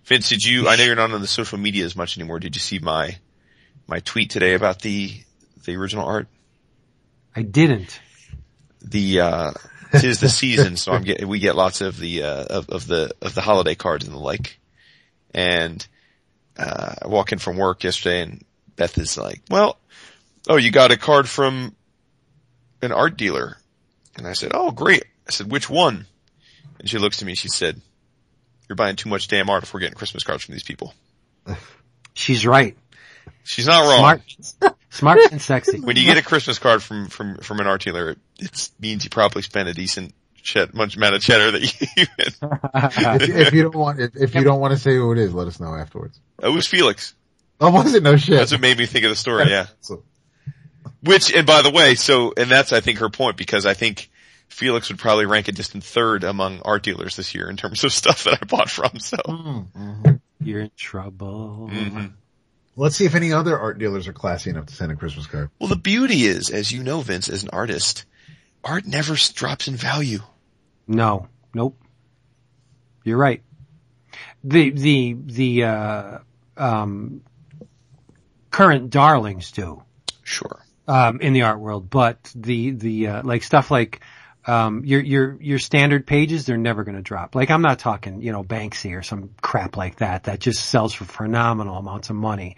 [0.05, 2.39] Vince, did you, I know you're not on the social media as much anymore.
[2.39, 3.17] Did you see my,
[3.87, 5.11] my tweet today about the,
[5.63, 6.27] the original art?
[7.35, 7.99] I didn't.
[8.83, 9.51] The, uh,
[9.99, 13.15] tis the season, so I'm getting, we get lots of the, uh, of, of the,
[13.19, 14.59] of the holiday cards and the like.
[15.33, 15.85] And
[16.55, 18.45] uh, I walk in from work yesterday and
[18.75, 19.79] Beth is like, well,
[20.47, 21.75] oh, you got a card from
[22.85, 23.57] an art dealer.
[24.17, 25.03] And I said, oh, great.
[25.27, 26.05] I said, which one?
[26.79, 27.81] And she looks to me, and she said,
[28.69, 30.93] you're buying too much damn art if we're getting Christmas cards from these people.
[32.13, 32.77] She's right.
[33.43, 34.21] She's not wrong.
[34.39, 35.79] Smart, smart and sexy.
[35.79, 39.03] When you get a Christmas card from, from, from an art dealer, it, it means
[39.03, 42.05] you probably spent a decent ched- much amount of cheddar that you,
[43.27, 45.33] if, if you don't want, if, if you don't want to say who it is,
[45.33, 46.19] let us know afterwards.
[46.41, 47.13] it was Felix.
[47.59, 48.03] Oh, was it?
[48.03, 48.37] No shit.
[48.37, 49.67] That's what made me think of the story, yeah.
[49.81, 50.03] So-
[51.05, 54.09] Which, and by the way, so, and that's I think her point because I think
[54.47, 57.93] Felix would probably rank a distant third among art dealers this year in terms of
[57.93, 59.17] stuff that I bought from, so.
[59.17, 60.19] Mhm.
[60.41, 61.69] You're in trouble.
[61.71, 62.13] Mhm.
[62.75, 65.49] Let's see if any other art dealers are classy enough to send a Christmas card.
[65.59, 68.05] Well, the beauty is, as you know, Vince, as an artist,
[68.63, 70.19] art never drops in value.
[70.87, 71.79] No, nope.
[73.03, 73.41] You're right.
[74.43, 76.17] The the the uh,
[76.57, 77.21] um,
[78.51, 79.83] current darlings do
[80.23, 80.64] Sure.
[80.87, 84.01] Um, in the art world, but the the uh, like stuff like
[84.47, 87.35] um, your your your standard pages, they're never going to drop.
[87.35, 90.93] Like I'm not talking, you know, Banksy or some crap like that that just sells
[90.93, 92.57] for phenomenal amounts of money.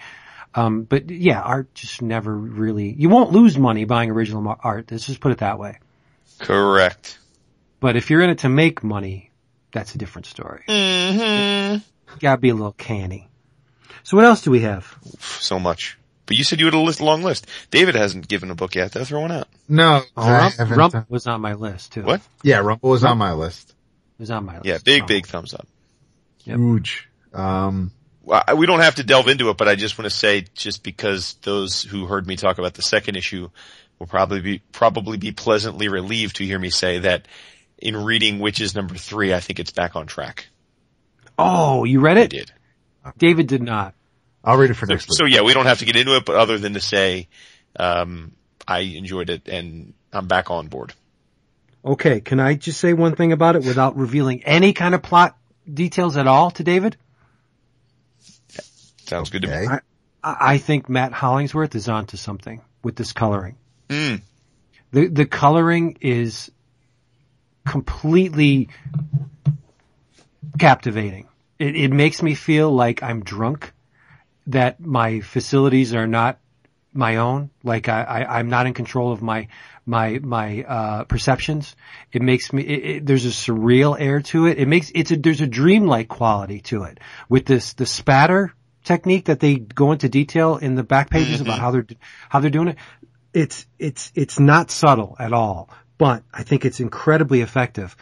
[0.53, 2.91] Um, but yeah, art just never really.
[2.91, 4.91] You won't lose money buying original art.
[4.91, 5.79] Let's just put it that way.
[6.39, 7.19] Correct.
[7.79, 9.31] But if you're in it to make money,
[9.71, 10.63] that's a different story.
[10.67, 11.77] Mm-hmm.
[12.19, 13.29] Gotta be a little canny.
[14.03, 14.97] So what else do we have?
[15.19, 15.97] So much.
[16.27, 17.47] But you said you had a list, long list.
[17.71, 18.91] David hasn't given a book yet.
[18.91, 19.47] They'll throw one out.
[19.67, 22.03] No, I Rump, Rump was on my list too.
[22.03, 22.21] What?
[22.43, 23.69] yeah, Rumble was on my list.
[23.71, 24.65] It was on my list.
[24.65, 25.05] Yeah, big, Oh.
[25.07, 25.67] big thumbs up.
[26.43, 26.57] Yep.
[26.57, 27.09] Huge.
[27.33, 27.91] Um,
[28.23, 30.45] Well, I- we don't have to delve into it, but I just want to say,
[30.53, 33.49] just because those who heard me talk about the second issue
[33.99, 37.25] will probably be probably be pleasantly relieved to hear me say that
[37.77, 40.47] in reading Wytches number three, I think it's back on track.
[41.39, 42.19] Oh, you read it?
[42.19, 42.29] I it?
[42.29, 42.51] did.
[43.17, 43.93] David did not.
[44.43, 45.17] I'll read it for So, next week.
[45.17, 47.27] so yeah, we don't have to get into it, but other than to say,
[47.77, 48.31] um,
[48.67, 50.93] I enjoyed it and I'm back on board.
[51.83, 55.37] Okay, can I just say one thing about it without revealing any kind of plot
[55.71, 56.97] details at all to David?
[59.05, 59.67] Sounds good to me.
[59.67, 59.79] I,
[60.23, 63.55] I think Matt Hollingsworth is onto something with this coloring.
[63.89, 64.21] Mm.
[64.91, 66.51] The the coloring is
[67.65, 68.69] completely
[70.59, 71.27] captivating.
[71.59, 73.71] It, it makes me feel like I'm drunk,
[74.47, 76.39] that my facilities are not
[76.93, 79.47] my own, like I, I, I'm not in control of my
[79.85, 81.75] my my uh, perceptions.
[82.11, 82.63] It makes me.
[82.63, 84.57] It, it, there's a surreal air to it.
[84.57, 86.99] It makes it's a there's a dreamlike quality to it
[87.29, 88.53] with this the spatter
[88.83, 91.87] technique that they go into detail in the back pages about how they're
[92.29, 92.77] how they're doing it.
[93.33, 97.95] It's it's it's not subtle at all, but I think it's incredibly effective.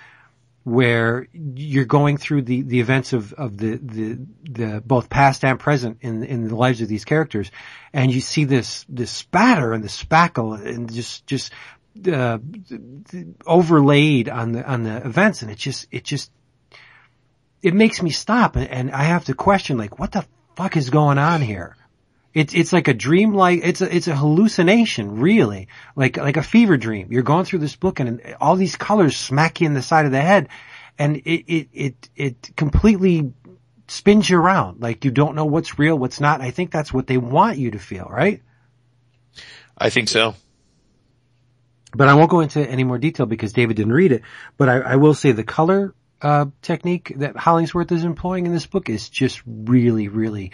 [0.65, 5.59] Where you're going through the, the events of, of the, the the both past and
[5.59, 7.51] present in in the lives of these characters,
[7.93, 11.53] and you see this this spatter and the spackle and just just
[12.11, 12.39] uh,
[13.45, 16.31] overlaid on the on the events, and it just it just
[17.61, 20.25] it makes me stop and, and I have to question like what the
[20.55, 21.75] fuck is going on here.
[22.35, 26.43] It's it's like a dream like it's a it's a hallucination really like like a
[26.43, 27.07] fever dream.
[27.09, 30.11] You're going through this book and all these colors smack you in the side of
[30.11, 30.49] the head,
[30.99, 33.31] and it it it it completely
[33.87, 36.41] spins you around like you don't know what's real what's not.
[36.41, 38.41] I think that's what they want you to feel, right?
[39.77, 40.35] I think so.
[41.95, 44.23] But I won't go into any more detail because David didn't read it.
[44.57, 48.65] But I, I will say the color uh, technique that Hollingsworth is employing in this
[48.65, 50.51] book is just really, really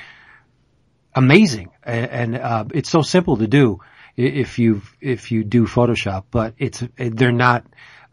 [1.13, 3.79] amazing, and, and uh, it's so simple to do
[4.17, 6.25] if you if you do Photoshop.
[6.31, 7.65] But it's they're not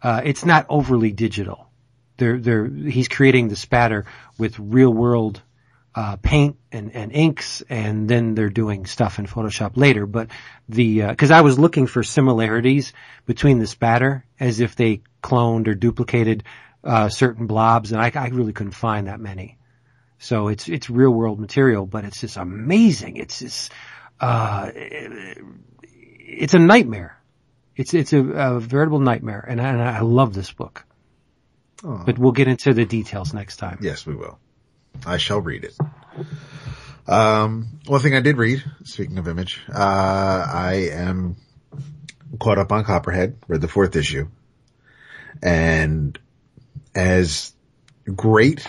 [0.02, 1.68] uh, it's not overly digital.
[2.16, 4.06] They're they're he's creating the spatter
[4.38, 5.42] with real world
[5.94, 10.06] uh, paint and, and inks, and then they're doing stuff in Photoshop later.
[10.06, 10.28] But
[10.68, 12.92] the because I was looking for similarities
[13.26, 16.44] between the spatter, as if they cloned or duplicated
[16.84, 19.57] uh, certain blobs, and I, I really couldn't find that many.
[20.18, 23.16] So it's it's real world material, but it's just amazing.
[23.16, 23.72] It's just
[24.20, 27.16] uh, it's a nightmare.
[27.76, 30.84] It's it's a, a veritable nightmare, and I, and I love this book.
[31.84, 32.02] Oh.
[32.04, 33.78] But we'll get into the details next time.
[33.80, 34.38] Yes, we will.
[35.06, 35.76] I shall read it.
[37.06, 41.36] Um, one thing I did read, speaking of image, uh, I am
[42.38, 44.28] caught up on Copperhead, read the fourth issue.
[45.42, 46.18] And
[46.94, 47.52] as
[48.04, 48.66] great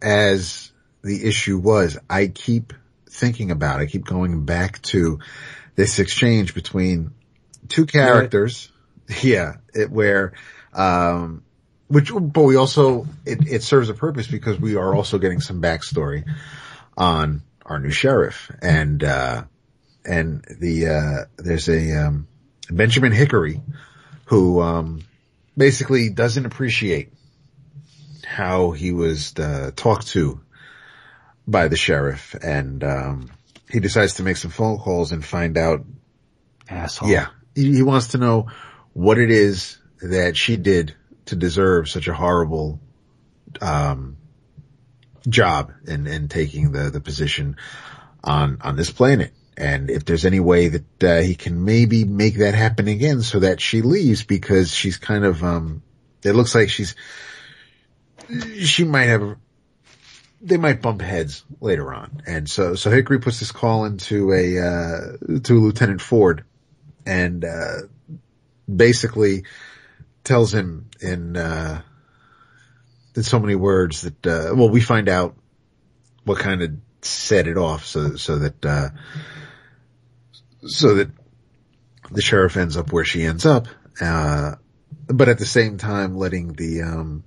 [0.00, 0.63] as
[1.04, 2.72] the issue was, I keep
[3.08, 5.20] thinking about, it, I keep going back to
[5.76, 7.12] this exchange between
[7.68, 8.70] two characters.
[9.22, 10.32] Yeah, it, where,
[10.72, 11.44] um,
[11.88, 15.60] which, but we also, it, it serves a purpose because we are also getting some
[15.60, 16.24] backstory
[16.96, 18.50] on our new sheriff.
[18.62, 19.44] And, uh,
[20.06, 22.28] and the, uh, there's a, um,
[22.70, 23.60] Benjamin Hickory
[24.24, 25.02] who, um,
[25.54, 27.12] basically doesn't appreciate
[28.24, 30.40] how he was, uh, talked to
[31.46, 33.30] by the sheriff and, um,
[33.70, 35.84] he decides to make some phone calls and find out
[36.68, 37.08] Asshole.
[37.08, 37.28] yeah.
[37.54, 38.48] He, he wants to know
[38.92, 40.94] what it is that she did
[41.26, 42.80] to deserve such a horrible,
[43.60, 44.16] um,
[45.28, 47.56] job in, in taking the, the position
[48.22, 49.32] on, on this planet.
[49.56, 53.40] And if there's any way that, uh, he can maybe make that happen again so
[53.40, 55.82] that she leaves because she's kind of, um,
[56.22, 56.94] it looks like she's,
[58.58, 59.36] she might have,
[60.44, 62.22] they might bump heads later on.
[62.26, 66.44] And so, so Hickory puts this call into a, uh, to Lieutenant Ford
[67.06, 67.78] and, uh,
[68.72, 69.44] basically
[70.22, 71.80] tells him in, uh,
[73.16, 75.34] in so many words that, uh, well, we find out
[76.24, 78.88] what kind of set it off so, so that, uh,
[80.66, 81.10] so that
[82.10, 83.66] the sheriff ends up where she ends up,
[83.98, 84.56] uh,
[85.06, 87.24] but at the same time letting the, um,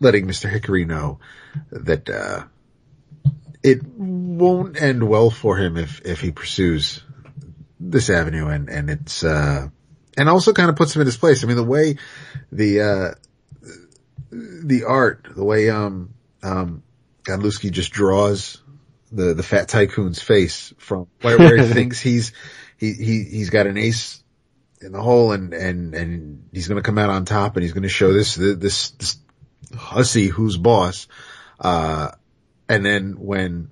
[0.00, 0.48] letting Mr.
[0.48, 1.20] Hickory know
[1.70, 2.44] that, uh,
[3.64, 7.02] it won't end well for him if, if he pursues
[7.80, 9.68] this avenue and, and it's, uh,
[10.18, 11.42] and also kind of puts him in his place.
[11.42, 11.96] I mean, the way
[12.52, 13.14] the, uh,
[14.30, 16.12] the art, the way, um,
[16.42, 16.82] um,
[17.22, 18.60] Godlewski just draws
[19.10, 22.32] the, the fat tycoon's face from where, where he thinks he's,
[22.76, 24.22] he, he, he's got an ace
[24.82, 27.72] in the hole and, and, and he's going to come out on top and he's
[27.72, 29.16] going to show this, this, this
[29.74, 31.06] hussy who's boss.
[31.60, 32.10] Uh,
[32.68, 33.68] and then when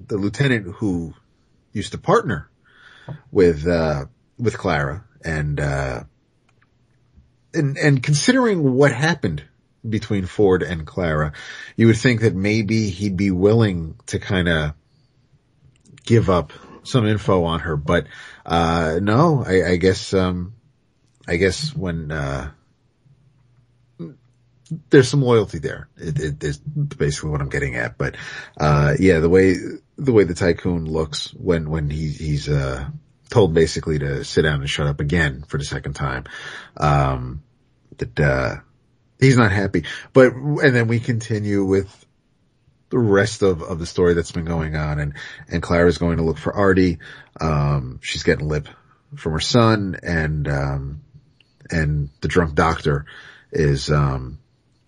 [0.00, 1.14] the lieutenant who
[1.72, 2.48] used to partner
[3.30, 4.06] with, uh,
[4.38, 6.04] with Clara and, uh,
[7.54, 9.42] and, and considering what happened
[9.88, 11.32] between Ford and Clara,
[11.76, 14.74] you would think that maybe he'd be willing to kind of
[16.04, 16.52] give up
[16.82, 18.06] some info on her, but,
[18.44, 20.54] uh, no, I, I guess, um,
[21.26, 22.50] I guess when, uh,
[24.90, 25.88] there's some loyalty there.
[25.96, 28.16] It, it is basically what I'm getting at, but,
[28.58, 29.54] uh, yeah, the way,
[29.96, 32.88] the way the tycoon looks when, when he, he's, uh,
[33.30, 36.24] told basically to sit down and shut up again for the second time,
[36.76, 37.42] um,
[37.98, 38.56] that, uh,
[39.20, 42.04] he's not happy, but, and then we continue with
[42.90, 45.14] the rest of, of the story that's been going on and,
[45.48, 46.98] and Clara's going to look for Artie.
[47.40, 48.68] Um, she's getting lip
[49.16, 51.02] from her son and, um,
[51.70, 53.06] and the drunk doctor
[53.50, 54.38] is, um,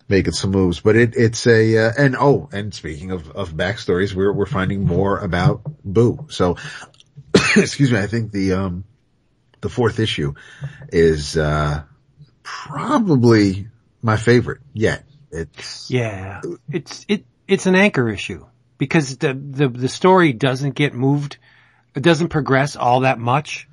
[0.09, 4.13] making some moves, but it, it's a, uh, and oh, and speaking of, of backstories,
[4.13, 6.25] we're, we're finding more about Boo.
[6.29, 6.57] So,
[7.55, 8.83] excuse me, I think the, um,
[9.61, 10.33] the fourth issue
[10.91, 11.83] is, uh,
[12.43, 13.67] probably
[14.01, 15.03] my favorite yet.
[15.31, 16.41] It's, Yeah.
[16.71, 18.45] It's, it, it's an anchor issue
[18.77, 21.37] because the, the, the story doesn't get moved.
[21.95, 23.67] It doesn't progress all that much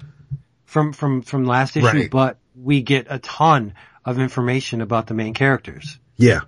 [0.66, 2.10] from, from, from last issue, Right.
[2.10, 5.98] but we get a ton of information about the main characters.
[6.16, 6.40] Yeah,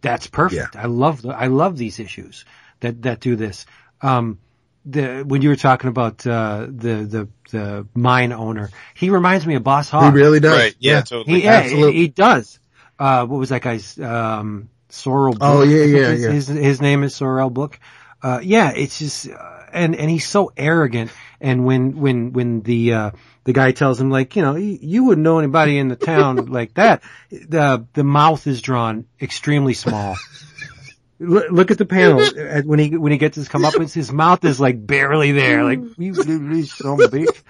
[0.00, 0.76] That's perfect.
[0.76, 2.44] I love the, I love these issues
[2.80, 3.66] that, that do this.
[4.02, 4.38] Um,
[4.84, 9.56] the, when you were talking about, uh, the, the, the mine owner, he reminds me
[9.56, 10.14] of Boss Hogg.
[10.14, 10.58] he really does.
[10.58, 10.76] Right.
[10.78, 11.40] Yeah, totally.
[11.40, 11.92] He, yeah, Absolutely.
[11.92, 12.58] he, he does.
[12.98, 15.40] Uh, what was that guy's, um, Sorrell Booke?
[15.42, 16.30] Oh, yeah, yeah, his, yeah.
[16.30, 17.78] His, his name is Sorrell Booke.
[18.22, 21.10] Uh, yeah, it's just, uh, and, and he's so arrogant.
[21.40, 23.10] And when, when, when the, uh,
[23.46, 26.74] the guy tells him like, you know, you, wouldn't know anybody in the town like
[26.74, 30.16] that, the, the mouth is drawn extremely small.
[31.20, 32.20] Look, look at the panel
[32.64, 33.94] when he when he gets his comeuppance.
[33.94, 35.64] His mouth is like barely there.
[35.64, 36.12] Like you,
[36.64, 37.42] son bitch.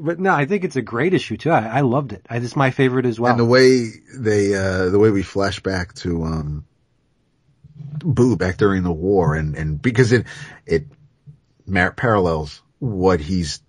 [0.00, 1.50] But no, I think it's a great issue too.
[1.50, 2.26] I, I loved it.
[2.28, 3.30] I, it's my favorite as well.
[3.30, 6.64] And the way they, uh, the way we flash back to, um,
[8.02, 10.26] Boo back during the war and, and because it,
[10.64, 10.86] it
[11.66, 13.60] mar- parallels what he's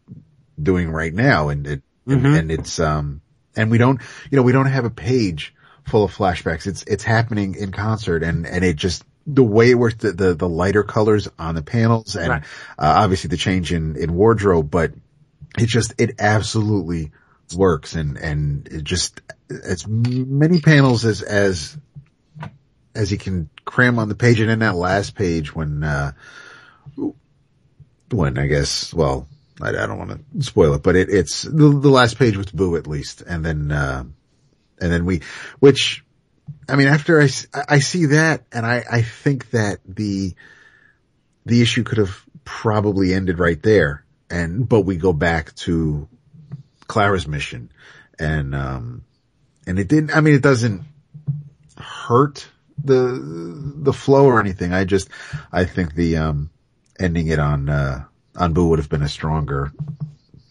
[0.63, 2.39] doing right now and it, and, Mhm.
[2.39, 3.21] and it's, um,
[3.55, 5.53] and we don't, you know, we don't have a page
[5.87, 6.67] full of flashbacks.
[6.67, 10.33] It's, it's happening in concert and, and it just, the way it works, the, the,
[10.33, 12.43] the lighter colors on the panels and, Right.
[12.79, 14.93] uh, obviously the change in, in wardrobe, but
[15.57, 17.11] it just, it absolutely
[17.55, 21.77] works and, and it just, as many panels as, as,
[22.95, 26.13] as he can cram on the page and in that last page when, uh,
[28.09, 29.27] when I guess, well,
[29.63, 32.53] I, I don't want to spoil it, but it, it's the, the last page with
[32.53, 33.21] Boo at least.
[33.21, 34.03] And then, uh,
[34.79, 35.21] and then we,
[35.59, 36.03] which,
[36.67, 37.29] I mean, after I,
[37.67, 40.33] I see that and I, I think that the,
[41.45, 44.05] the issue could have probably ended right there.
[44.29, 46.07] And, but we go back to
[46.87, 47.71] Clara's mission
[48.17, 49.03] and, um,
[49.67, 50.83] and it didn't, I mean, it doesn't
[51.77, 52.47] hurt
[52.83, 53.19] the,
[53.75, 54.73] the flow or anything.
[54.73, 55.09] I just,
[55.51, 56.49] I think the, um,
[56.99, 58.05] ending it on, uh,
[58.35, 59.71] on Boo would have been a stronger,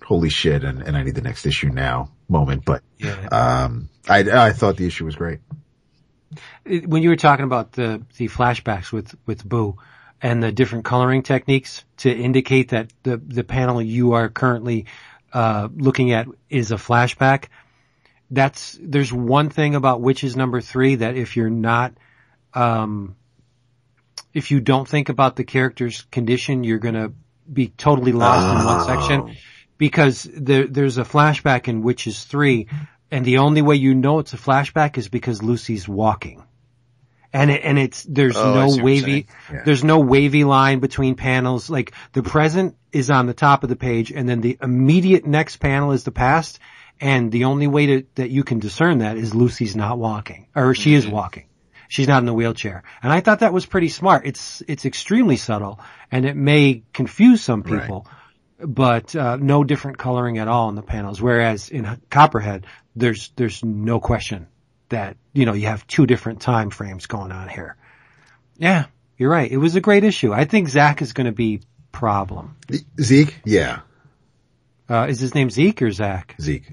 [0.05, 3.15] holy shit, and, and I need the next issue now moment, but, Yeah.
[3.33, 5.41] um, I, I thought the issue was great.
[6.65, 9.77] When you were talking about the the flashbacks with with Boo
[10.23, 14.87] and the different coloring techniques to indicate that the the panel you are currently
[15.33, 17.47] uh, looking at is a flashback.
[18.31, 21.95] That's there's one thing about Wytches number three that if you're not
[22.55, 23.17] um,
[24.33, 27.13] if you don't think about the character's condition, you're gonna
[27.53, 29.37] be totally lost in one section
[29.79, 32.67] because there, there's a flashback in Wytches 3
[33.11, 36.45] and the only way you know it's a flashback is because Lucy's walking.
[37.33, 39.27] And it, and it's, there's Oh, no wavy.
[39.53, 39.63] Yeah.
[39.65, 41.71] there's no wavy line between panels.
[41.71, 45.59] Like the present is on the top of the page and then the immediate next
[45.59, 46.59] panel is the past.
[47.01, 50.75] And the only way to, that you can discern that is Lucy's not walking or
[50.75, 50.99] she Mm-hmm.
[50.99, 51.45] is walking.
[51.91, 52.85] She's not in the wheelchair.
[53.03, 54.25] And I thought that was pretty smart.
[54.25, 55.81] It's, it's extremely subtle
[56.13, 57.83] and it may confuse some Right.
[57.83, 58.07] people
[58.63, 61.21] but uh, no different coloring at all in the panels.
[61.21, 64.49] Whereas in Copperhead, there's there's no question
[64.91, 67.77] that you know you have two different time frames going on here.
[68.59, 68.85] Yeah,
[69.17, 69.51] you're right.
[69.51, 70.35] It was a great issue.
[70.35, 72.57] I think Zach is going to be problem.
[73.01, 73.41] Zeke?
[73.47, 73.81] Yeah,
[74.91, 76.37] Uh, is his name Zeke or Zach?
[76.39, 76.71] Zeke.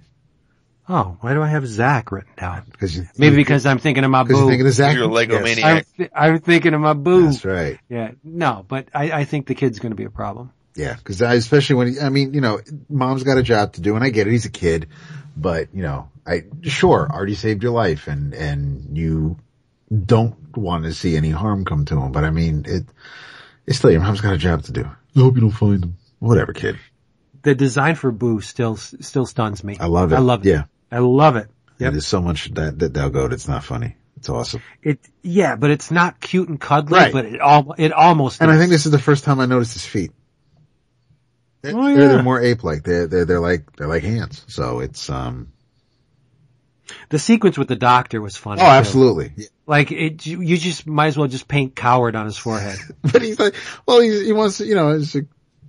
[0.89, 2.63] Oh, why do I have Zach written down?
[2.79, 4.51] Cause you, Maybe because I'm thinking of my because you're boo.
[4.51, 4.95] thinking of Zach.
[4.95, 5.43] You're a Lego Yes.
[5.43, 5.65] maniac.
[5.65, 7.25] I'm, th- I'm thinking of my boo.
[7.25, 7.77] That's right.
[7.89, 10.51] Yeah, no, but I, I think the kid's going to be a problem.
[10.75, 13.95] Yeah, because especially when he, I mean, you know, mom's got a job to do,
[13.95, 14.31] and I get it.
[14.31, 14.87] He's a kid,
[15.35, 19.37] but you know, I sure already saved your life, and and you
[19.91, 22.11] don't want to see any harm come to him.
[22.11, 22.85] But I mean, it
[23.65, 24.83] it's still your mom's got a job to do.
[24.85, 25.97] I hope you don't find him.
[26.19, 26.77] Whatever, kid.
[27.41, 29.77] The design for Boo still still stuns me.
[29.79, 30.15] I love it.
[30.15, 30.49] I love it.
[30.49, 31.49] Yeah, I love it.
[31.79, 31.91] Yep.
[31.93, 33.27] there's so much that that they'll go.
[33.27, 33.95] That's not funny.
[34.17, 34.61] It's awesome.
[34.81, 37.13] It yeah, but it's not cute and cuddly, Right.
[37.13, 39.73] but it all it almost And I think this is the first time I noticed
[39.73, 40.11] his feet.
[41.61, 42.07] They're, Oh, they're, yeah.
[42.09, 42.83] they're more ape-like.
[42.83, 44.43] They're, they're, they're like, they're like hands.
[44.47, 45.51] So it's, um,
[47.09, 48.61] the sequence with the doctor was funny.
[48.61, 48.69] oh, too.
[48.69, 49.31] absolutely.
[49.65, 52.79] Like it, you just might as well just paint coward on his forehead.
[53.01, 53.55] But he's like,
[53.85, 55.25] well, he, he wants, to, you know, it's like,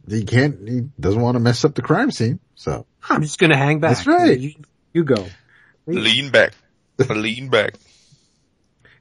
[0.08, 2.38] he can't, he doesn't want to mess up the crime scene.
[2.54, 3.90] So I'm just gonna hang back.
[3.96, 4.38] That's right.
[4.38, 4.52] You,
[4.92, 5.26] you go.
[5.86, 6.52] Lean back.
[6.98, 7.74] Lean back.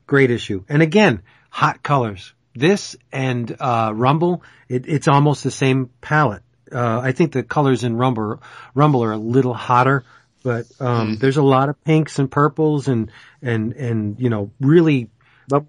[0.05, 0.63] Great issue.
[0.69, 2.33] And again, hot colors.
[2.55, 6.43] This and uh, Rumble, it, it's almost the same palette.
[6.71, 8.41] Uh, I think the colors in Rumble,
[8.73, 10.03] Rumble are a little hotter,
[10.43, 13.11] but um, there's a lot of pinks and purples and
[13.41, 15.09] and and you know really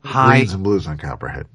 [0.03, 1.47] high greens and blues on Copperhead.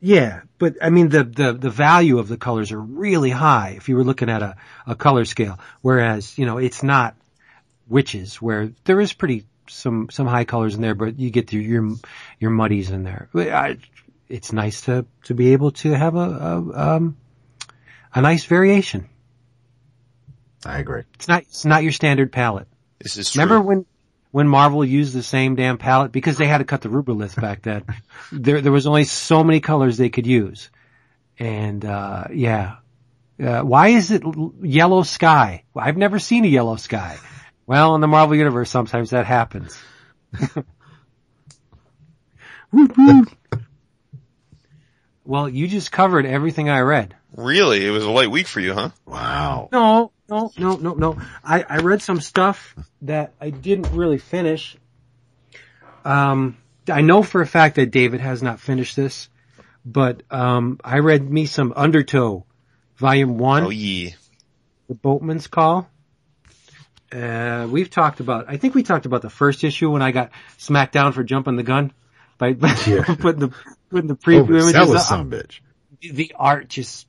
[0.00, 3.88] Yeah, but I mean the, the, the value of the colors are really high if
[3.88, 4.56] you were looking at a,
[4.86, 5.58] a color scale.
[5.82, 7.16] Whereas, you know, it's not
[7.90, 11.62] Wytches where there is pretty some some high colors in there, but you get your
[11.62, 11.96] your,
[12.38, 13.28] your muddies in there.
[13.34, 13.78] I,
[14.28, 17.16] it's nice to to be able to have a, a um
[18.14, 19.08] a nice variation.
[20.64, 21.02] I agree.
[21.14, 22.68] It's not it's not your standard palette.
[22.98, 23.42] This is true.
[23.42, 23.86] Remember when
[24.30, 27.62] when Marvel used the same damn palette because they had to cut the rubylith back
[27.62, 27.84] then.
[28.32, 30.70] there there was only so many colors they could use,
[31.38, 32.76] and uh, yeah.
[33.42, 34.22] Uh, why is it
[34.60, 35.64] yellow sky?
[35.74, 37.18] I've never seen a yellow sky.
[37.70, 39.78] Well, in the Marvel universe, sometimes that happens.
[42.72, 43.28] Woot woot.
[45.24, 47.14] well, you just covered everything I read.
[47.36, 47.86] Really?
[47.86, 48.90] It was a light week for you, huh?
[49.06, 49.68] Wow.
[49.70, 51.22] No, no, no, no, no.
[51.44, 54.76] I, I read some stuff that I didn't really finish.
[56.04, 56.56] Um,
[56.88, 59.28] I know for a fact that David has not finished this,
[59.84, 62.44] but um, I read me some Undertow,
[62.96, 64.10] Volume One, Oh yeah.
[64.88, 65.88] The Boatman's Call.
[67.12, 68.46] Uh, we've talked about.
[68.48, 71.56] I think we talked about the first issue when I got smacked down for jumping
[71.56, 71.92] the gun
[72.38, 73.02] by, by Yeah.
[73.18, 73.54] putting the
[73.90, 74.72] putting the preview images.
[74.74, 75.60] that was up some bitch.
[76.00, 77.06] the art just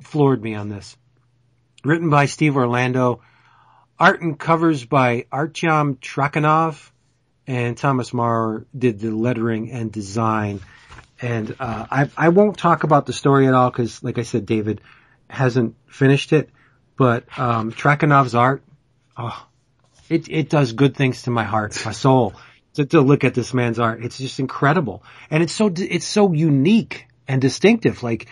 [0.00, 0.96] floored me on this.
[1.84, 3.20] Written by Steve Orlando,
[3.98, 6.90] art and covers by Artyom Trakhanov,
[7.46, 10.60] and Thomas Mauer did the lettering and design.
[11.22, 14.44] And uh, I I won't talk about the story at all because, like I said,
[14.44, 14.80] David
[15.30, 16.50] hasn't finished it.
[16.96, 18.62] But um, Trakhanov's art,
[19.18, 19.46] oh,
[20.08, 22.34] it it does good things to my heart, my soul.
[22.74, 26.32] To, to look at this man's art, it's just incredible, and it's so it's so
[26.32, 28.02] unique and distinctive.
[28.02, 28.28] Like,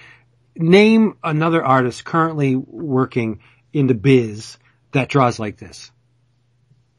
[0.54, 3.40] name another artist currently working
[3.72, 4.56] in the biz
[4.92, 5.90] that draws like this.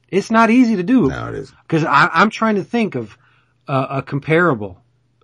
[0.10, 1.54] It's not easy to do No, it is.
[1.64, 3.18] because I'm trying to think of
[3.68, 4.82] uh, a comparable,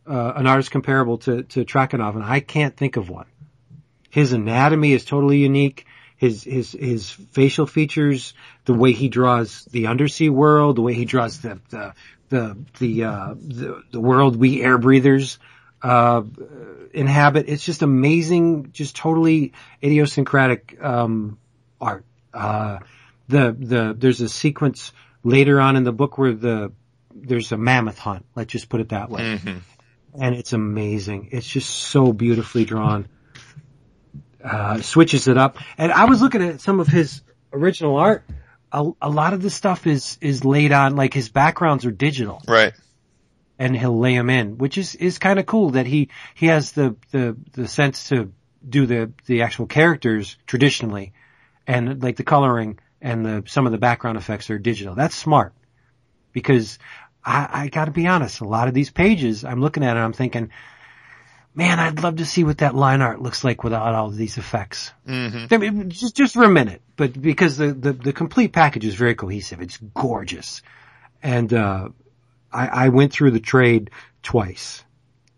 [0.07, 3.27] uh, an artist comparable to to Trakhanov, and I can't think of one.
[4.10, 5.85] His anatomy is totally unique.
[6.24, 8.34] His his his facial features,
[8.64, 11.94] the way he draws the undersea world, the way he draws the the
[12.30, 15.38] the the uh, the, the world we air breathers
[15.82, 16.24] uh,
[16.94, 17.50] inhabit.
[17.50, 19.52] It's just amazing, just totally
[19.84, 21.38] idiosyncratic um,
[21.82, 22.06] art.
[22.34, 22.80] Uh,
[23.28, 24.94] the the there's a sequence
[25.26, 26.72] later on in the book where the
[27.14, 28.26] there's a mammoth hunt.
[28.34, 29.58] Let's just put it that way, Mm-hmm.
[30.22, 31.30] and it's amazing.
[31.34, 33.10] It's just so beautifully drawn.
[34.44, 37.22] Uh, switches it up, and I was looking at some of his
[37.53, 38.26] original art.
[38.74, 42.41] A, a lot of the stuff is is laid on like his backgrounds are digital
[42.48, 42.74] Right.
[43.57, 46.72] and he'll lay them in, which is, is kind of cool that he, he has
[46.74, 48.34] the, the, the sense to
[48.68, 51.14] do the, the actual characters traditionally
[51.68, 54.95] and like the coloring and the, some of the background effects are digital.
[54.95, 55.53] That's smart
[56.34, 56.80] because
[57.24, 60.14] I, I gotta be honest, a lot of these pages I'm looking at and I'm
[60.14, 60.49] thinking,
[61.55, 64.38] man, I'd love to see what that line art looks like without all of these
[64.38, 64.91] effects.
[65.07, 65.53] Mm-hmm.
[65.53, 68.95] I mean, just just for a minute, but because the, the, the complete package is
[68.95, 70.61] very cohesive, it's gorgeous,
[71.21, 71.89] and uh,
[72.51, 73.89] I, I went through the trade
[74.23, 74.84] twice,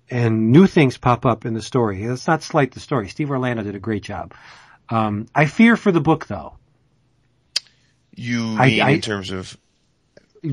[0.09, 2.07] and new things pop up in the story.
[2.07, 3.09] Let's not slight the story.
[3.09, 4.33] Steve Orlando did a great job.
[4.89, 6.57] Um, I fear for the book though,
[8.15, 9.57] You mean I- in terms of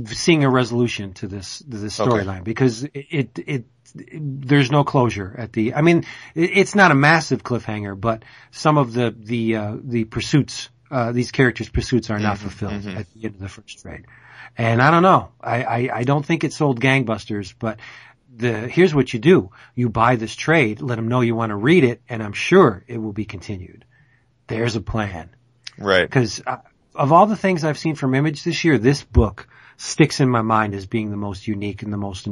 [0.06, 2.10] seeing a resolution to this to this Okay.
[2.10, 3.64] storyline because it, it it
[3.94, 5.74] there's no closure at the.
[5.74, 6.04] I mean,
[6.34, 11.30] it's not a massive cliffhanger, but some of the the uh, the pursuits, uh, these
[11.30, 14.06] characters' pursuits are not fulfilled at the end of the first trade.
[14.56, 15.32] And I don't know.
[15.40, 17.78] I, I I don't think it sold gangbusters, but
[18.34, 21.56] the here's what you do: you buy this trade, let them know you want to
[21.56, 23.84] read it, and I'm sure it will be continued.
[24.46, 25.30] There's a plan
[25.78, 26.02] right.
[26.08, 26.58] because uh,
[26.94, 30.42] of all the things I've seen from Image this year, this book sticks in my
[30.42, 32.28] mind as being the most unique and the most.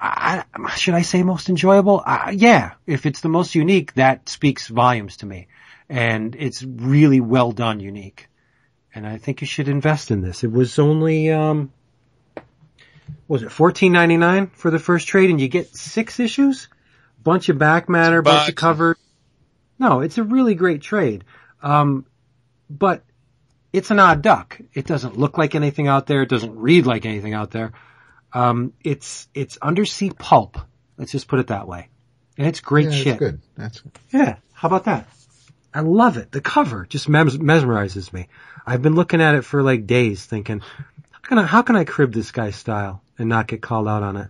[0.00, 0.44] I-
[0.76, 2.02] should I say most enjoyable?
[2.04, 5.48] Uh, yeah, if it's the most unique, that speaks volumes to me,
[5.88, 8.28] and it's really well done, unique.
[8.94, 10.42] And I think you should invest in this.
[10.42, 11.72] It was only um,
[13.28, 16.68] was it fourteen ninety nine for the first trade, and you get six issues,
[17.22, 18.96] bunch of back matter, bunch of cover.
[19.78, 21.24] No, it's a really great trade.
[21.62, 22.06] Um,
[22.68, 23.04] but
[23.72, 24.60] it's an odd duck.
[24.74, 26.22] It doesn't look like anything out there.
[26.22, 27.72] It doesn't read like anything out there.
[28.32, 30.58] Um, it's, it's undersea pulp.
[30.96, 31.88] Let's just put it that way.
[32.38, 33.04] And it's great Yeah, shit.
[33.06, 33.40] that's good.
[33.56, 33.82] That's
[34.12, 34.36] Yeah.
[34.52, 35.08] How about that?
[35.72, 36.32] I love it.
[36.32, 38.28] The cover just mesmerizes me.
[38.66, 40.60] I've been looking at it for like days thinking,
[41.10, 44.02] how can I, how can I crib this guy's style and not get called out
[44.02, 44.28] on it?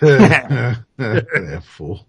[0.00, 0.82] that
[1.64, 2.06] fool.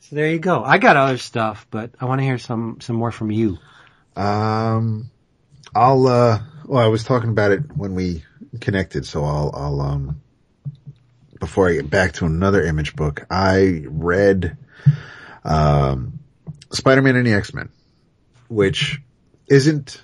[0.00, 0.64] So there you go.
[0.64, 3.58] I got other stuff, but I want to hear some, some more from you.
[4.16, 5.10] Um,
[5.74, 8.24] I'll, uh, well, I was talking about it when we
[8.58, 10.22] connected, so I'll, I'll, um,
[11.38, 14.56] before I get back to another image book, I read,
[15.44, 16.18] um,
[16.72, 17.68] Spider-Man and the X-Men,
[18.48, 19.00] which
[19.48, 20.02] isn't,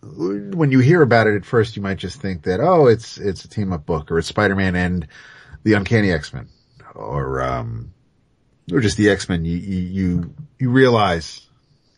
[0.00, 3.44] when you hear about it at first, you might just think that, oh, it's, it's
[3.44, 5.08] a team up book or it's Spider-Man and
[5.64, 6.48] the Uncanny X-Men
[6.94, 7.92] or, um,
[8.72, 9.44] or just the X-Men.
[9.44, 11.47] You, you, you, you realize,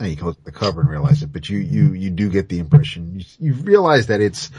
[0.01, 2.31] now you can look at the cover and realize it, but you, you, you do
[2.31, 4.51] get the impression, you, you realize that it's,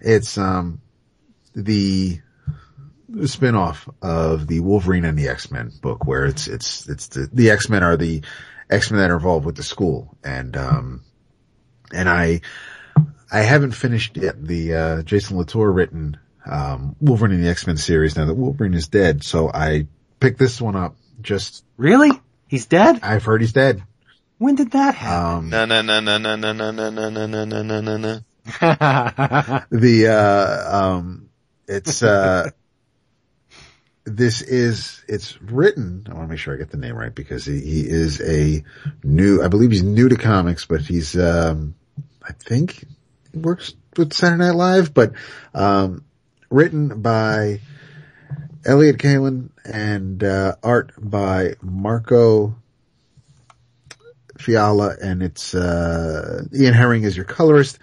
[0.00, 0.80] it's, um,
[1.54, 2.20] the,
[3.08, 7.50] the spin-off of the Wolverine and the X-Men book where it's, it's, it's the, the
[7.50, 8.22] X-Men are the
[8.70, 10.16] X-Men that are involved with the school.
[10.24, 11.02] And, um,
[11.92, 12.40] and I,
[13.30, 18.16] I haven't finished yet the, uh, Jason Latour written, um, Wolverine and the X-Men series
[18.16, 19.22] now that Wolverine is dead.
[19.22, 19.86] So I
[20.18, 22.10] picked this one up just, Really?
[22.48, 23.00] He's dead?
[23.02, 23.82] I've heard he's dead.
[24.42, 25.36] When did that happen?
[25.36, 27.96] Um, No, no, no, no, no, no, no, no, no, no, no, no, no, no,
[27.96, 28.18] no.
[29.70, 31.28] the uh um
[31.68, 32.50] it's uh
[34.04, 37.44] this is it's written i want to make sure i get the name right because
[37.44, 38.64] he, he is a
[39.04, 41.76] new i believe he's new to comics but he's um
[42.28, 42.84] i think
[43.32, 45.12] he works with saturday night live but
[45.54, 46.04] um
[46.50, 47.60] written by
[48.66, 52.56] Elliott Kalan and uh art by marco
[54.42, 57.78] Failla and it's uh ian herring is your colorist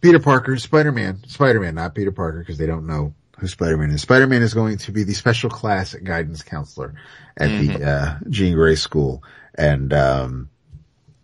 [0.00, 4.02] Peter Parker, Spider-Man, Spider-Man, not Peter Parker because they don't know who Spider-Man is.
[4.02, 6.94] Spider-Man is going to be the special class guidance counselor
[7.36, 9.22] at the, uh, Jean Grey school.
[9.54, 10.48] And, um,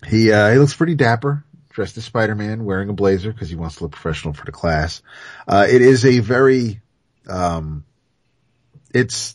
[0.06, 3.76] he, uh, he looks pretty dapper, dressed as Spider-Man, wearing a blazer because he wants
[3.76, 5.02] to look professional for the class.
[5.48, 6.80] Uh, it is a very,
[7.28, 7.84] um,
[8.92, 9.34] it's,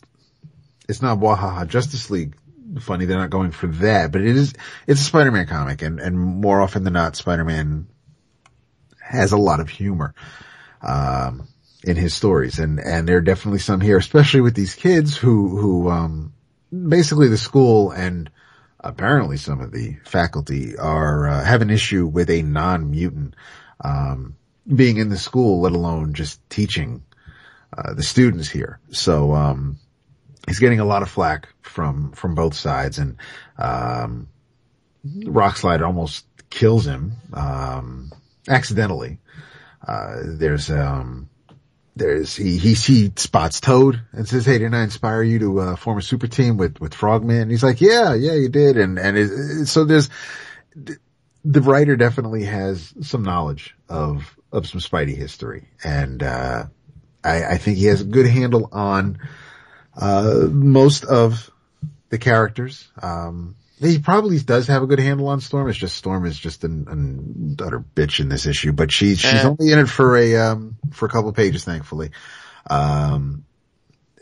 [0.88, 2.36] it's not Wahaha Justice League
[2.80, 3.04] funny.
[3.04, 4.54] They're not going for that, but it is,
[4.86, 7.86] it's a Spider-Man comic and, and more often than not, Spider-Man
[9.00, 10.14] has a lot of humor,
[10.80, 11.48] um,
[11.84, 12.58] in his stories.
[12.58, 16.32] And, and there are definitely some here, especially with these kids who, who, um,
[16.70, 18.30] basically the school and
[18.80, 23.34] apparently some of the faculty are, uh, have an issue with a non-mutant,
[23.84, 24.36] um,
[24.66, 27.02] being in the school, let alone just teaching,
[27.76, 28.80] uh, the students here.
[28.90, 29.78] So, um,
[30.46, 33.16] he's getting a lot of flack from, from both sides and,
[33.58, 34.28] um,
[35.04, 38.12] Rockslide almost kills him, um,
[38.48, 39.18] accidentally.
[39.86, 41.28] Uh, there's, um,
[41.96, 45.76] there's, he, he, he spots Toad and says, Hey, didn't I inspire you to, uh,
[45.76, 47.42] form a super team with, with Frogman?
[47.42, 48.78] And he's like, yeah, yeah, you did.
[48.78, 50.08] And, and it, it, so there's,
[51.44, 55.68] the writer definitely has some knowledge of, of some Spidey history.
[55.82, 56.66] And, uh,
[57.24, 59.18] I, I think he has a good handle on,
[59.96, 61.50] uh, most of
[62.08, 62.88] the characters.
[63.00, 65.68] Um, he probably does have a good handle on Storm.
[65.68, 69.32] It's just Storm is just an, an utter bitch in this issue, but she's she's
[69.44, 69.48] Eh.
[69.48, 72.10] only in it for a um for a couple of pages, thankfully.
[72.70, 73.44] Um,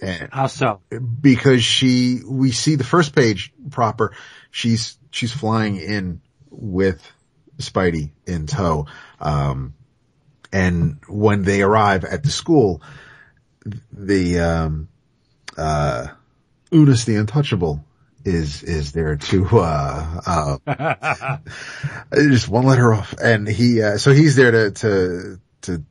[0.01, 0.81] and How so?
[1.21, 4.15] because she we see the first page proper,
[4.51, 7.07] she's she's flying in with
[7.59, 8.87] Spidey in tow.
[9.21, 9.75] Um,
[10.53, 12.81] and when they arrive at the school,
[13.93, 14.89] the um,
[15.57, 16.09] uh,
[16.73, 17.85] Unus the Untouchable
[18.25, 21.39] is is there to uh uh
[22.15, 23.15] just one letter off.
[23.15, 25.83] And he uh, so he's there to to to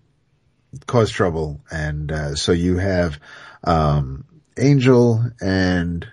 [0.86, 1.62] cause trouble.
[1.72, 3.20] And uh so you have
[3.64, 4.26] um
[4.58, 6.08] Angel and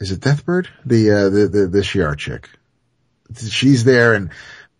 [0.00, 0.66] is it Deathbird?
[0.84, 2.48] The uh the the, the Shi'ar chick.
[3.36, 4.30] She's there and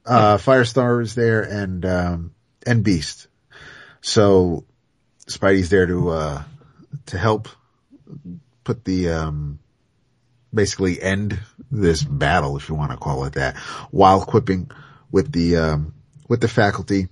[0.05, 2.35] uh Firestar is there and um
[2.67, 3.29] and Beast.
[4.01, 4.65] So
[5.27, 6.43] Spidey's there to uh
[7.07, 7.49] to help
[8.65, 9.59] put the um
[10.53, 11.39] basically end
[11.71, 13.57] this battle, if you want to call it that,
[13.91, 14.71] while quipping
[15.11, 15.95] with the um,
[16.29, 17.09] with the faculty.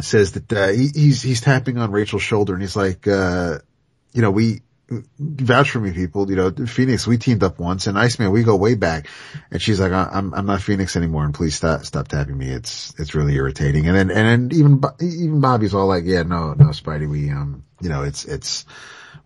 [0.00, 3.58] Says that uh, he, he's he's tapping on Rachel's shoulder and he's like, uh,
[4.12, 4.60] you know, we
[5.18, 6.30] vouch for me, people.
[6.30, 9.08] You know, Phoenix, we teamed up once, and Iceman, we go way back.
[9.50, 12.48] And she's like, I'm I'm not Phoenix anymore, and please stop stop tapping me.
[12.48, 13.88] It's it's really irritating.
[13.88, 17.64] And then and then even even Bobby's all like, yeah, no no, Spidey, we um,
[17.80, 18.66] you know, it's it's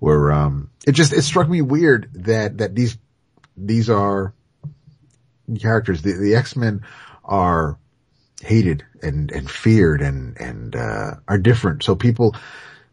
[0.02, 2.98] we're um, it just it struck me weird that that these
[3.56, 4.34] these are
[5.60, 6.02] characters.
[6.02, 6.82] The, the X-Men
[7.24, 7.78] are
[8.42, 11.84] hated and, and feared and, and, uh, are different.
[11.84, 12.34] So people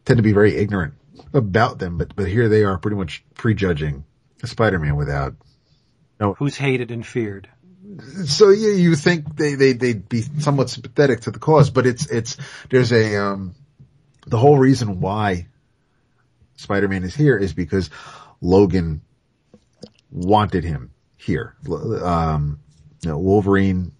[0.04, 0.94] tend to be very ignorant
[1.34, 4.04] about them, but, but here they are pretty much prejudging
[4.42, 5.34] a Spider-Man without,
[6.20, 7.48] no Who's hated and feared?
[8.26, 12.06] so you, you think they, they, they'd be somewhat sympathetic to the cause, but it's,
[12.06, 12.36] it's,
[12.68, 13.54] there's a, um,
[14.26, 15.48] the whole reason why
[16.60, 17.90] Spider-Man is here is because
[18.40, 19.00] Logan
[20.10, 21.54] wanted him here.
[21.68, 22.60] Um,
[23.02, 23.92] you know, Wolverine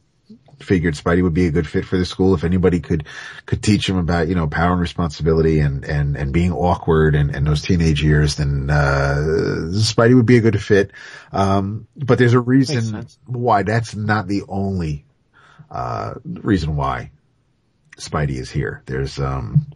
[0.62, 2.34] figured Spidey would be a good fit for the school.
[2.34, 3.06] If anybody could
[3.46, 7.34] could teach him about you know power and responsibility and and and being awkward and
[7.34, 9.16] and those teenage years then uh
[9.70, 10.92] Spidey would be a good fit.
[11.32, 13.62] Um but there's a reason why.
[13.62, 15.06] That's not the only
[15.70, 17.10] uh reason why
[17.96, 18.82] Spidey is here.
[18.86, 19.66] There's um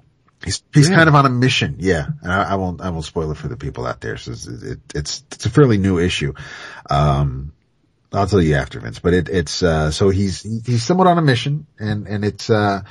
[0.45, 2.07] He's, he's kind of on a mission, yeah.
[2.23, 4.19] And I, I won't, I won't spoil it for the people out there.
[4.19, 6.35] So it's, it, it's, it's a fairly new issue.
[6.91, 7.53] Um,
[8.13, 11.23] I'll tell you after Vince, but it, it's, uh, so he's, he's somewhat on a
[11.23, 12.83] mission and, and it's, uh,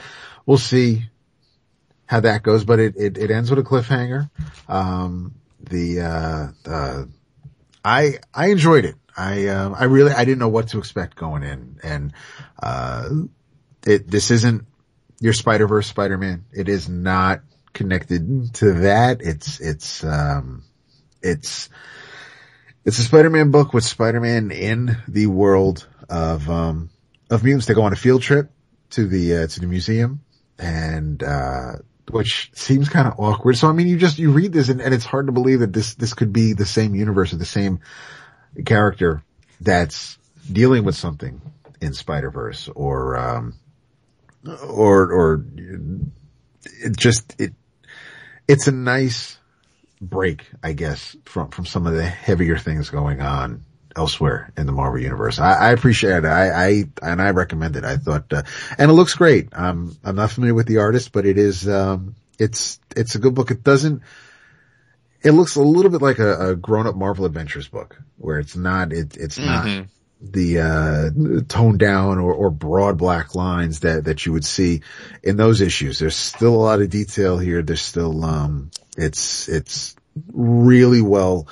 [0.45, 1.03] we'll see
[2.07, 4.29] how that goes, but it, it, it ends with a cliffhanger.
[4.67, 7.05] Um, the, uh, uh,
[7.85, 8.95] I, I enjoyed it.
[9.15, 12.13] I, um, I really, I didn't know what to expect going in and,
[12.61, 13.09] uh,
[13.85, 14.65] it, this isn't
[15.23, 16.43] your Spider-Verse Spider-Man.
[16.51, 19.21] It is not connected to that.
[19.21, 20.63] It's, it's, um,
[21.21, 21.69] it's,
[22.83, 26.89] it's a Spider-Man book with Spider-Man in the world of, um,
[27.29, 27.67] of mutants.
[27.67, 28.51] They go on a field trip
[28.89, 30.25] to the, uh, to the museum
[30.59, 31.75] and, uh,
[32.11, 33.55] which seems kind of awkward.
[33.55, 35.71] So, I mean, you just, you read this and, and it's hard to believe that
[35.71, 37.79] this, this could be the same universe or the same
[38.65, 39.23] character
[39.61, 40.17] that's
[40.51, 41.41] dealing with something
[41.79, 43.53] in Spider-Verse or, um,
[44.47, 45.45] or, or
[46.63, 47.53] it just, it,
[48.47, 49.37] it's a nice
[50.01, 53.63] break, I guess, from, from some of the heavier things going on
[53.95, 55.39] elsewhere in the Marvel universe.
[55.39, 56.25] I, I appreciate it.
[56.25, 57.85] I, I, and I recommend it.
[57.85, 58.43] I thought, uh,
[58.77, 59.49] and it looks great.
[59.53, 63.35] Um, I'm not familiar with the artist, but it is, um, it's, it's a good
[63.35, 63.51] book.
[63.51, 64.01] It doesn't,
[65.21, 68.55] it looks a little bit like a, a grown up Marvel Adventures book where it's
[68.55, 69.87] not, it, it's not Mhm.
[70.31, 74.81] The, uh, toned down or, or broad black lines that, that you would see
[75.21, 75.99] in those issues.
[75.99, 77.61] There's still a lot of detail here.
[77.61, 79.95] There's still, um, it's, it's
[80.31, 81.47] really well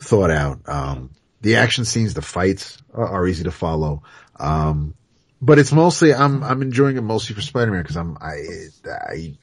[0.00, 0.60] thought out.
[0.66, 4.02] Um, the action scenes, the fights are, are easy to follow.
[4.38, 4.94] Um,
[5.40, 8.42] but it's mostly, I'm, I'm enjoying it mostly for Spider-Man because I'm, I,
[8.90, 9.36] I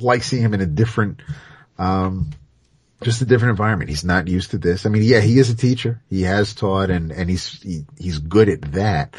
[0.00, 1.20] like seeing him in a different,
[1.78, 2.30] um,
[3.02, 3.90] just a different environment.
[3.90, 4.86] He's not used to this.
[4.86, 6.02] I mean, yeah, he is a teacher.
[6.08, 9.14] He has taught and, and he's, he, he's good at that.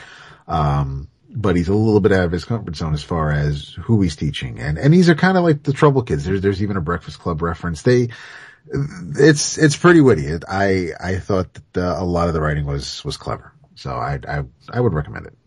[0.48, 4.02] Um, but he's a little bit out of his comfort zone as far as who
[4.02, 4.60] he's teaching.
[4.60, 6.26] And, and these are kind of like the trouble kids.
[6.26, 7.84] There's, there's even a Breakfast Club reference.
[7.84, 8.10] They,
[8.72, 10.26] it's, it's pretty witty.
[10.26, 13.54] It, I, I thought that the, a lot of the writing was, was clever.
[13.76, 15.38] So I, I, I would recommend it.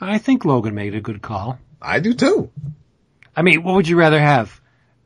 [0.00, 1.58] I think Logan made a good call.
[1.82, 2.50] I do too.
[3.34, 4.60] I mean, what would you rather have?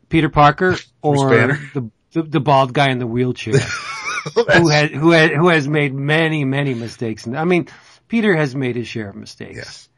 [0.08, 1.30] Peter Parker or
[1.74, 3.54] the, the the bald guy in the wheelchair
[4.34, 7.26] who has who has who has made many many mistakes?
[7.26, 7.68] And I mean,
[8.08, 9.88] Peter has made his share of mistakes, Yes.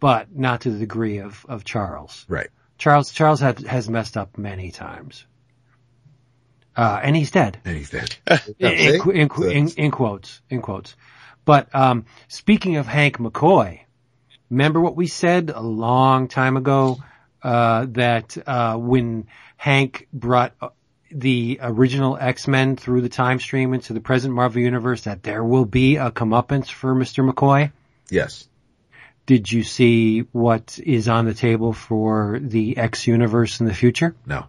[0.00, 2.24] but not to the degree of of Charles.
[2.28, 2.48] Right.
[2.78, 5.24] Charles Charles has has messed up many times,
[6.76, 7.58] uh, and he's dead.
[7.64, 8.14] And he's dead.
[8.58, 10.96] in, qu- in, in, in quotes, in quotes.
[11.44, 13.80] But um, speaking of Hank McCoy,
[14.50, 16.98] remember what we said a long time ago
[17.42, 19.26] uh, that uh, when
[19.56, 20.68] Hank brought uh,
[21.14, 25.64] the original X-Men through the time stream into the present Marvel universe, that there will
[25.64, 27.28] be a comeuppance for Mr.
[27.28, 27.72] McCoy.
[28.10, 28.48] yes.
[29.24, 34.16] Did you see what is on the table for the X universe in the future?
[34.26, 34.46] No.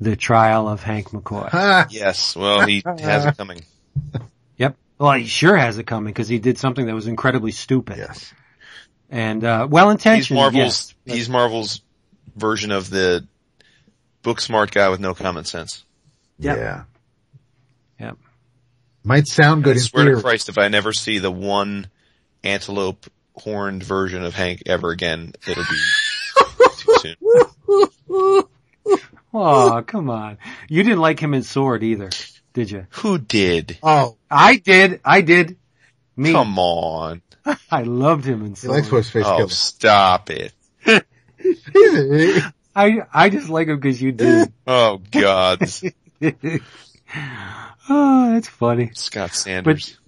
[0.00, 1.86] The trial of Hank McCoy.
[1.90, 2.36] Yes.
[2.36, 3.60] Well, he has it coming.
[4.58, 4.76] Yep.
[4.98, 8.34] Well, he sure has it coming because he did something that was incredibly stupid yes.
[9.08, 10.36] and uh, well He's intentioned.
[10.36, 10.94] Marvel's.
[11.06, 11.16] yes.
[11.16, 11.80] He's Marvel's
[12.36, 13.26] version of the
[14.28, 15.84] book smart guy with no common sense.
[16.38, 16.56] Yep.
[16.58, 16.82] Yeah.
[17.98, 18.18] Yep.
[19.04, 20.16] Might sound good I in swear theory.
[20.16, 21.88] to Christ, if I never see the one
[22.44, 25.80] antelope horned version of Hank ever again, it'll be
[26.76, 28.42] too soon.
[29.34, 30.38] Oh, come on.
[30.70, 32.08] You didn't like him in Sword either,
[32.54, 32.86] did you?
[32.90, 33.76] Who did?
[33.82, 35.00] Oh, I did.
[35.04, 35.58] I did.
[36.16, 36.32] Me.
[36.32, 37.20] Come on.
[37.70, 39.00] I loved him in he likes Sword.
[39.00, 39.48] what's face Oh, killer.
[39.50, 40.54] stop it.
[42.78, 44.46] I, I just like him because you do.
[44.66, 45.62] Oh God.
[47.88, 48.90] oh, that's funny.
[48.94, 49.98] Scott Sanders.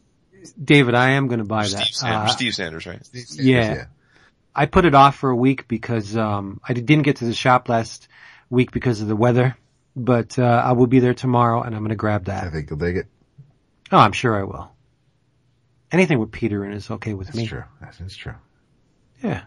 [0.62, 1.68] David, I am going to buy that.
[1.68, 2.30] Steve Sanders.
[2.30, 3.08] Uh, Steve Sanders, right?
[3.32, 3.86] Yeah.
[4.54, 7.68] I put it off for a week because um, I didn't get to the shop
[7.68, 8.08] last
[8.50, 9.56] week because of the weather,
[9.96, 12.44] but uh, I will be there tomorrow and I'm going to grab that.
[12.44, 13.06] I think you'll dig it.
[13.90, 14.70] Oh, I'm sure I will.
[15.90, 17.46] Anything with Peter in is okay with That's me.
[17.46, 17.64] true.
[17.80, 18.34] That's, that's true.
[19.22, 19.42] Yeah.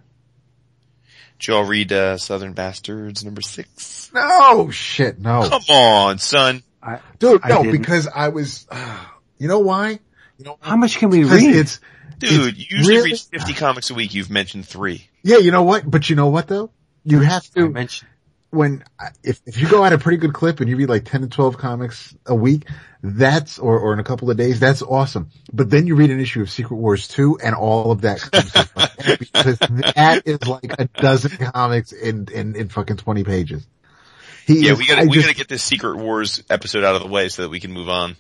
[1.44, 4.10] Did y'all read uh, Southern Bastards number six?
[4.14, 5.20] No shit.
[5.20, 6.64] No, Come on, son.
[6.82, 7.42] I, dude.
[7.44, 7.82] I No, didn't.
[7.82, 8.66] because I was.
[8.72, 9.06] Uh,
[9.38, 10.00] you know why?
[10.38, 11.54] You know how much can we read?
[11.54, 11.82] it's
[12.20, 14.14] Dude, It's you usually really- read 50 comics a week.
[14.14, 15.10] You've mentioned three.
[15.22, 15.36] yeah.
[15.38, 15.84] You know what?
[15.90, 16.72] But you know what though?
[17.04, 18.10] You have I to mentioned.
[18.52, 18.86] when
[19.22, 21.28] if if you go at a pretty good clip and you read like ten to
[21.28, 22.70] twelve comics a week,
[23.06, 25.30] that's or or in a couple of days, that's awesome.
[25.52, 28.52] But then you read an issue of Secret Wars two, and all of that comes
[28.54, 28.70] to
[29.20, 33.68] because that is like a dozen comics in in in fucking twenty pages.
[34.48, 36.96] He Yeah, is- we gotta, I we just- gotta get this Secret Wars episode out
[36.96, 38.16] of the way so that we can move on.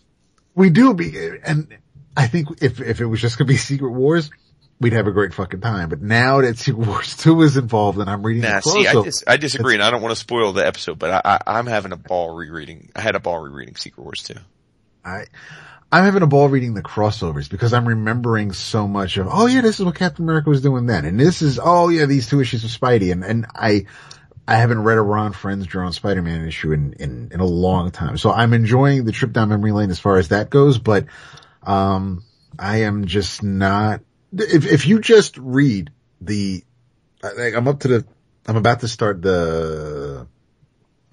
[0.55, 1.13] We do be,
[1.45, 1.75] and
[2.15, 4.29] I think if, if it was just gonna be Secret Wars,
[4.79, 5.89] we'd have a great fucking time.
[5.89, 9.01] But now that Secret Wars 2 is involved and I'm reading Nah, the see, I,
[9.01, 11.65] dis- I disagree, and I don't want to spoil the episode, but I, I, I'm
[11.67, 12.91] having a ball rereading.
[12.95, 14.35] I had a ball rereading Secret Wars too.
[15.03, 15.25] I,
[15.91, 19.61] I'm having a ball reading the crossovers because I'm remembering so much of, oh yeah,
[19.61, 21.05] this is what Captain America was doing then.
[21.05, 23.11] And this is, oh yeah, these two issues of Spidey.
[23.11, 23.85] And, and I,
[24.47, 28.17] I haven't read a Ron Frenz drawn Spider-Man issue in, in, in a long time.
[28.17, 31.05] So I'm enjoying the trip down memory lane as far as that goes, but,
[31.61, 32.23] um,
[32.57, 34.01] I am just not,
[34.33, 36.63] if, if you just read the,
[37.21, 38.05] like, I'm up to the,
[38.47, 40.27] I'm about to start the,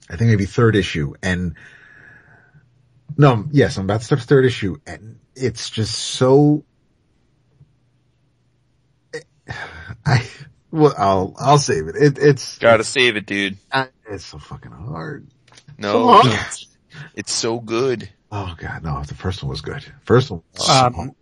[0.09, 1.55] I think maybe third issue and
[3.17, 6.65] no, yes, I'm about to start the third issue and it's just so,
[10.07, 10.27] I,
[10.71, 11.97] well, I'll, I'll save it.
[11.99, 13.57] It's Gotta save it, dude.
[14.09, 15.27] it's so fucking hard.
[15.79, 16.27] No, Come on.
[16.45, 16.67] it's,
[17.15, 18.09] it's so good.
[18.33, 19.85] Oh god, no, the first one was good.
[20.05, 21.15] First one, was Um,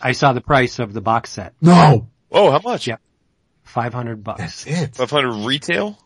[0.00, 1.54] I saw the price of the box set.
[1.60, 2.86] no, Oh, how much?
[2.86, 2.96] Yeah.
[3.64, 4.40] 500 bucks.
[4.40, 4.96] that's it.
[4.96, 5.98] 500 retail?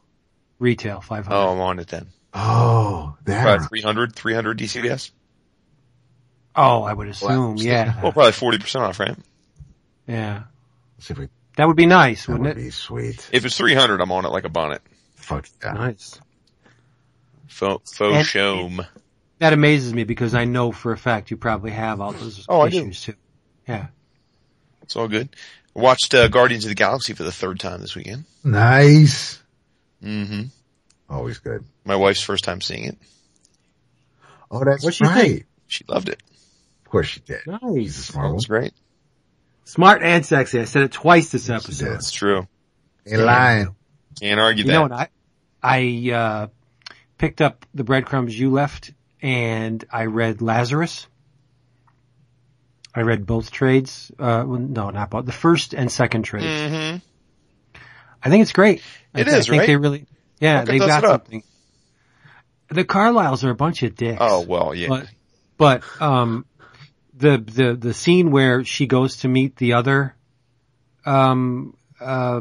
[0.59, 1.35] Retail, 500.
[1.36, 2.09] Oh, I'm on it then.
[2.39, 3.43] Oh, that.
[3.43, 5.11] Probably 300, 300 DCBS?
[6.55, 8.01] Oh, I would assume, yeah.
[8.03, 9.17] Well, probably 40% off, right?
[10.07, 10.43] Yeah.
[10.97, 12.65] Let's see if we, That would be nice, that wouldn't would it?
[12.67, 13.29] be sweet.
[13.33, 14.83] If it's 300, I'm on it like a bonnet.
[15.17, 15.73] Fuck yeah.
[15.73, 16.21] Nice.
[17.49, 18.87] Faux, faux And- showm.
[19.39, 22.63] That amazes me because I know for a fact you probably have all those Oh,
[22.63, 22.79] I do.
[22.79, 23.15] issues too.
[23.69, 23.89] Yeah.
[24.83, 25.29] It's all good.
[25.75, 28.25] Watched uh, Guardians of the Galaxy for the third time this weekend.
[28.43, 29.39] Nice.
[30.03, 30.45] hmm
[31.09, 31.65] Always good.
[31.85, 32.99] My wife's first time seeing it.
[34.51, 35.15] Oh, that's What'd she right.
[35.28, 35.47] think?
[35.69, 36.23] She loved it.
[36.85, 37.41] Of course she did.
[37.45, 37.95] She's a Nice.
[37.97, 38.35] smart It one.
[38.37, 38.73] was great.
[39.65, 40.61] Smart and sexy.
[40.61, 41.85] I said it twice this She episode.
[41.87, 41.95] did.
[41.95, 42.47] It's true.
[43.07, 43.74] Ain't lying.
[44.20, 44.73] Can't argue You that.
[44.74, 44.93] know what?
[44.93, 45.09] I,
[45.62, 46.47] I, uh,
[47.19, 48.93] picked up the breadcrumbs you left
[49.23, 51.07] and I read Lazarus.
[52.95, 54.11] I read both trades.
[54.19, 55.27] Uh, well, no, not both.
[55.27, 56.47] The first and second trades.
[56.47, 57.78] Mm-hmm.
[58.23, 58.83] I think it's great.
[59.15, 59.66] It I, I is, think right?
[59.66, 60.07] they really,
[60.41, 61.43] yeah, they've got something.
[62.69, 64.19] The Carlyles are a bunch of dicks.
[64.21, 64.89] Oh well, yeah.
[64.89, 65.09] But,
[65.57, 66.47] but, um,
[67.15, 70.15] the, the, the scene where she goes to meet the other,
[71.05, 72.41] um, uh,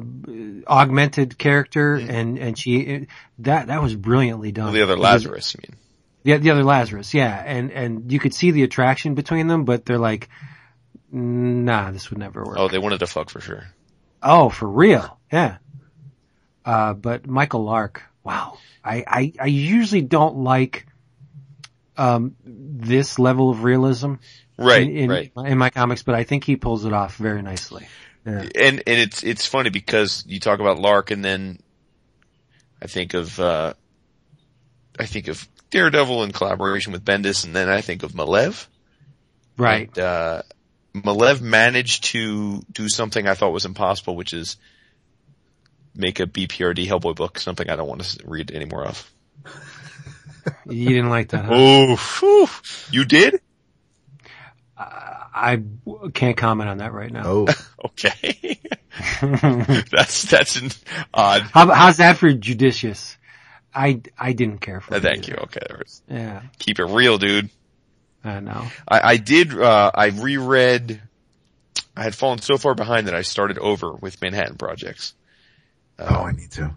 [0.67, 3.07] augmented character and, and she,
[3.39, 4.73] that, that was brilliantly done.
[4.73, 5.79] the other Lazarus, you mean?
[6.25, 9.85] Yeah, the other Lazarus, yeah, and and you could see the attraction between them, but
[9.85, 10.27] they're like,
[11.11, 12.57] nah, this would never work.
[12.57, 13.67] Oh, they wanted to fuck for sure.
[14.23, 15.57] Oh, for real, yeah.
[16.65, 20.87] Uh, but Michael Lark, wow, I I, I usually don't like
[21.97, 24.15] um this level of realism
[24.57, 25.31] Right, in, in, right.
[25.45, 27.87] in my comics, but I think he pulls it off very nicely.
[28.25, 28.39] Yeah.
[28.55, 31.59] And and it's it's funny because you talk about Lark and then
[32.81, 33.73] I think of uh
[34.97, 38.65] I think of Daredevil in collaboration with Bendis and then I think of Maleev.
[39.57, 39.89] Right.
[39.89, 40.41] And, uh
[40.95, 44.55] Maleev managed to do something I thought was impossible, which is
[45.95, 49.11] make a BPRD Hellboy book, something I don't want to read any more of.
[50.69, 51.51] You didn't like that, huh?
[51.55, 52.47] Oh, phew.
[52.91, 53.41] you did?
[54.77, 55.61] I
[56.13, 57.23] can't comment on that right now.
[57.25, 57.47] Oh,
[57.85, 58.59] Okay.
[59.91, 60.69] that's, that's an
[61.13, 61.41] odd.
[61.43, 63.17] How, how's that for judicious?
[63.73, 65.03] I, I didn't care for Uh, it.
[65.03, 65.35] Thank you.
[65.35, 65.59] Okay.
[65.67, 66.01] there it is.
[66.09, 67.49] Yeah, Keep it real, dude.
[68.23, 68.65] I know.
[68.87, 71.01] I, I did, uh, I reread,
[71.95, 75.13] I had fallen so far behind that I started over with Manhattan Projects.
[75.99, 76.75] Oh, I need to.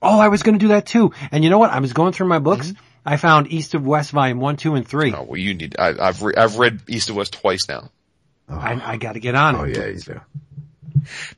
[0.00, 1.12] Oh, I was going to do that too.
[1.30, 1.70] And you know what?
[1.70, 2.68] I was going through my books.
[2.68, 2.84] Mm-hmm.
[3.04, 5.12] I found East of West Volume One, Two, and Three.
[5.12, 7.90] Oh, well, you need, I, I've, re- I've read East of West twice now.
[8.48, 9.76] Oh, I, I got to get on oh it.
[9.76, 10.20] Oh yeah, you do.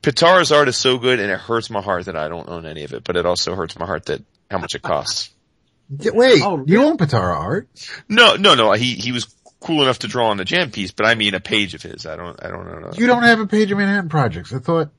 [0.03, 2.85] Pitarra's art is so good and it hurts my heart that I don't own any
[2.85, 5.31] of it, but it also hurts my heart that how much it costs.
[5.91, 6.85] Wait, Oh, you really?
[6.91, 7.69] own Pitarra art?
[8.09, 11.07] No, no, no, he, he was cool enough to draw on the jam piece, but
[11.07, 12.05] I mean a page of his.
[12.05, 12.91] I don't, I don't know.
[12.95, 14.53] You don't have a page of Manhattan Projects.
[14.53, 14.91] I thought.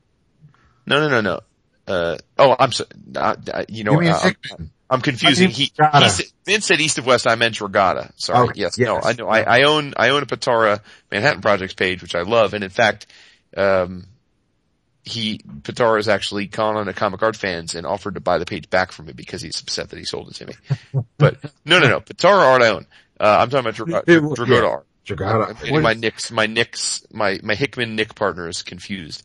[0.86, 1.40] No, no, no, no.
[1.86, 2.88] Uh, oh, I'm sorry.
[3.14, 5.50] Uh, uh, you know, You uh, I'm, I'm confusing.
[5.50, 5.72] He, he
[6.08, 7.26] said, Vince said East of West.
[7.28, 8.12] I meant Dragotta.
[8.16, 8.48] Sorry.
[8.48, 8.76] Okay, Yes.
[8.78, 8.86] yes.
[8.86, 9.28] No, I know.
[9.28, 10.80] I, I own, I own a Pitarra
[11.10, 12.54] Manhattan Projects page, which I love.
[12.54, 13.06] And in fact,
[13.56, 14.04] um,
[15.04, 18.46] he, Pitarra is actually calling on the comic art fans and offered to buy the
[18.46, 21.04] page back from me because he's upset that he sold it to me.
[21.18, 22.00] But no, no, no.
[22.00, 22.86] Pitarra art I own.
[23.18, 24.66] Uh, I'm talking about Dragotta, It- Dragotta yeah.
[24.68, 25.62] art.
[25.70, 29.24] And my Knicks, my Knicks, my, my Hickman Nick partner is confused.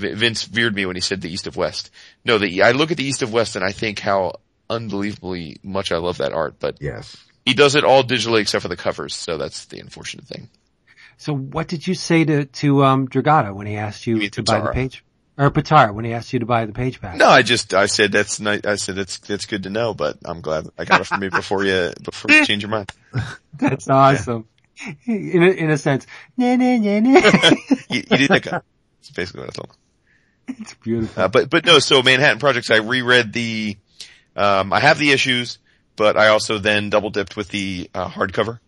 [0.00, 1.90] V- Vince veered me when he said the East of West.
[2.24, 5.92] No, the, I look at the East of West and I think how unbelievably much
[5.92, 7.16] I love that art, but Yes.
[7.44, 10.48] he does it all digitally except for the covers, so that's the unfortunate thing.
[11.18, 14.30] So what did you say to, to, um, Dragotta when he asked you You mean
[14.30, 15.04] to buy the page?
[15.38, 17.16] Or Pitarra when he asked you to buy the page back?
[17.16, 20.18] No, I just, I said that's nice, I said that's, that's good to know, but
[20.24, 22.90] I'm glad I got it from you before you, before you change your mind.
[23.54, 24.46] That's awesome.
[25.06, 26.06] In a, in a sense.
[26.36, 27.20] Nah, nah, nah, nah.
[27.90, 28.60] You, you did that guy.
[29.00, 29.76] That's basically what I told him.
[30.48, 31.22] it's beautiful.
[31.22, 33.76] Uh, but, but no, so Manhattan Projects, I reread the,
[34.36, 35.58] um, I have the issues,
[35.96, 38.58] but I also then double dipped with the, uh, hardcover,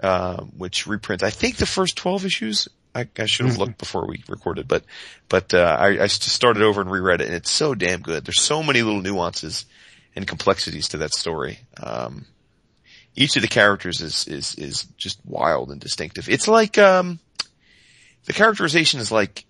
[0.00, 2.68] uh, which reprints, I think the first 12 issues.
[2.94, 4.84] I, I should have looked before we recorded, but,
[5.30, 8.26] but, uh, I, I started over and reread it and it's so damn good.
[8.26, 9.64] There's so many little nuances
[10.14, 11.60] and complexities to that story.
[11.82, 12.26] Um,
[13.14, 16.28] each of the characters is, is, is just wild and distinctive.
[16.28, 17.18] It's like, um,
[18.24, 19.44] the characterization is like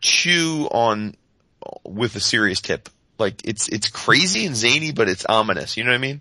[0.00, 1.16] chew on
[1.84, 2.88] with a serious tip.
[3.18, 5.76] Like it's, it's crazy and zany, but it's ominous.
[5.76, 6.20] You know what I mean?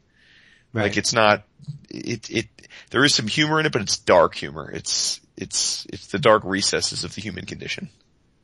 [0.73, 0.83] right.
[0.83, 1.43] Like it's not,
[1.89, 2.47] it, it,
[2.91, 4.69] there is some humor in it, but it's dark humor.
[4.71, 7.89] It's, it's, it's the dark recesses of the human condition.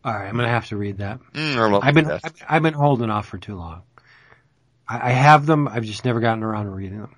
[0.03, 0.27] All right.
[0.27, 1.19] I'm going to have to read that.
[1.33, 2.09] Mm, I've been.
[2.09, 3.83] I've, I've been holding off for too long.
[4.87, 5.67] I, I have them.
[5.67, 7.15] I've just never gotten around to reading them.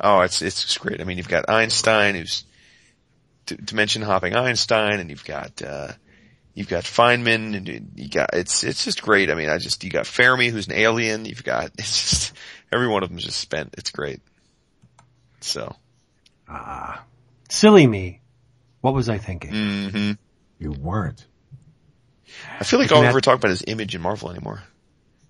[0.00, 1.00] Oh, it's, it's great.
[1.00, 2.44] I mean, you've got Einstein who's
[3.46, 5.92] dimension hopping Einstein and you've got, uh,
[6.54, 9.30] you've got Feynman and you got, it's, it's just great.
[9.30, 11.24] I mean, I just, you got Fermi who's an alien.
[11.24, 12.32] You've got, it's just,
[12.72, 13.74] every one of them just spent.
[13.78, 14.20] It's great.
[15.40, 15.74] So,
[16.48, 17.04] Ah,
[17.48, 18.20] silly me.
[18.80, 19.50] What was I thinking?
[19.52, 20.12] hmm
[20.58, 21.24] You weren't.
[22.58, 24.62] I feel like You all can we ever talk about is Image in Marvel anymore.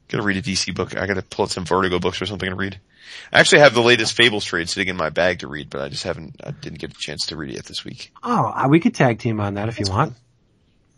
[0.09, 0.97] Gotta read a DC book.
[0.97, 2.81] I gotta pull out some Vertigo books or something and read.
[3.33, 5.89] I actually have the latest Fables trade sitting in my bag to read, but I
[5.89, 8.13] just haven't, I didn't get a chance to read it yet this week.
[8.23, 10.15] Oh, uh, we could tag team on that if you want.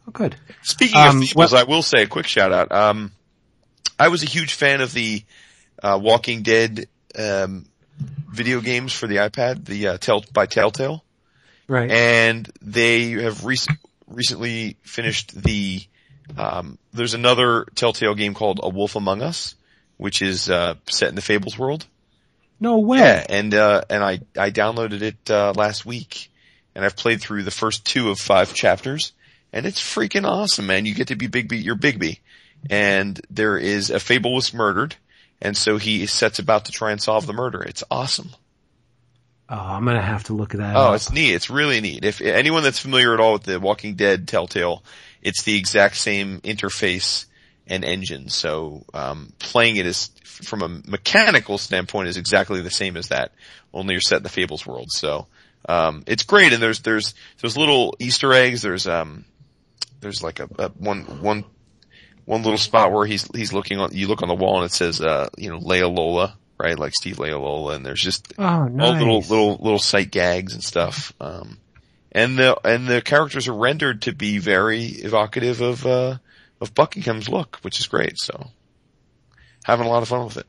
[0.06, 0.36] Oh, good.
[0.62, 2.72] Speaking Um, of Fables, what- I will say a quick shout out.
[2.72, 3.12] Um,
[3.98, 5.22] I was a huge fan of the,
[5.82, 7.66] uh, Walking Dead, um,
[8.32, 11.04] video games for the iPad, the, uh, Tell, by Telltale.
[11.68, 11.90] Right.
[11.90, 15.82] and they have rec- recently finished the.
[16.36, 19.54] Um, there's another Telltale game called A Wolf Among Us,
[19.96, 21.86] which is uh, set in the Fables world.
[22.60, 22.98] no way.
[22.98, 26.30] Yeah, and uh, and I I downloaded it uh, last week,
[26.74, 29.12] and I've played through the first two of five chapters,
[29.52, 30.86] and it's freaking awesome, man.
[30.86, 32.20] You get to be Bigby, you're Bigby,
[32.70, 34.96] and there is a Fable was murdered,
[35.40, 37.62] and so he sets about to try and solve the murder.
[37.62, 38.30] It's awesome.
[39.48, 40.76] Oh, I'm gonna have to look at that.
[40.76, 40.94] Oh, up.
[40.96, 41.34] it's neat.
[41.34, 42.04] It's really neat.
[42.04, 44.82] If anyone that's familiar at all with the Walking Dead Telltale,
[45.20, 47.26] it's the exact same interface
[47.66, 48.28] and engine.
[48.28, 53.32] So um, playing it is from a mechanical standpoint is exactly the same as that.
[53.74, 54.90] Only you're set in the Fables world.
[54.90, 55.26] So
[55.68, 56.52] um, it's great.
[56.52, 58.62] And there's there's there's little Easter eggs.
[58.62, 59.24] There's um
[60.02, 61.44] there's like a, a one one
[62.24, 63.94] one little spot where he's he's looking on.
[63.94, 66.92] You look on the wall and it says uh you know Leia Lola right like
[66.94, 67.74] Steve Leia Lola.
[67.74, 71.12] And there's just oh, all little little little sight gags and stuff.
[71.20, 71.58] Um,
[72.10, 76.18] and the and the characters are rendered to be very evocative of uh,
[76.60, 78.18] of Buckingham's look, which is great.
[78.18, 78.50] So
[79.64, 80.46] having a lot of fun with it.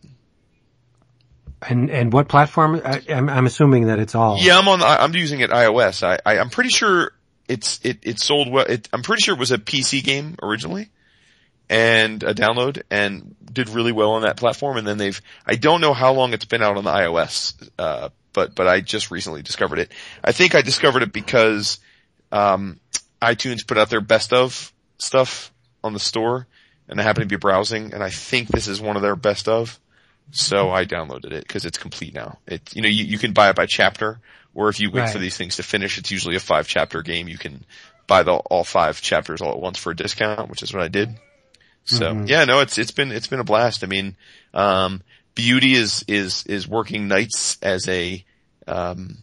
[1.61, 2.81] And and what platform?
[2.83, 4.37] I, I'm, I'm assuming that it's all.
[4.37, 4.83] Yeah, I'm on.
[4.83, 6.03] I'm using it iOS.
[6.03, 7.13] I, I I'm pretty sure
[7.47, 8.65] it's it it sold well.
[8.65, 10.89] It, I'm pretty sure it was a PC game originally,
[11.69, 14.77] and a download, and did really well on that platform.
[14.77, 18.09] And then they've I don't know how long it's been out on the iOS, uh,
[18.33, 19.91] but but I just recently discovered it.
[20.23, 21.79] I think I discovered it because
[22.31, 22.79] um,
[23.21, 25.51] iTunes put out their best of stuff
[25.83, 26.47] on the store,
[26.87, 29.47] and I happened to be browsing, and I think this is one of their best
[29.47, 29.79] of.
[30.31, 32.39] So I downloaded it because it's complete now.
[32.47, 34.19] It, you know, you, you can buy it by chapter,
[34.55, 37.27] or if you wait for these things to finish, it's usually a five chapter game.
[37.27, 37.63] You can
[38.07, 40.87] buy the, all five chapters all at once for a discount, which is what I
[40.89, 41.09] did.
[41.85, 42.29] So Mhm.
[42.29, 43.83] yeah, no, it's, it's been, it's been a blast.
[43.83, 44.15] I mean,
[44.53, 45.01] um,
[45.35, 48.23] Beauty is, is, is working nights as a,
[48.67, 49.17] um,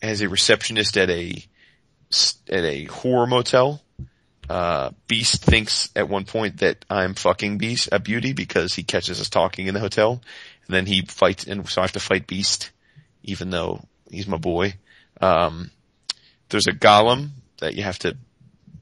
[0.00, 1.42] as a receptionist at a,
[2.48, 3.82] at a horror motel.
[4.48, 9.20] Uh, Beast thinks at one point that I'm fucking Beast, a Beauty because he catches
[9.20, 10.22] us talking in the hotel
[10.66, 12.70] and then he fights and so I have to fight Beast
[13.22, 14.74] even though he's my boy.
[15.20, 15.70] Um,
[16.48, 17.30] there's a golem
[17.60, 18.16] that you have to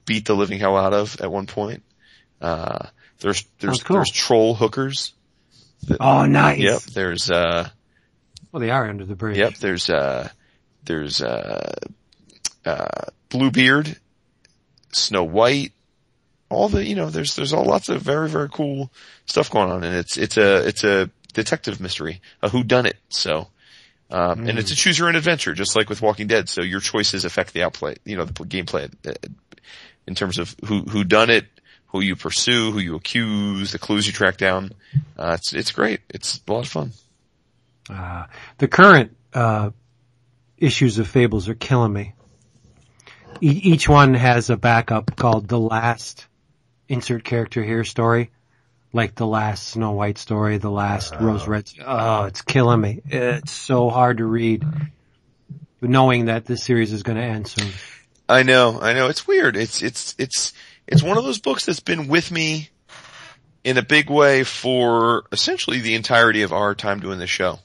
[0.04, 1.82] beat the living hell out of at one point.
[2.40, 2.86] Uh,
[3.20, 3.96] there's, there's, Sounds cool.
[3.96, 5.14] there's troll hookers.
[6.00, 6.58] Oh, nice.
[6.58, 6.82] Yep.
[6.82, 7.68] There's, uh,
[8.52, 9.38] Well, they are under the bridge.
[9.38, 10.28] Yep, there's uh
[10.84, 11.74] there's uh
[12.64, 13.96] uh Bluebeard,
[14.92, 15.72] Snow White,
[16.48, 18.90] all the you know, there's there's all lots of very, very cool
[19.26, 22.96] stuff going on and it's it's a it's a detective mystery, a who done it.
[23.08, 23.48] So
[24.10, 26.48] um and it's a choose your own adventure, just like with Walking Dead.
[26.48, 29.14] So your choices affect the outplay, you know, the gameplay uh,
[30.06, 31.46] in terms of who who done it,
[31.86, 34.72] who you pursue, who you accuse, the clues you track down.
[35.18, 36.00] Uh it's it's great.
[36.10, 36.92] It's a lot of fun.
[37.88, 38.26] Uh,
[38.58, 39.70] the current uh,
[40.58, 42.14] issues of Fables are killing me.
[43.40, 46.26] E- each one has a backup called the last
[46.88, 48.30] insert character here story,
[48.96, 51.70] like the last Snow White story, the last Rose Red.
[51.84, 53.02] Oh, it's killing me.
[53.06, 54.64] It's so hard to read,
[55.80, 57.70] knowing that this series is going to end soon.
[58.28, 59.06] I know, I know.
[59.08, 59.56] It's weird.
[59.56, 60.52] It's, it's, it's,
[60.86, 62.70] it's one of those books that's been with me
[63.62, 67.60] in a big way for essentially the entirety of our time doing this show.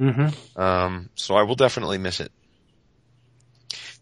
[0.00, 0.60] Mm-hmm.
[0.60, 2.32] Um, so I will definitely miss it.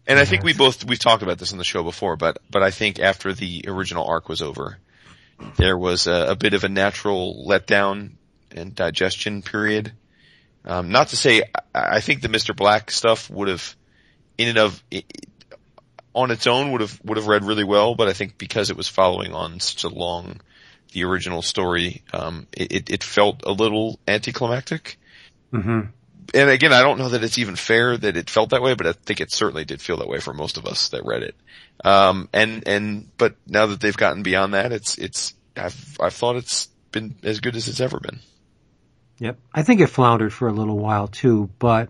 [0.07, 2.61] And I think we both, we've talked about this on the show before, but, but
[2.61, 4.77] I think after the original arc was over,
[5.57, 8.11] there was a, a bit of a natural letdown
[8.51, 9.91] and digestion period.
[10.63, 11.43] Um, not to say,
[11.73, 12.55] I, think the Mr.
[12.55, 13.75] Black stuff would have,
[14.37, 14.83] in and of,
[16.13, 18.77] on its own would have, would have read really well, but I think because it
[18.77, 20.41] was following on such a long,
[20.93, 24.97] the original story, um, it, it, it felt a little anticlimactic
[25.55, 25.79] Mm-hmm.
[26.33, 28.87] And again, I don't know that it's even fair that it felt that way, but
[28.87, 31.35] I think it certainly did feel that way for most of us that read it.
[31.83, 36.37] Um, and, and, but now that they've gotten beyond that, it's, it's, I've, I've thought
[36.37, 38.19] it's been as good as it's ever been.
[39.19, 39.37] Yep.
[39.53, 41.89] I think it floundered for a little while too, but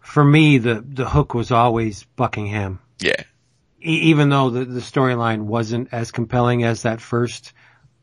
[0.00, 2.80] for me, the, the hook was always Buckingham.
[3.00, 3.22] Yeah.
[3.82, 7.52] E- even though the, the storyline wasn't as compelling as that first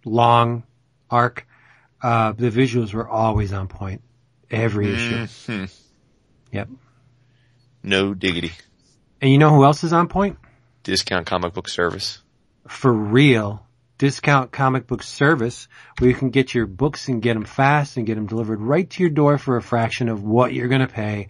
[0.05, 0.63] long
[1.09, 1.45] arc,
[2.01, 4.01] uh, the visuals were always on point.
[4.51, 5.15] Every issue.
[5.15, 5.81] Mhm.
[6.51, 6.69] Yep.
[7.83, 8.51] No diggity.
[9.21, 10.37] And you know who else is on point?
[10.83, 12.21] Discount comic book service.
[12.67, 13.65] For real.
[13.97, 15.67] Discount comic book service
[15.99, 18.89] where you can get your books and get them fast and get them delivered right
[18.89, 21.27] to your door for a fraction of what you're going to pay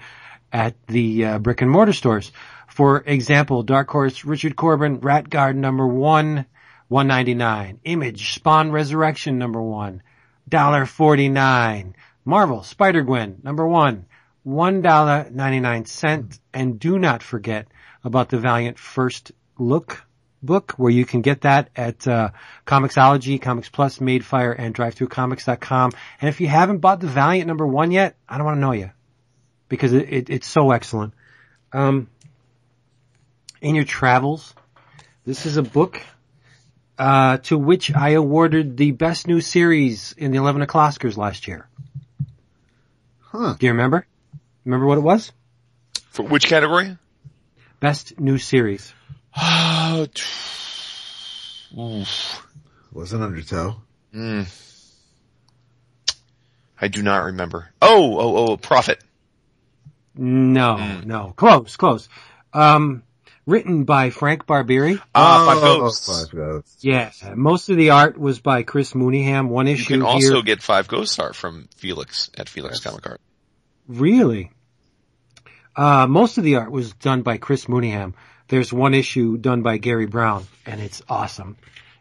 [0.53, 2.31] at the uh, brick and mortar stores.
[2.67, 6.45] For example, Dark Horse Richard Corben Rat God number one,
[6.87, 7.79] 199.
[7.83, 10.01] Image Spawn Resurrection number one,
[10.47, 11.93] dollar 49.
[12.25, 14.05] Marvel Spider Gwen number one,
[14.43, 16.39] one dollar ninety nine cent.
[16.53, 17.67] And do not forget
[18.03, 20.05] about the Valiant First Look
[20.43, 22.31] book where you can get that at uh,
[22.65, 25.91] Comixology, Comics Plus, Madefire, and DriveThruComics.com.
[26.19, 28.71] And if you haven't bought the Valiant number one yet, I don't want to know
[28.71, 28.91] you
[29.69, 31.13] because it, it, it's so excellent.
[31.71, 32.09] Um,
[33.61, 34.53] in your travels,
[35.25, 36.01] this is a book
[36.97, 41.67] uh, to which I awarded the best new series in the 11 o'clockers last year.
[43.31, 43.55] Huh.
[43.57, 44.05] Do you remember?
[44.65, 45.31] Remember what it was?
[46.09, 46.97] For which category?
[47.79, 48.93] Best new series.
[51.77, 52.03] Oh.
[52.91, 53.77] Wasn't Undertow.
[54.13, 54.45] Mm.
[56.81, 57.69] I do not remember.
[57.81, 59.01] Oh, oh, oh, Prophet.
[60.15, 61.05] No, Mm.
[61.05, 62.09] no, close, close.
[62.53, 63.03] Um,
[63.45, 64.99] written by Frank Barbiere.
[65.15, 66.07] Ah, Five Oh, Ghosts.
[66.07, 66.83] Five Ghosts.
[66.83, 69.47] Yeah, most of the art was by Chris Mooneyham.
[69.49, 69.81] One issue.
[69.93, 70.41] You can also here.
[70.43, 73.21] get Five Ghost Art from Felix at Felix Comic Art.
[73.87, 74.51] Really?
[75.75, 78.13] Uh, most of the art was done by Chris Mooneyham.
[78.47, 81.55] There's one issue done by Garry Brown, and it's awesome.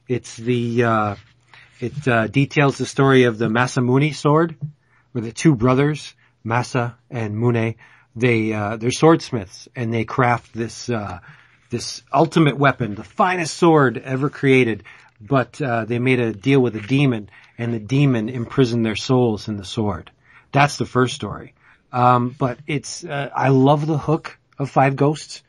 [0.08, 1.14] It's the, uh,
[1.78, 4.56] it, uh, details the story of the Masamune sword,
[5.12, 6.12] where the two brothers,
[6.44, 7.76] Masa and Mune,
[8.16, 11.20] they, uh, they're swordsmiths, and they craft this, uh,
[11.70, 14.82] this ultimate weapon, the finest sword ever created,
[15.20, 19.48] but, uh, they made a deal with a demon, and the demon imprisoned their souls
[19.48, 20.10] in the sword.
[20.52, 21.54] That's the first story.
[21.92, 25.42] Um, but it's, uh, I love the hook of Five Ghosts,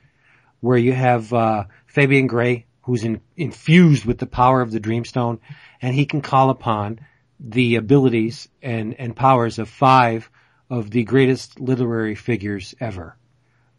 [0.60, 5.40] where you have, uh, Fabian Gray, who's in, infused with the power of the Dreamstone,
[5.82, 7.00] and he can call upon
[7.40, 10.30] the abilities and, and powers of five
[10.72, 13.18] of the greatest literary figures ever.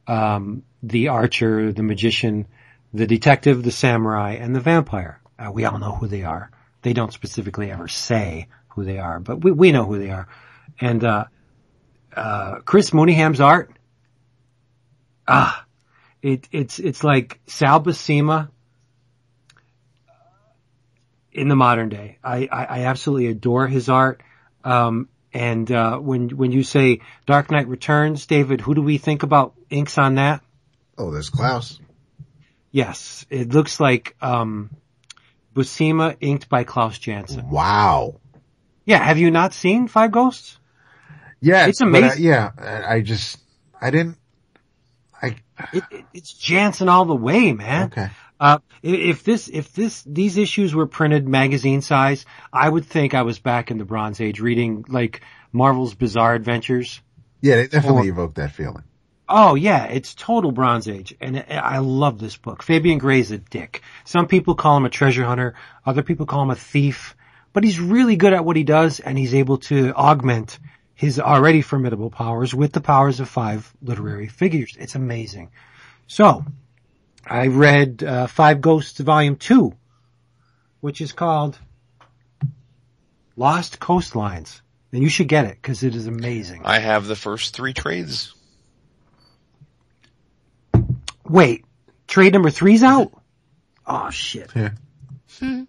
[0.07, 2.47] Um, the archer, the magician,
[2.93, 5.19] the detective, the samurai, and the vampire.
[5.39, 6.51] Uh, we all know who they are.
[6.83, 10.29] They don't specifically ever say who they are, but we, we know who they are.
[10.81, 11.25] And, uh,
[12.15, 13.71] uh, Chris Mooneyham's art,
[15.27, 15.65] ah,
[16.21, 18.51] it, it's, it's like Sal Buscema
[21.33, 22.19] in the modern day.
[22.23, 24.23] I, I, I absolutely adore his art.
[24.63, 29.23] Um, and, uh, when, when you say Dark Knight Returns, David, who do we think
[29.23, 30.43] about inks on that?
[30.99, 31.79] Oh, there's Klaus.
[32.71, 34.71] Yes, it looks like, um,
[35.55, 37.51] Buscema inked by Klaus Janson.
[37.51, 38.21] Wow.
[38.87, 40.59] Yeah, have you not seen Five Ghosts?
[41.41, 42.23] Yeah, It's amazing.
[42.25, 43.39] yeah, I I just,
[43.81, 44.17] I didn't,
[45.21, 45.37] I,
[45.73, 47.87] It, it, it's Janson all the way, man.
[47.87, 48.09] okay.
[48.43, 53.23] Uh, if this, if this, these issues were printed magazine size, I would think I
[53.23, 55.21] was back in the Bronze Age reading like
[55.53, 57.01] Marvel's Bizarre Adventures.
[57.41, 58.83] Yeah, they definitely Or- evoked that feeling.
[59.29, 62.65] Oh yeah, it's total Bronze Age, and I I love this book.
[62.65, 63.83] Fabian Gray's a dick.
[64.05, 65.55] Some people call him a treasure hunter,
[65.87, 67.15] other people call him a thief,
[67.53, 70.59] but he's really good at what he does, and he's able to augment
[70.95, 74.77] his already formidable powers with the powers of five literary figures.
[74.79, 75.51] It's amazing.
[76.09, 76.45] So,
[77.27, 79.75] I read uh, Five Ghosts Volume Two,
[80.81, 81.59] which is called
[83.37, 84.61] Lost Coastlines,
[84.93, 86.63] and you should get it because it is amazing.
[86.65, 88.35] I have the first three trades.
[91.29, 91.65] Wait,
[92.07, 93.13] trade number three's out?
[93.87, 94.51] Oh shit.
[94.55, 94.71] Yeah.
[95.39, 95.63] Hmm.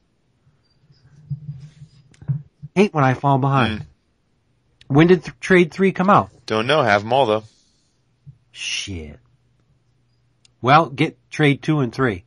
[2.75, 3.85] Hate when I fall behind.
[4.87, 6.31] When did th- trade three come out?
[6.45, 6.81] Don't know.
[6.81, 7.43] Have them all though.
[8.51, 9.19] Shit.
[10.63, 12.23] Well, get trade two and three.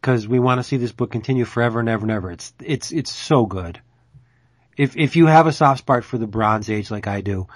[0.00, 2.30] Cause we want to see this book continue forever and ever and ever.
[2.30, 3.82] It's, it's, it's so good.
[4.78, 7.48] If, if you have a soft spot for the Bronze Age like I do,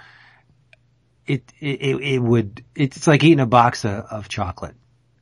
[1.27, 4.75] it, it, it, it would, it's like eating a box of, of chocolate.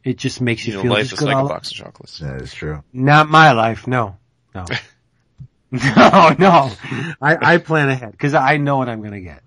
[0.03, 1.77] It just makes you, You know, feel life just is good like a box of
[1.77, 2.19] chocolates.
[2.19, 2.83] That is true.
[2.93, 4.17] Not my life, no.
[4.53, 4.65] No.
[5.71, 6.73] no, no.
[7.21, 9.45] I, I plan ahead because I know what I'm going to get.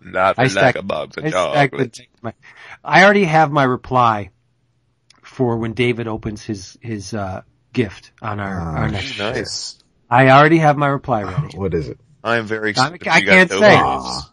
[0.00, 2.00] Not I like stack- a box of I stack the chocolates.
[2.22, 2.32] My-
[2.82, 4.30] I already have my reply
[5.36, 7.42] for when David opens his, his, uh,
[7.74, 9.18] gift on our, Ah, our next.
[9.18, 9.78] Nice.
[10.08, 11.54] I already have my reply ready.
[11.58, 11.98] What is it?
[12.24, 13.06] I am very I- excited.
[13.08, 13.76] I You can't know say.
[13.76, 14.24] what.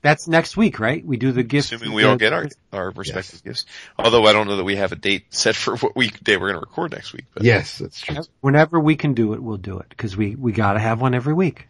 [0.00, 1.04] That's next week, right?
[1.06, 1.72] We do the gift.
[1.72, 3.66] Assuming we the- all get our, our respective gifts.
[3.96, 6.48] Although I don't know that we have a date set for what week day we're
[6.50, 7.26] going to record next week.
[7.32, 8.16] But, Yes, that's true.
[8.40, 11.34] Whenever we can do it, we'll do it because we, we gotta have one every
[11.34, 11.68] week.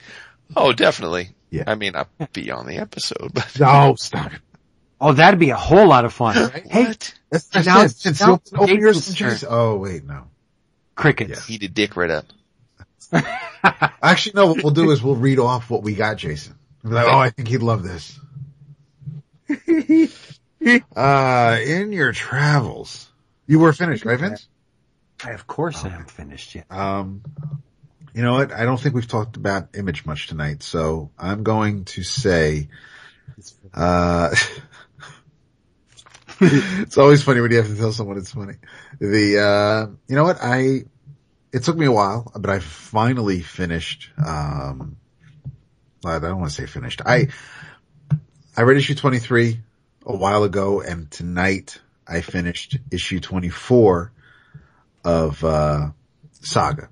[0.57, 1.29] Oh, definitely.
[1.51, 1.65] Yeah.
[1.67, 4.41] I mean, I'll be on the episode, but No, stop it.
[5.05, 6.35] Oh, that'd be a whole lot of fun.
[6.71, 7.15] Hey, what?
[7.29, 7.91] That's, that's Now- it.
[7.91, 10.29] Since now open, open yours Jason's and Jason- Oh, wait, no.
[10.95, 11.51] crickets.
[11.51, 12.27] Eat a dick right up.
[14.01, 16.55] Actually, no, what we'll do is we'll read off what we got, Jason.
[16.85, 18.19] We'll like, oh, I think he'd love this.
[20.97, 23.11] uh, in your travels.
[23.47, 24.49] You were finished, right, Vince?
[25.25, 26.67] I, of course, I haven't finished yet.
[26.71, 27.23] Um,
[28.15, 28.53] you know what?
[28.53, 32.69] I don't think we've talked about image much tonight, so I'm going to say,
[33.75, 34.35] uh,
[36.41, 38.55] it's always funny when you have to tell someone it's funny.
[38.99, 40.39] The, uh, you know what?
[40.41, 40.85] I,
[41.53, 44.97] it took me a while, but I finally finished, um,
[46.05, 47.03] I don't want to say finished.
[47.05, 47.29] I,
[48.57, 49.61] I read issue 23
[50.07, 54.13] a while ago and tonight I finished issue 24
[55.05, 55.91] of, uh,
[56.33, 56.89] Saga.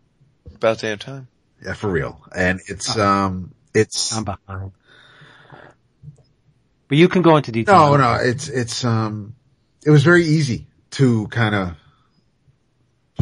[0.54, 1.28] About damn time.
[1.64, 2.20] Yeah, for real.
[2.34, 4.72] And it's, um, it's, I'm behind.
[6.90, 7.92] But you can go into detail.
[7.92, 9.36] no, no, it's, it's, um,
[9.86, 11.76] it was very easy to kind of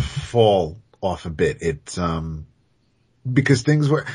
[0.02, 1.58] fall off a bit.
[1.60, 2.46] It's, um,
[3.30, 4.06] because things were,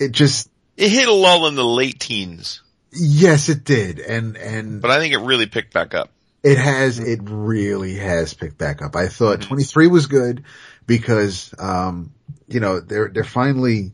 [0.00, 4.00] it just, It hit a lull in the late teens, yes, it did.
[4.00, 6.10] And, and, but I think it really picked back up.
[6.42, 8.96] It has, it really has picked back up.
[8.96, 10.42] I thought 23 was good
[10.84, 12.12] because, um,
[12.48, 13.92] you know, they're, they're finally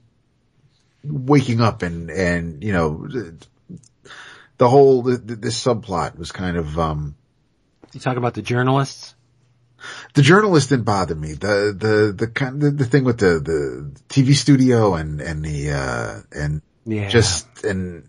[1.05, 3.07] waking up and, and, you know,
[4.63, 7.15] the, the whole, the, this subplot was kind of, um,
[7.93, 9.15] You talk about the journalists.
[10.15, 11.33] the journalist didn't bother me.
[11.33, 15.71] The, the, the kind, the, the thing with the, the TV studio and, and the,
[15.73, 17.09] uh, and Yeah.
[17.09, 18.09] just, and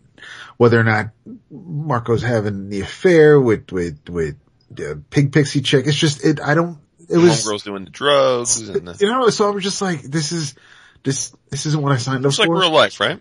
[0.57, 1.09] whether or not
[1.51, 4.35] Marko's having the affair with, with, with,
[4.79, 5.87] uh, Pig Pixie chick.
[5.87, 6.77] It's just, it, I don't,
[7.09, 10.01] it was, girls doing the drugs and the, you know, so I was just like,
[10.03, 10.55] this is,
[11.03, 12.27] this, this isn't what I signed up for.
[12.29, 12.59] it's like for.
[12.59, 13.19] real life, right?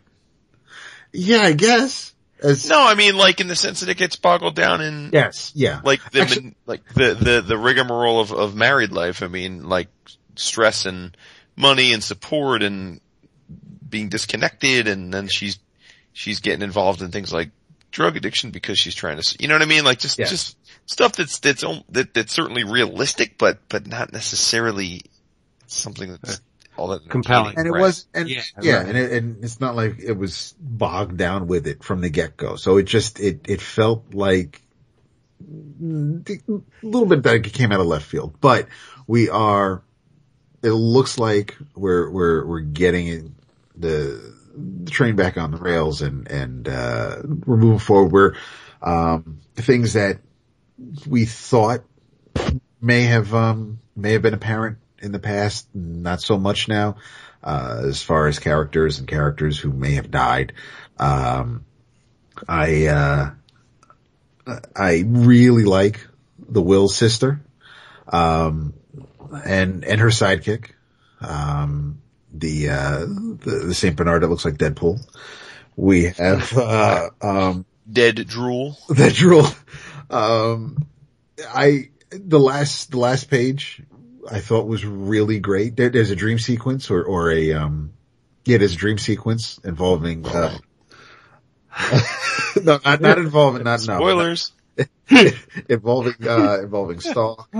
[1.12, 2.11] yeah, I guess.
[2.42, 5.52] As, No, I mean like in the sense that it gets boggled down in Yes,
[5.54, 5.80] yeah.
[5.84, 9.22] like the Actually- like the the the rigmarole of of married life.
[9.22, 9.88] I mean, like
[10.36, 11.16] stress and
[11.56, 13.00] money and support and
[13.88, 15.58] being disconnected, and then she's
[16.12, 17.50] she's getting involved in things like
[17.90, 19.84] drug addiction because she's trying to, you know what I mean?
[19.84, 20.30] Like just Yes.
[20.30, 20.56] just
[20.86, 25.02] stuff that's that's that that's certainly realistic, but but not necessarily
[25.66, 26.40] something that's
[27.08, 27.58] Compelling.
[27.58, 27.80] and it right?
[27.80, 28.88] was, and Yeah, yeah, right.
[28.88, 32.36] and it, and it's not like it was bogged down with it from the get
[32.36, 32.56] go.
[32.56, 34.62] So it just, it, it felt like
[35.40, 38.68] a little bit that it came out of left field, but
[39.06, 39.82] we are,
[40.62, 43.34] it looks like we're, we're, we're getting
[43.76, 47.16] the, the train back on the rails and, and, uh,
[47.46, 48.12] we're moving forward.
[48.12, 48.34] We're,
[48.80, 50.20] um, things that
[51.06, 51.82] we thought
[52.80, 56.96] may have, um, may have been apparent in the past, not so much now,
[57.42, 60.52] uh, as far as characters and characters who may have died.
[60.98, 61.64] Um,
[62.48, 63.30] I, uh,
[64.76, 66.06] I really like
[66.38, 67.40] the Will sister,
[68.08, 68.74] um,
[69.44, 70.70] and, and her sidekick,
[71.20, 72.00] um,
[72.32, 73.96] the, uh, the, the St.
[73.96, 75.04] Bernard that looks like Deadpool.
[75.76, 78.78] We have, uh, um, dead drool.
[78.88, 79.46] that drool.
[80.10, 80.86] Um,
[81.48, 83.82] I, the last, the last page
[84.32, 85.76] I thought was really great.
[85.76, 87.92] There, there's a dream sequence or, or a, um,
[88.46, 90.56] yeah, there's a dream sequence involving, uh,
[92.62, 94.52] no, not, not involving, not, no, Spoilers.
[95.68, 97.48] involving, uh, involving Stalk.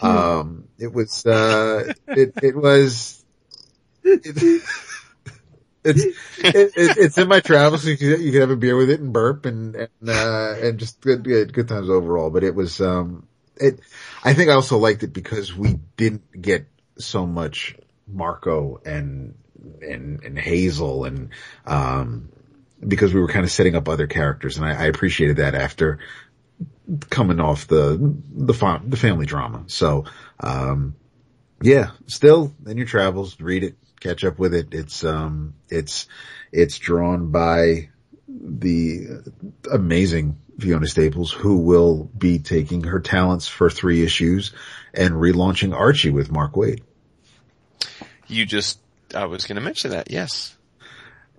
[0.00, 3.24] Um, it was, uh, it, it was,
[4.04, 4.22] it,
[5.84, 7.82] it's, it, it, it's in my travels.
[7.82, 10.54] So you can, you can have a beer with it and burp and, and, uh,
[10.62, 12.30] and just good, good, good times overall.
[12.30, 13.26] But it was, um,
[13.62, 13.80] it,
[14.24, 16.66] I think I also liked it because we didn't get
[16.98, 17.76] so much
[18.06, 19.34] Marco and,
[19.80, 21.30] and, and Hazel and,
[21.66, 22.30] um,
[22.86, 26.00] because we were kind of setting up other characters and I, I appreciated that after
[27.08, 27.96] coming off the,
[28.34, 29.64] the, fa- the family drama.
[29.68, 30.04] So,
[30.40, 30.96] um,
[31.62, 34.74] yeah, still in your travels, read it, catch up with it.
[34.74, 36.08] It's, um, it's,
[36.50, 37.90] it's drawn by
[38.28, 39.22] the
[39.70, 44.52] amazing Fiona Staples who will be taking her talents for three issues
[44.94, 46.82] and relaunching Archie with Mark Waid.
[48.26, 48.78] You just,
[49.14, 50.10] I was going to mention that.
[50.10, 50.56] Yes.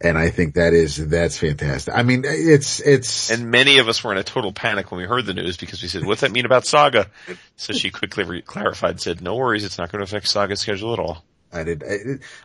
[0.01, 1.93] And I think that is, that's fantastic.
[1.95, 5.07] I mean, it's, it's, And many of us were in a total panic when we
[5.07, 7.09] heard the news because we said, what's that mean about Saga?
[7.55, 10.59] So she quickly re- clarified and said, no worries, it's not going to affect Saga's
[10.59, 11.23] schedule at all.
[11.53, 11.97] I did, I,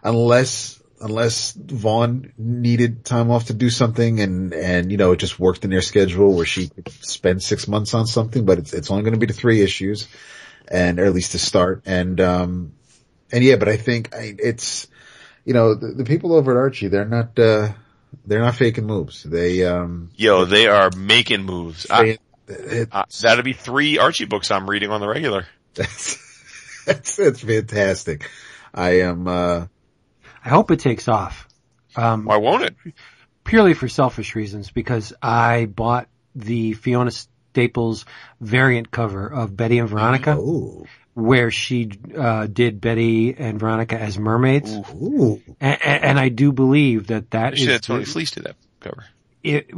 [0.05, 5.39] unless, unless Vaughan needed time off to do something and, and, you know, it just
[5.39, 8.91] worked in their schedule where she could spend six months on something, but it's, it's
[8.91, 10.09] only going to be the three issues
[10.66, 11.83] and, or at least to start.
[11.87, 12.73] And, um,
[13.31, 14.89] and yeah, but I think I, it's,
[15.45, 17.73] you know, the, the people over at Archie, they're not, uh,
[18.27, 19.23] they're not faking moves.
[19.23, 21.87] They, um, Yo, they are making moves.
[21.91, 25.47] I, they, it, I, that'll be three Archie books I'm reading on the regular.
[25.75, 28.31] that's, that's, that's fantastic.
[28.75, 29.66] I am, uh,
[30.44, 31.48] I hope it takes off.
[31.97, 32.77] Um, Why won't it?
[33.44, 38.05] purely for selfish reasons because I bought the Fiona Staples
[38.40, 44.19] variant cover of Betty and Veronica ooh, where she uh, did Betty and Veronica as
[44.19, 44.70] mermaids.
[44.73, 48.56] ooh, And, and I do believe that that She is had Tony Fleecs do that
[48.81, 49.05] cover.
[49.43, 49.70] it,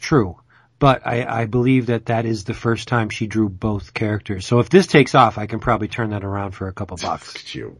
[0.00, 0.40] true.
[0.80, 4.46] But I, I believe that that is the first time she drew both characters.
[4.46, 7.34] So if this takes off, I can probably turn that around for a couple bucks.
[7.34, 7.76] look you.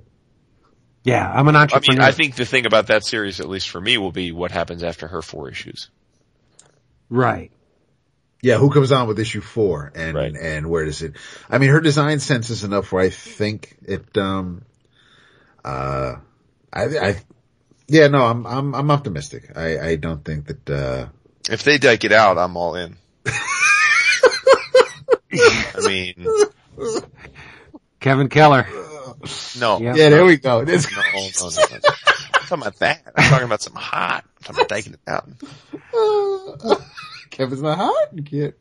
[1.04, 2.00] Yeah, I'm an I entrepreneur.
[2.00, 4.50] mean, I think the thing about that series, at least for me, will be what
[4.50, 5.90] happens after her four issues.
[7.08, 7.50] right.
[8.40, 10.32] Yeah, who comes on with issue four and, Right.
[10.32, 11.14] and where does it,
[11.50, 14.62] I mean, her design sense is enough where I think it, um,
[15.64, 16.14] uh,
[16.72, 17.16] I, I,
[17.88, 19.50] yeah, no, I'm, I'm, I'm optimistic.
[19.56, 21.06] I, I don't think that, uh,
[21.50, 22.96] If they dike it out, I'm all in.
[25.32, 26.26] I mean,
[28.00, 28.66] Kevin Keller.
[29.58, 29.80] No.
[29.80, 29.94] Yeah.
[29.94, 30.64] yeah, there we go.
[30.64, 31.80] This, No, no, no, no.
[32.34, 33.02] I'm talking about that.
[33.16, 34.24] I'm talking about some hot.
[34.24, 36.82] I'm talking about diking it out.
[37.30, 38.08] Kevin's not hot.
[38.12, 38.54] You can't.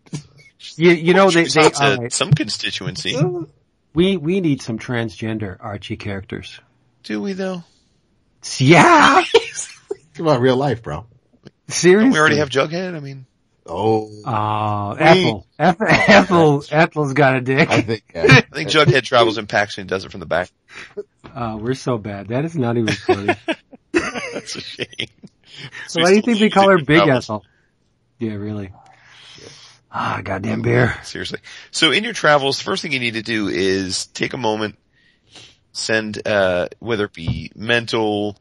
[0.76, 2.12] You, you know, they, She's they, hot to all right.
[2.14, 3.16] some constituency.
[3.94, 6.60] we, we need some transgender Archie characters.
[7.04, 7.64] Do we though?
[8.58, 9.24] Yeah!
[10.16, 11.06] Come on, real life, bro.
[11.68, 12.06] Seriously?
[12.06, 12.96] Don't we already have Jughead?
[12.96, 13.27] I mean,
[13.68, 15.48] Oh, Oh, Ethel.
[15.60, 17.70] Ethel, Ethel, Ethel's got a dick.
[17.70, 20.50] I think, uh, I think Jughead travels in packs and does it from the back.
[21.36, 22.30] Oh, we're so bad.
[22.30, 23.34] That is not even funny.
[23.92, 24.88] That's a shame.
[25.88, 27.26] so why do you think they call her Big Travels.
[27.26, 27.46] Ethel?
[28.20, 28.72] Yeah, really.
[29.92, 30.96] Ah, goddamn beer.
[31.04, 31.40] Seriously.
[31.72, 34.78] So in your travels, the first thing you need to do is take a moment,
[35.72, 38.38] send, uh, whether it be mental,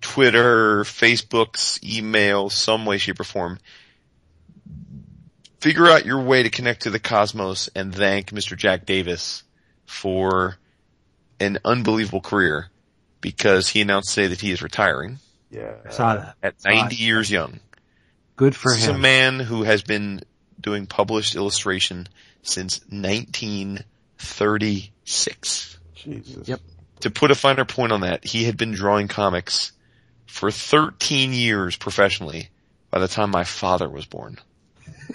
[0.00, 3.58] Twitter, Facebook's, email, some way, shape, or form.
[5.60, 8.56] Figure out your way to connect to the cosmos and thank Mr.
[8.56, 9.42] Jack Davis
[9.86, 10.56] for
[11.40, 12.68] an unbelievable career
[13.20, 15.18] because he announced today that he is retiring
[15.86, 16.36] I saw that.
[16.42, 17.60] at 90 years young.
[18.36, 20.20] Good for This is a man who has been
[20.60, 22.08] doing published illustration
[22.42, 25.78] since 1936.
[25.94, 26.48] Jesus.
[26.48, 26.60] Yep.
[27.00, 29.72] To put a finer point on that, he had been drawing comics
[30.26, 32.50] for 13 years professionally
[32.90, 34.38] by the time my father was born.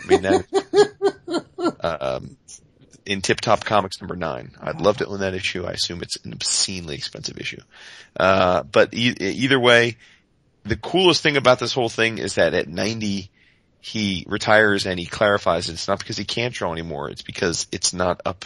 [0.02, 1.46] I mean that,
[1.82, 2.38] um,
[3.06, 4.52] in Tip Top Comics number nine.
[4.60, 5.66] I'd love to own that issue.
[5.66, 7.62] I assume it's an obscenely expensive issue.
[8.18, 9.98] Uh, but e- either way,
[10.64, 13.30] the coolest thing about this whole thing is that at 90,
[13.82, 17.10] he retires and he clarifies it's not because he can't draw anymore.
[17.10, 18.46] It's because it's not up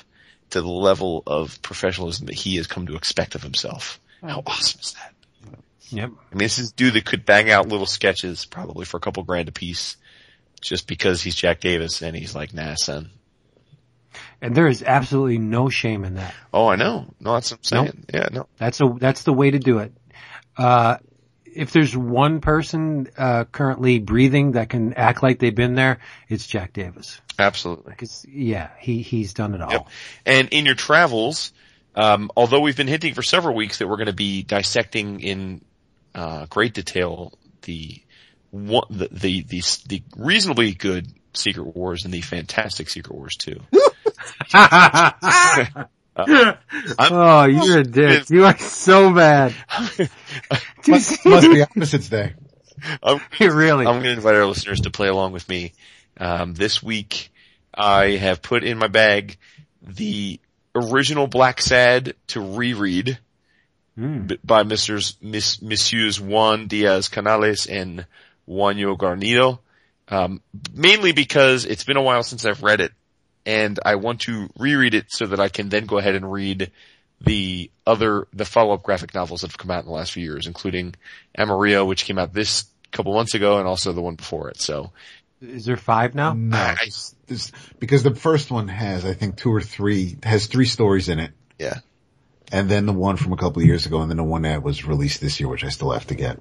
[0.52, 4.00] to the level of professionalism that he has come to expect of himself.
[4.22, 5.14] How awesome is that?
[5.90, 6.10] Yep.
[6.10, 9.00] I mean, this is a dude that could bang out little sketches probably for a
[9.00, 9.96] couple grand a piece
[10.62, 13.10] just because he's Jack Davis and he's like, nah, son.
[14.42, 16.34] And there is absolutely no shame in that.
[16.54, 17.06] Oh, I know.
[17.20, 18.06] No, that's what I'm saying.
[18.14, 18.48] Yeah, no.
[18.58, 19.94] That's a, that's the way to do it.
[20.56, 20.98] Uh,
[21.46, 26.46] if there's one person, uh, currently breathing that can act like they've been there, it's
[26.46, 27.20] Jack Davis.
[27.40, 27.96] Absolutely.
[27.96, 29.72] Cause yeah, he, he's done it all.
[29.72, 29.88] Yep.
[30.26, 31.52] And in your travels,
[31.96, 35.62] um, although we've been hinting for several weeks that we're going to be dissecting in
[36.14, 38.02] uh, great detail the,
[38.52, 43.62] one, the the the the reasonably good Secret Wars and the fantastic Secret Wars too.
[47.00, 48.30] oh, you're a dick.
[48.30, 49.54] You are so bad.
[50.88, 52.34] Must, must be opposites day.
[53.04, 53.86] I'm, really.
[53.86, 55.74] I'm going to invite our listeners to play along with me.
[56.18, 57.32] Um, this week,
[57.74, 59.38] I have put in my bag
[59.82, 60.40] the
[60.74, 63.20] original Blacksad to reread
[63.98, 65.16] b- by Mr.
[65.22, 68.06] Miss, Messieurs Juan Diaz Canales and
[68.48, 69.60] Juanjo Guarnido.
[70.10, 70.42] Um,
[70.74, 72.92] mainly because it's been a while since I've read it
[73.46, 76.72] and I want to reread it so that I can then go ahead and read
[77.20, 80.48] the other, the follow-up graphic novels that have come out in the last few years,
[80.48, 80.96] including
[81.38, 84.62] Amarillo, which came out this couple months ago and also the one before it.
[84.62, 84.92] So
[85.42, 86.34] Is there five now?
[86.34, 90.48] No, I- this- this- because the first one has, I think, two or three, has
[90.48, 91.32] three stories in it.
[91.60, 91.80] yeah.
[92.50, 94.64] And then the one from a couple of years ago, and then the one that
[94.64, 96.38] was released this year, which I still have to get.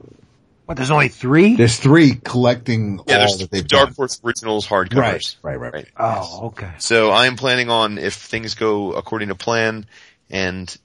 [0.67, 1.55] What, there's only three?
[1.55, 3.95] There's three collecting Yeah, all there's that they've Dark done.
[3.95, 4.97] Horse Originals hardcovers.
[4.97, 5.89] Right, right, right, Right.
[5.97, 6.73] Oh, okay.
[6.79, 9.87] So I am planning on if things go according to plan
[10.29, 10.77] and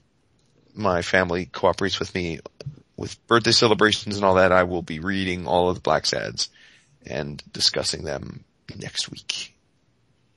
[0.74, 2.38] my family cooperates with me
[2.96, 6.48] with birthday celebrations and all that, I will be reading all of the Blacksads
[7.04, 8.44] and discussing them
[8.76, 9.51] next week.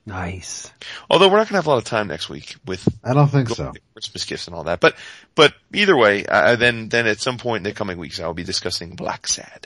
[0.07, 0.71] Nice.
[1.09, 3.27] Although we're not going to have a lot of time next week with I don't
[3.27, 3.73] think so.
[3.93, 4.95] Christmas gifts and all that, but
[5.33, 8.35] but either way, uh, then then at some point in the coming weeks, I will
[8.35, 9.65] be discussing Blacksad.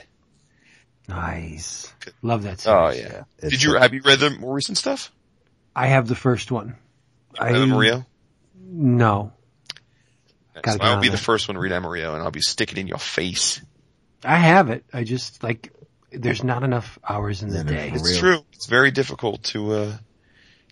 [1.10, 1.92] Nice.
[2.22, 3.24] Love that Oh yeah.
[3.40, 5.12] It's Did you have you read the more recent stuff?
[5.76, 6.76] I have the first one.
[7.38, 8.06] I, Amarillo.
[8.56, 9.34] no.
[10.66, 12.88] So I'll on be the first one to read Amarillo, and I'll be sticking in
[12.88, 13.62] your face.
[14.26, 14.84] I have it.
[14.92, 15.72] I just, like,
[16.12, 17.92] there's not enough hours in the Yeah, day.
[17.94, 18.20] It's real.
[18.20, 18.46] true.
[18.54, 19.98] It's very difficult to uh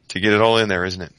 [0.09, 1.13] to get it all in there, isn't it?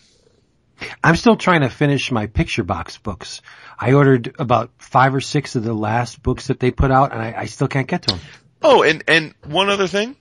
[1.02, 3.42] I'm still trying to finish my picture box books.
[3.78, 7.20] I ordered about five or six of the last books that they put out and
[7.20, 8.20] I, I still can't get to them.
[8.62, 10.16] Oh, and and one other thing.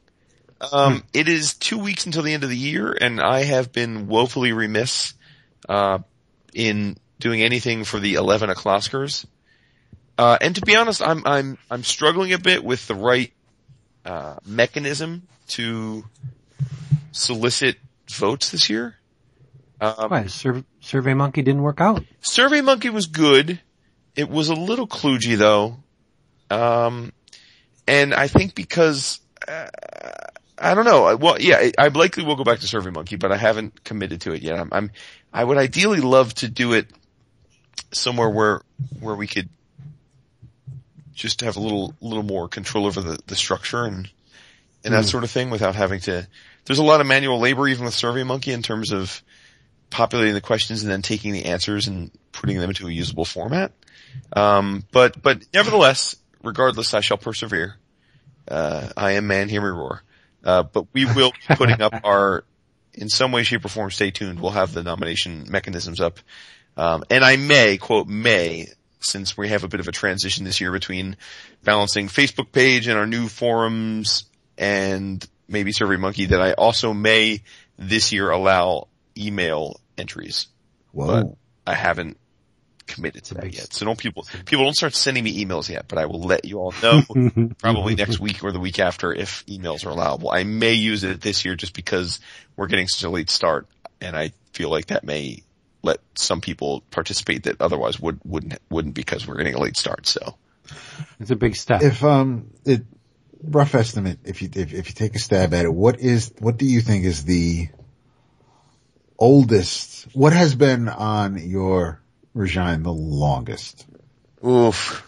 [0.72, 4.08] Um, it is two weeks until the end of the year, and I have been
[4.08, 5.14] woefully remiss
[5.70, 6.00] uh,
[6.54, 9.26] in doing anything for the eleven o'clockers.
[10.18, 13.32] Uh, and to be honest, I'm I'm I'm struggling a bit with the right
[14.06, 16.06] uh, mechanism to
[17.12, 17.78] solicit
[18.10, 18.96] votes this year.
[19.80, 22.04] Um, Why, Sur- Survey Monkey didn't work out.
[22.22, 23.60] Survey Monkey was good.
[24.16, 25.78] It was a little kludgy though.
[26.50, 27.12] Um,
[27.88, 29.68] and I think because, uh,
[30.58, 31.16] I don't know.
[31.18, 34.32] Well, yeah, I likely will go back to Survey Monkey, but I haven't committed to
[34.32, 34.60] it yet.
[34.60, 34.92] I'm, I'm
[35.32, 36.88] I would ideally love to do it
[37.92, 38.62] somewhere where,
[39.00, 39.50] where we could
[41.14, 44.10] just have a little, little more control over the, the structure and,
[44.84, 46.28] and that sort of thing without having to,
[46.68, 49.24] there's a lot of manual labor even with SurveyMonkey in terms of
[49.90, 53.72] populating the questions and then taking the answers and putting them into a usable format.
[54.34, 57.76] Um, but, but nevertheless, regardless, I shall persevere.
[58.48, 60.04] Uh, I am man, hear me roar.
[60.44, 62.44] Uh, but we will be putting up our,
[62.94, 64.40] in some way, shape, or form, stay tuned.
[64.40, 66.20] We'll have the nomination mechanisms up.
[66.76, 68.68] Um, and I may, quote, may,
[69.00, 71.16] since we have a bit of a transition this year between
[71.64, 74.26] balancing Facebook page and our new forums
[74.58, 77.42] and maybe SurveyMonkey that I also may
[77.78, 78.88] this year allow
[79.18, 80.48] email entries.
[80.92, 81.08] Whoa.
[81.08, 82.18] But I haven't
[82.86, 83.74] committed to that yet.
[83.74, 86.60] So don't people, people don't start sending me emails yet, but I will let you
[86.60, 87.02] all know
[87.60, 90.32] probably next week or the week after if emails are allowable.
[90.32, 92.20] I may use it this year just because
[92.56, 93.68] we're getting such a late start
[94.00, 95.44] and I feel like that may
[95.84, 100.08] let some people participate that otherwise would, wouldn't, wouldn't because we're getting a late start.
[100.08, 100.36] So
[101.20, 101.82] It's a big step.
[101.82, 102.84] If um, it
[103.44, 106.58] rough estimate, if you if, if you take a stab at it, what is what
[106.58, 107.70] do you think is the
[109.18, 110.08] oldest?
[110.14, 112.02] What has been on your
[112.34, 113.86] regime the longest?
[114.46, 115.04] Oof.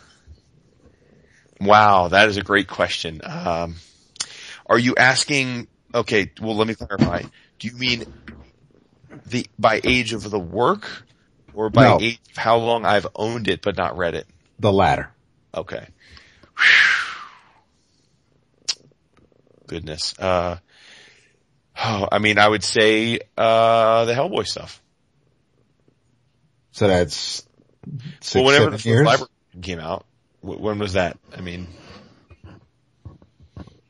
[1.61, 3.21] Wow, that is a great question.
[3.23, 3.75] Um,
[4.65, 7.23] are you asking, okay, well let me clarify.
[7.59, 8.05] Do you mean
[9.25, 11.05] the, by age of the work
[11.53, 11.99] or by No.
[11.99, 14.25] age of how long I've owned it but not read it?
[14.59, 15.11] The latter.
[15.53, 15.87] Okay.
[19.69, 20.17] Goodness.
[20.17, 20.57] Uh,
[21.77, 24.81] oh, I mean, I would say, uh, the Hellboy stuff.
[26.71, 27.45] So that's
[28.19, 29.05] six, well, whenever seven the years.
[29.05, 29.29] library
[29.61, 30.07] came out,
[30.41, 31.17] wh- when was that?
[31.37, 31.67] I mean,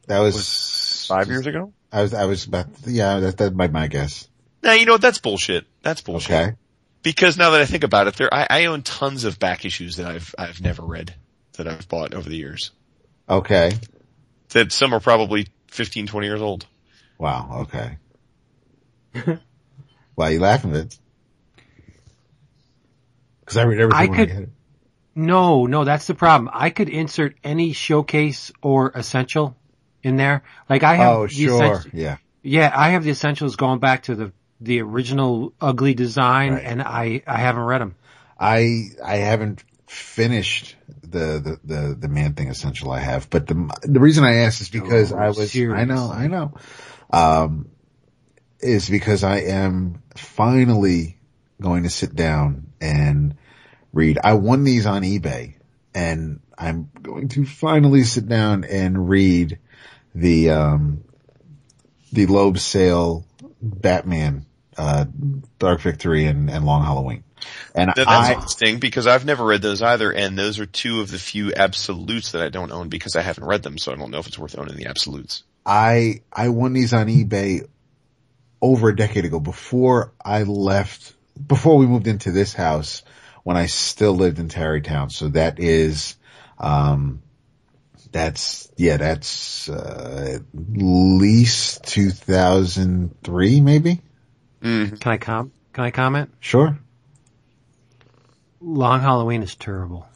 [0.07, 1.71] that was five years ago?
[1.93, 3.21] I was I was about yeah.
[3.21, 4.27] That that might be my guess.
[4.61, 5.01] Now, you know what?
[5.01, 5.65] That's bullshit.
[5.81, 6.31] That's bullshit.
[6.35, 6.55] Okay.
[7.03, 9.95] Because now that I think about it, there I, I own tons of back issues
[9.95, 11.15] that I've I've never read
[11.53, 12.71] that I've bought over the years.
[13.29, 13.71] Okay.
[14.49, 16.65] That some are probably 15, 20 years old.
[17.17, 17.65] Wow.
[17.71, 17.97] Okay.
[20.15, 20.99] Why are you laughing, Vince?
[23.41, 24.01] Because I read everything.
[24.01, 24.49] I when could- get it.
[25.15, 26.49] No, no, that's the problem.
[26.53, 29.57] I could insert any showcase or essential
[30.01, 30.43] in there.
[30.69, 31.83] Like I have Oh, sure.
[31.91, 32.17] Yeah.
[32.41, 34.31] yeah, I have the essentials going back to the
[34.61, 36.63] the original ugly design, Right.
[36.63, 37.95] and I I haven't read them.
[38.39, 43.69] I I haven't finished the the the, the man thing essential I have, but the
[43.83, 45.75] the reason I asked is because Oh, I was here.
[45.75, 46.11] I know.
[46.11, 46.53] I know,
[47.11, 47.69] um,
[48.59, 51.17] is because I am finally
[51.61, 53.35] going to sit down and
[53.93, 54.19] read.
[54.23, 55.55] I won these on eBay,
[55.93, 59.59] and I'm going to finally sit down and read
[60.15, 61.03] the um
[62.11, 63.25] the Loeb Sale
[63.61, 64.45] Batman
[64.77, 65.05] uh
[65.59, 67.23] Dark Victory and, and Long Halloween.
[67.75, 71.01] And That, that's I, interesting because I've never read those either, and those are two
[71.01, 73.95] of the few absolutes that I don't own because I haven't read them, so I
[73.95, 75.43] don't know if it's worth owning the absolutes.
[75.65, 77.67] I I won these on eBay
[78.61, 81.13] over a decade ago before I left
[81.45, 83.03] before we moved into this house
[83.43, 85.09] when I still lived in Tarrytown.
[85.09, 86.15] So that is
[86.57, 87.21] um
[88.11, 94.01] that's yeah, that's uh, at least 2003 maybe.
[94.61, 96.31] Can I com Can I comment?
[96.39, 96.79] Sure.
[98.61, 100.07] Long Halloween is terrible.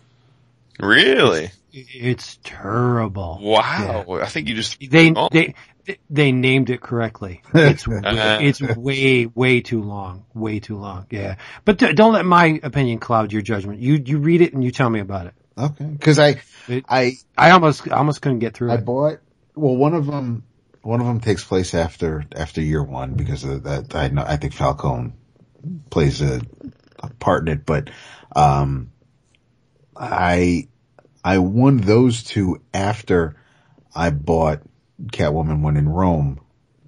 [0.79, 1.51] Really?
[1.71, 3.39] It's terrible.
[3.41, 4.05] Wow.
[4.21, 5.29] I think you just They Oh.
[5.31, 5.55] they
[6.09, 7.41] they named it correctly.
[7.53, 11.07] It's way, it's way way too long, way too long.
[11.09, 13.79] Yeah, but d- don't let my opinion cloud your judgment.
[13.79, 15.33] You you read it and you tell me about it.
[15.57, 15.97] Okay.
[15.99, 18.85] Cause I, It- I, I almost I almost couldn't get through I it.
[18.85, 19.19] bought,
[19.55, 20.43] well, one of them,
[20.81, 23.93] one of them takes place after, after year one because of that.
[23.93, 25.13] I know, I think Falcone
[25.91, 26.41] plays a, a
[27.19, 27.89] part in it, but,
[28.35, 28.91] um,
[29.95, 30.67] I,
[31.23, 33.35] I won those two after
[33.95, 34.61] I bought
[35.07, 36.39] Catwoman When in Rome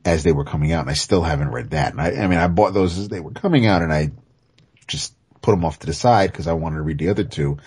[0.04, 1.92] as they were coming out and I still haven't read that.
[1.92, 4.12] And I, I mean, I bought those as they were coming out and I
[4.88, 7.58] just put them off to the side because I wanted to read the other two.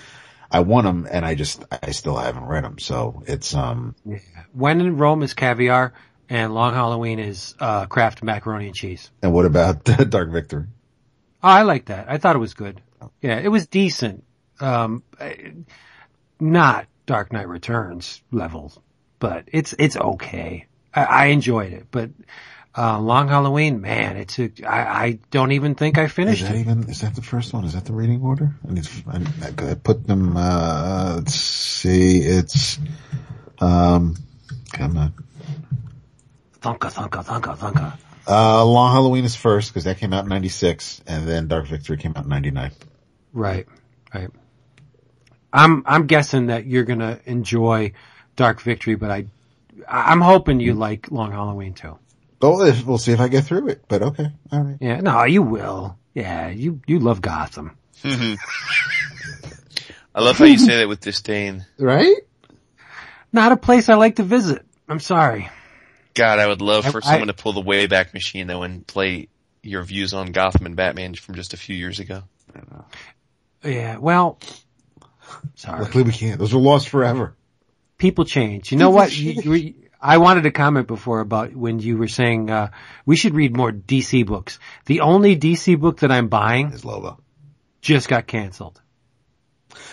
[0.51, 2.79] I won them and I just, I still haven't read them.
[2.79, 3.95] So it's, um,
[4.53, 5.93] When in Rome is caviar,
[6.31, 9.11] and Long Halloween is uh, Kraft macaroni and cheese.
[9.23, 10.67] and what about Dark Victory?
[11.43, 12.11] Oh, I like that.
[12.11, 12.81] I thought it was good.
[13.23, 14.25] Yeah, it was decent.
[14.61, 15.03] Um,
[16.41, 18.73] not Dark Knight Returns level,
[19.19, 20.67] but it's it's okay.
[20.95, 22.11] I, I enjoyed it, but
[22.77, 26.43] Uh, Long Halloween, man, it it's a, I, I don't even think I finished.
[26.43, 26.61] Is that it.
[26.61, 27.65] even, is that the first one?
[27.65, 28.55] Is that the reading order?
[28.69, 32.79] I need to, I, I put them, uh, let's see, it's,
[33.59, 34.15] um,
[34.73, 35.13] come on.
[36.61, 37.99] Thunka, thunka, thunka, thunka.
[38.29, 41.97] Uh, Long Halloween is first because that came out in 96 and then Dark Victory
[41.97, 42.73] came out in 99.
[43.33, 43.67] Right,
[44.15, 44.29] right.
[45.53, 47.93] I'm, I'm guessing that you're gonna enjoy
[48.37, 49.27] Dark Victory, but I,
[49.89, 51.99] I'm hoping you like Long Halloween too.
[52.43, 54.31] Oh, if, we'll see if I get through it, but okay.
[54.53, 54.77] All right.
[54.81, 55.97] Yeah, no, you will.
[56.15, 57.77] Yeah, you, you love Gotham.
[58.05, 58.37] I
[60.21, 61.65] love how you say that with disdain.
[61.79, 62.17] Right?
[63.33, 64.65] Not a place I like to visit.
[64.89, 65.49] I'm sorry.
[66.15, 69.29] God, I would love for I- someone to pull the Wayback Machine though and play
[69.63, 72.23] your views on Gotham and Batman from just a few years ago.
[73.65, 74.39] Yeah, well,
[75.55, 75.83] sorry.
[75.83, 76.39] Luckily we can't.
[76.39, 77.35] Those are lost forever.
[77.99, 78.71] people change.
[78.73, 79.17] You know what?
[79.17, 82.71] You, you, I wanted to comment before about when you were saying uh,
[83.05, 84.59] we should read more DC books.
[84.87, 87.19] The only DC book that I'm buying Is Lobo.
[87.81, 88.81] just got canceled.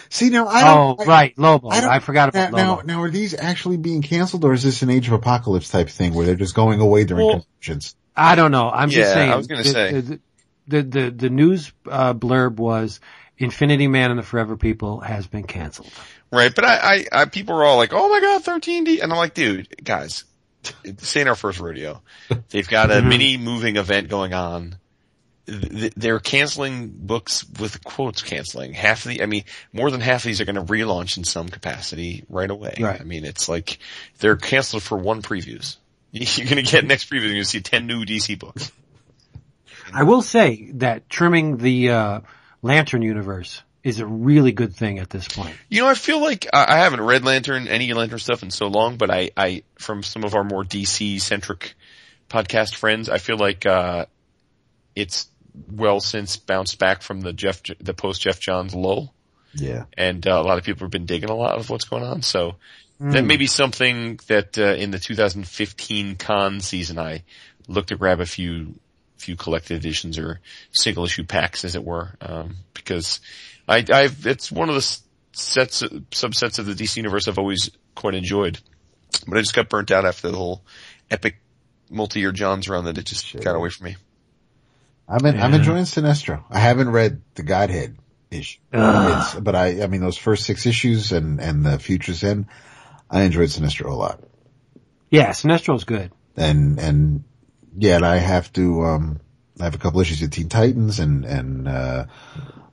[0.09, 1.01] See now, I Oh, don't.
[1.01, 1.69] I- right, Lobo.
[1.69, 2.81] I, I, forgot about now, Lobo.
[2.83, 5.89] Now, now, are these actually being canceled, or is this an Age of Apocalypse type
[5.89, 7.95] thing where they're just going away during Well- conventions?
[8.15, 8.69] I don't know.
[8.69, 9.31] I'm Yeah, just saying.
[9.31, 9.91] I was gonna the, say.
[9.99, 10.19] the
[10.67, 13.01] the the, the news uh, blurb was
[13.37, 15.91] Infinity Man and the Forever People has been canceled.
[16.31, 19.17] Right, but I, I, I people are all like, "Oh my god, 13D," and I'm
[19.17, 20.23] like, "Dude, guys,
[20.83, 22.01] this ain't our first rodeo.
[22.49, 24.77] They've got a mini moving event going on.
[25.47, 28.73] Th- They're canceling books with quotes canceling.
[28.73, 29.43] Half of the, I mean,
[29.73, 32.75] more than half of these are going to relaunch in some capacity right away.
[32.79, 32.99] Right.
[32.99, 33.79] I mean, it's like
[34.19, 35.77] they're canceled for one previews.
[36.11, 38.71] You're going to get next preview, you're going to see 10 new DC books.
[39.93, 42.19] I will say that trimming the uh,
[42.61, 45.55] Lantern universe is a really good thing at this point.
[45.69, 48.67] You know, I feel like I I haven't read Lantern, any Lantern stuff in so
[48.67, 51.75] long, but I, I, from some of our more DC centric
[52.29, 54.05] podcast friends, I feel like, uh,
[54.95, 55.27] it's
[55.71, 59.13] well since bounced back from the Geoff, the post Geoff Johns lull.
[59.53, 59.85] Yeah.
[59.97, 62.21] And uh, a lot of people have been digging a lot of what's going on.
[62.21, 62.55] So
[62.99, 67.23] that may be something that, uh, in the 2015 con season, I
[67.67, 68.75] looked to grab a few,
[69.17, 70.39] few collected editions or
[70.71, 72.15] single issue packs as it were.
[72.21, 73.19] Um, because
[73.67, 74.99] I, I've, it's one of the
[75.33, 78.59] sets, subsets of the DC universe I've always quite enjoyed.
[79.27, 80.63] But I just got burnt out after the whole
[81.11, 81.37] epic
[81.89, 83.95] multi-year Johns run that it just got away from me.
[85.07, 86.43] I'm in, I'm enjoying Sinestro.
[86.49, 87.97] I haven't read the Godhead
[88.31, 92.47] issue, It's- but I, I mean, those first six issues and, and the Futures End,
[93.09, 94.23] I enjoyed Sinestro a lot.
[95.11, 96.11] Yeah, Sinestro's good.
[96.35, 97.23] And, and
[97.77, 99.19] yeah, and I have to, um,
[99.59, 102.05] I have a couple issues of Teen Titans and, and, uh,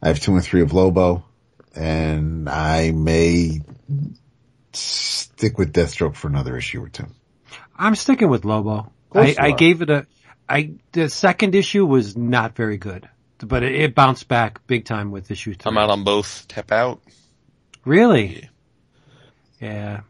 [0.02, 1.24] I have two and three of Lobo
[1.76, 3.60] and I may
[4.72, 7.06] stick with Deathstroke for another issue or two.
[7.76, 8.90] I'm sticking with Lobo.
[9.14, 10.06] I, I gave it a,
[10.48, 15.10] I, the second issue was not very good, but it, it bounced back big time
[15.10, 16.46] with issue 3 I'm out on both.
[16.48, 17.00] Tap out.
[17.84, 18.48] Really?
[19.60, 20.02] Yeah.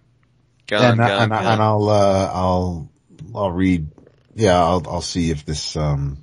[0.66, 1.52] Gone, and, I, gone, and, I, gone.
[1.52, 2.90] and I'll, uh, I'll,
[3.34, 3.88] I'll read,
[4.34, 6.21] yeah, I'll, I'll see if this, um,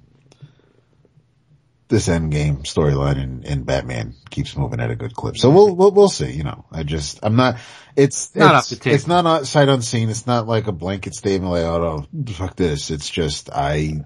[1.90, 5.38] this endgame storyline in, in Batman keeps moving at a good clip.
[5.38, 7.58] So we'll, we'll, we'll see, you know, I just, I'm not,
[7.96, 8.96] it's, Not it's, off the table.
[8.96, 10.10] it's not on- sight unseen.
[10.10, 12.92] It's not like a blanket statement like, oh, no, fuck this.
[12.92, 14.06] It's just, I,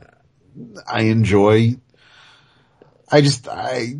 [0.87, 1.75] I enjoy,
[3.11, 3.95] I just, I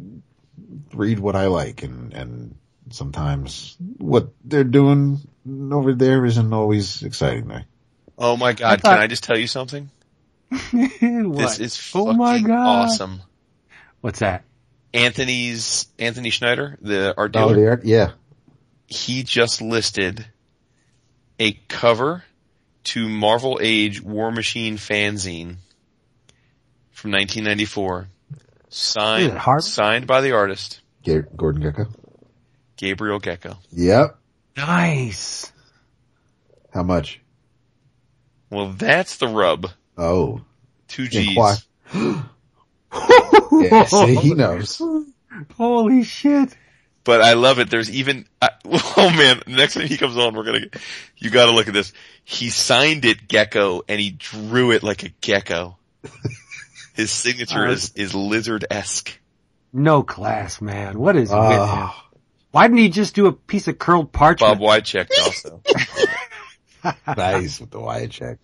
[0.93, 2.55] read what I like and, and
[2.89, 5.19] sometimes what they're doing
[5.73, 7.65] over there isn't always exciting there.
[8.17, 9.89] Oh my god, thought- can I just tell you something?
[10.49, 10.61] what?
[10.71, 12.85] This is Oh fucking my God.
[12.85, 13.21] awesome.
[14.03, 14.43] What's that?
[14.93, 17.85] Anthony's, Anthony Schneider, the art Oh, dealer, the art?
[17.85, 18.11] Yeah.
[18.85, 20.25] he just listed
[21.39, 22.21] a cover
[22.83, 25.55] to Marvel Age War Machine fanzine
[26.91, 28.09] from 1994.
[28.67, 31.85] Signed, signed by the artist, Ga- Gordon Gecko.
[32.75, 33.57] Gabriel Gecko.
[33.71, 34.17] Yep.
[34.57, 35.49] Nice.
[36.73, 37.21] How much?
[38.49, 39.69] Well, that's the rub.
[39.97, 40.41] Oh.
[40.89, 41.55] Two Inquire.
[41.93, 42.15] G's.
[43.61, 44.81] Yeah, see, he knows.
[45.57, 46.55] Holy shit.
[47.05, 47.69] But I love it.
[47.69, 50.67] There's even, I, oh man, next time he comes on, we're gonna,
[51.17, 51.91] you gotta look at this.
[52.23, 55.77] He signed it gecko and he drew it like a gecko.
[56.95, 59.19] His signature Uh, is, is lizard-esque.
[59.73, 60.99] No class, man.
[60.99, 61.59] What is with him?
[61.59, 62.07] Ah,
[62.51, 64.59] Why didn't he just do a piece of curled parchment?
[64.59, 65.61] Bob Wycheck also.
[67.17, 68.37] nice with the wire check.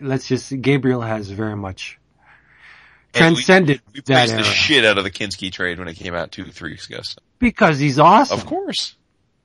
[0.00, 1.98] Let's just, Gabriel has very much
[3.14, 4.42] And we- transcended We that praised era.
[4.42, 7.00] the shit out of the Kinski trade when it came out two, three weeks ago.
[7.02, 8.38] So, because he's awesome.
[8.38, 8.96] of course.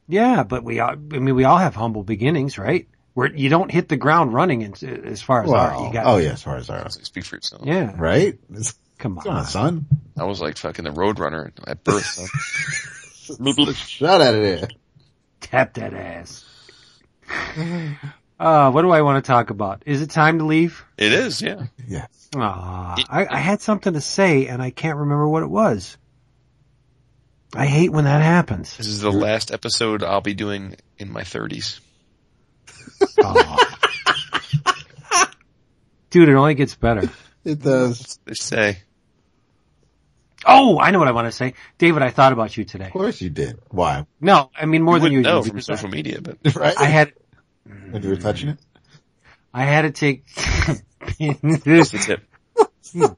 [0.07, 2.87] Yeah, but we all, I mean, we all have humble beginnings, right?
[3.15, 4.73] where you don't hit the ground running in,
[5.05, 5.79] as far as art.
[5.87, 7.63] You got, oh yeah, as far as art, Speak for yourself.
[7.65, 7.93] yeah.
[7.97, 8.37] right?
[8.51, 9.23] It's- Come on.
[9.23, 9.85] Come on, son.
[10.17, 12.03] I was like fucking the Roadrunner at birth.
[12.05, 13.35] So.
[13.73, 14.67] Shut out of there.
[15.39, 16.45] Tap that ass.
[18.39, 19.83] Uh, what do I want to talk about?
[19.85, 20.85] Is it time to leave?
[20.97, 21.65] it is, yeah.
[21.87, 22.07] Yeah.
[22.35, 25.97] Aw, I, I had something to say and I can't remember what it was.
[27.53, 28.77] I hate when that happens.
[28.77, 31.79] This is the last episode I'll be doing in my 30s.
[33.23, 33.75] Aw.
[36.11, 37.09] Dude, it only gets better.
[37.43, 38.19] It does.
[38.25, 38.79] They say.
[40.45, 41.53] Oh, I know what I want to say.
[41.77, 42.85] David, I thought about you today.
[42.85, 43.59] Of course you did.
[43.69, 44.05] Why?
[44.21, 45.33] No, I mean more you than wouldn't usual.
[45.35, 46.77] know from because social media, but Right?
[46.77, 47.13] I had,
[47.91, 48.57] when you were touching it?
[49.53, 52.23] I had to take, that's the tip.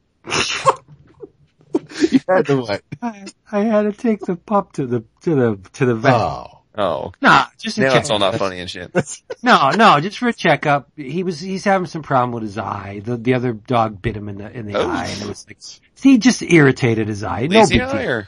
[2.11, 2.81] You had to what?
[3.01, 6.13] I, I had to take the pup to the, to the, to the vet.
[6.13, 6.57] Oh.
[6.77, 7.99] Oh, Nah, just a now check.
[8.01, 8.91] it's all not funny and shit.
[9.43, 10.89] No, no, just for a checkup.
[10.95, 13.01] He was he's having some problem with his eye.
[13.03, 14.89] The the other dog bit him in the in the Oh.
[14.89, 15.57] eye, and it was like
[16.01, 17.47] he just irritated his eye.
[17.47, 18.09] No Lazy big eye deal.
[18.11, 18.27] or?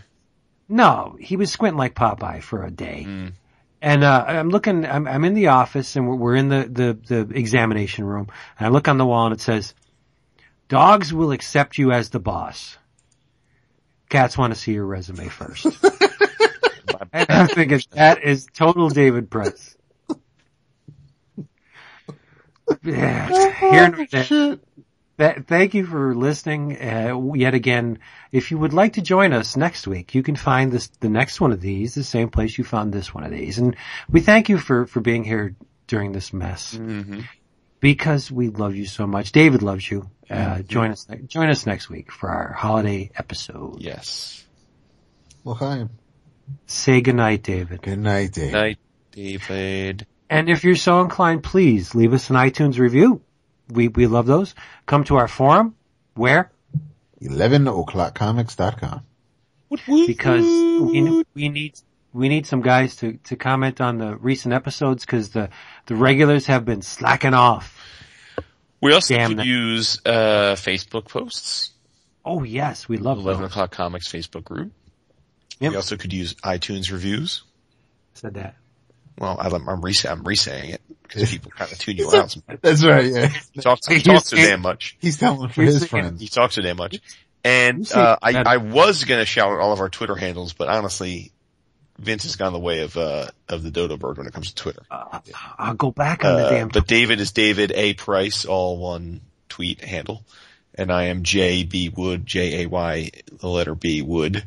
[0.67, 3.05] No, he was squinting like Popeye for a day.
[3.07, 3.31] Mm.
[3.83, 4.85] And uh, I'm looking.
[4.85, 8.29] I'm, I'm in the office, and we're, we're in the, the the examination room.
[8.57, 9.75] And I look on the wall, and it says,
[10.69, 12.77] "Dogs will accept you as the boss.
[14.09, 15.65] Cats want to see your resume first.
[17.13, 19.77] and I'm thinking that is total David Price.
[22.83, 23.33] Yeah,
[23.69, 24.31] here there.
[25.19, 25.35] Shit.
[25.35, 26.81] Th- thank you for listening.
[26.81, 27.99] Uh, yet again,
[28.31, 31.39] if you would like to join us next week, you can find this the next
[31.39, 33.59] one of these the same place you found this one of these.
[33.59, 33.75] And
[34.09, 35.55] we thank you for for being here
[35.87, 37.21] during this mess hmm
[37.79, 39.33] because we love you so much.
[39.33, 40.09] David loves you.
[40.29, 43.81] Uh, join us join us next week for our holiday episode.
[43.81, 44.45] Yes.
[45.43, 45.87] Well, hi.
[46.65, 47.81] Say goodnight, David.
[47.81, 48.53] Good night, Dave.
[48.53, 48.77] Night,
[49.11, 50.07] David.
[50.29, 53.21] And if you're so inclined, please leave us an iTunes review.
[53.69, 54.55] We we love those.
[54.85, 55.75] Come to our forum.
[56.15, 56.51] Where?
[57.21, 59.01] 11o'clockcomics.com.
[60.07, 61.79] because we, we need
[62.13, 65.49] we need some guys to, to comment on the recent episodes because the
[65.87, 67.79] the regulars have been slacking off.
[68.81, 71.71] We also Damn could that- use uh, Facebook posts.
[72.25, 73.51] Oh yes, we love Eleven those.
[73.51, 74.71] o'clock comics Facebook group.
[75.59, 75.71] Yep.
[75.71, 77.43] We also could use iTunes reviews.
[78.13, 78.55] Said that.
[79.17, 82.31] Well, I'm, I'm, re- I'm re-saying it because people kind of tune you out.
[82.31, 82.59] sometimes.
[82.61, 83.27] That's right, yeah.
[83.51, 84.97] He talks, he talks so damn much.
[84.99, 86.19] He's telling for Here's his the- friends.
[86.21, 86.99] He talks so damn much.
[87.43, 88.41] And uh, I.
[88.45, 91.33] I was going to shout out all of our Twitter handles, but honestly,
[91.99, 94.55] Vince has gone the way of uh, of the dodo bird when it comes to
[94.55, 94.81] Twitter.
[94.89, 95.19] Uh,
[95.59, 96.67] I'll go back on the Uh, damn.
[96.69, 99.19] but David is David A Price, all one
[99.49, 100.23] tweet handle,
[100.73, 104.45] and I am J B Wood, J A Y, the letter B Wood.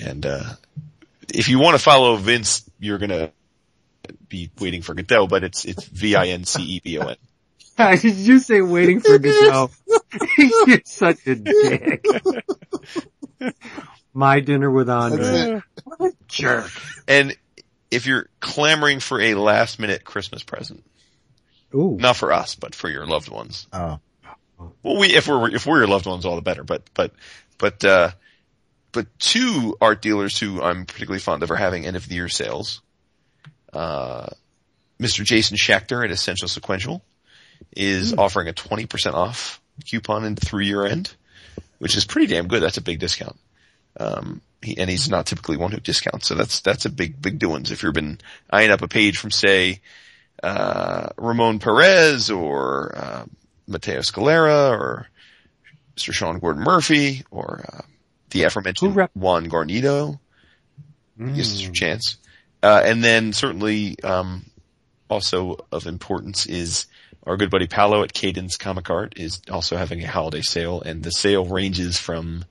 [0.00, 0.42] And uh,
[1.32, 3.30] if you want to follow Vince, you're gonna
[4.34, 7.16] be waiting for Godot, but it's it's V I N C E B O N.
[8.00, 9.70] Did you say waiting for Godot?
[10.38, 12.04] You're such a dick.
[14.12, 15.60] My dinner with Andre.
[15.84, 16.70] What a jerk.
[17.08, 17.36] And
[17.90, 20.84] if you're clamoring for a last minute Christmas present,
[21.74, 21.96] Ooh.
[22.00, 23.66] not for us, but for your loved ones.
[23.72, 23.98] Oh.
[24.82, 27.12] Well, we, if we're, if we're your loved ones, all the better, but, but,
[27.58, 28.10] but, uh,
[28.92, 32.28] but two art dealers who I'm particularly fond of are having end of the year
[32.28, 32.80] sales.
[33.74, 34.26] Uh,
[35.00, 35.24] Mr.
[35.24, 37.02] Jason Schechter at Essential Sequential
[37.76, 41.12] is offering a 20% off coupon in through year end,
[41.78, 42.62] which is pretty damn good.
[42.62, 43.36] That's a big discount.
[43.98, 46.26] Um, he, and he's not typically one who discounts.
[46.28, 47.70] So that's, that's a big, big doings.
[47.70, 48.18] If you've been
[48.50, 49.80] eyeing up a page from say,
[50.42, 53.24] uh, Ramon Perez or, uh,
[53.66, 55.08] Matteo Scalera or
[55.96, 56.12] Mr.
[56.12, 57.80] Sean Gordon Murphy or, uh,
[58.30, 60.18] the aforementioned rep- Juan Guarnido,
[61.18, 61.36] Mm.
[61.36, 62.16] Yes, your chance.
[62.64, 64.46] Uh, and then certainly, um,
[65.10, 66.86] also of importance is
[67.24, 71.02] our good buddy Paolo at Cadence Comic Art is also having a holiday sale and
[71.02, 72.46] the sale ranges from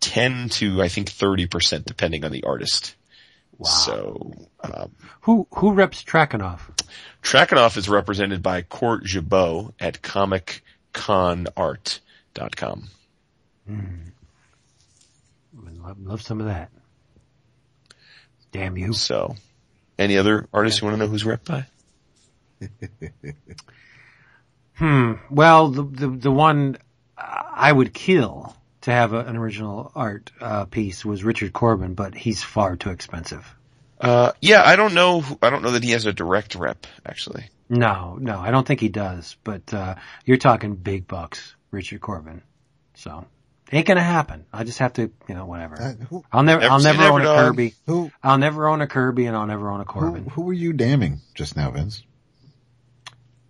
[0.00, 2.94] 10 to I think 30% depending on the artist.
[3.58, 3.68] Wow.
[3.68, 4.32] So,
[4.62, 6.60] um, Who who reps Trakhanov?
[7.22, 12.88] Trakhanov is represented by Court Jabot at ComicConArt.com.
[15.82, 16.70] Love, love some of that.
[18.52, 18.92] Damn you.
[18.92, 19.36] So,
[19.98, 21.66] any other artists you want to know who's rep by?
[24.74, 25.12] Hmm.
[25.30, 26.76] Well, the the, the one
[27.16, 32.14] I would kill to have a, an original art uh, piece was Richard Corben, but
[32.14, 33.46] he's far too expensive.
[34.00, 35.22] Uh, yeah, I don't know.
[35.40, 37.44] I don't know that he has a direct rep actually.
[37.68, 39.36] No, no, I don't think he does.
[39.44, 42.42] But uh, you're talking big bucks, Richard Corben.
[42.94, 43.24] So
[43.72, 44.44] ain't gonna happen.
[44.52, 45.80] I just have to, you know, whatever.
[45.80, 47.38] Uh, who, I'll never, Never I'll never never, own a dog.
[47.38, 47.74] Kirby.
[47.86, 50.26] who, I'll never own a Kirby, and I'll never own a who, Corben.
[50.26, 52.02] who were you damning just now, Vince?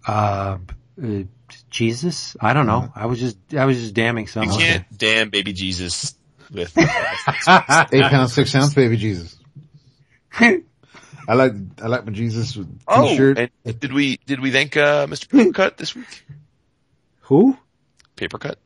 [0.06, 0.58] Uh,
[1.02, 1.22] uh,
[1.70, 2.36] Jesus?
[2.40, 2.92] I don't know.
[2.94, 4.58] I was just, I was just damning something.
[4.58, 6.14] You can't damn baby Jesus
[6.52, 6.76] with.
[6.78, 6.86] Eight
[8.04, 9.36] pounds, six ounce, baby Jesus.
[11.28, 13.38] I like, I like my Jesus with oh, t-shirt.
[13.64, 15.28] and did we did we thank uh, Mr.
[15.28, 16.24] Papercut this week?
[17.22, 17.56] Who?
[18.16, 18.56] Papercut.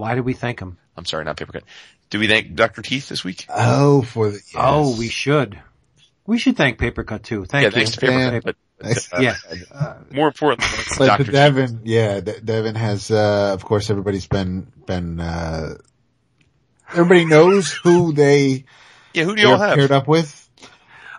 [0.00, 0.78] Why did we thank him?
[0.96, 1.62] I'm sorry, not Papercut.
[2.08, 2.82] Do we thank Dr.
[2.82, 3.46] Teeth this week?
[3.48, 4.54] Oh, for the, yes.
[4.56, 5.60] Oh, we should.
[6.26, 7.44] We should thank Papercut too.
[7.44, 7.72] Thank yeah, you.
[7.72, 8.32] thanks to Dan.
[8.32, 8.42] Papercut.
[8.44, 9.12] But Thanks.
[9.12, 9.96] uh, Yeah.
[10.10, 11.18] more importantly, thanks Dr.
[11.18, 11.32] the Teeth.
[11.32, 15.74] Devin, yeah, De- Devin has, uh, of course, everybody's been, been, uh,
[16.92, 18.64] everybody knows who they
[19.12, 19.76] Yeah, who do y'all have?
[19.76, 20.48] paired up with.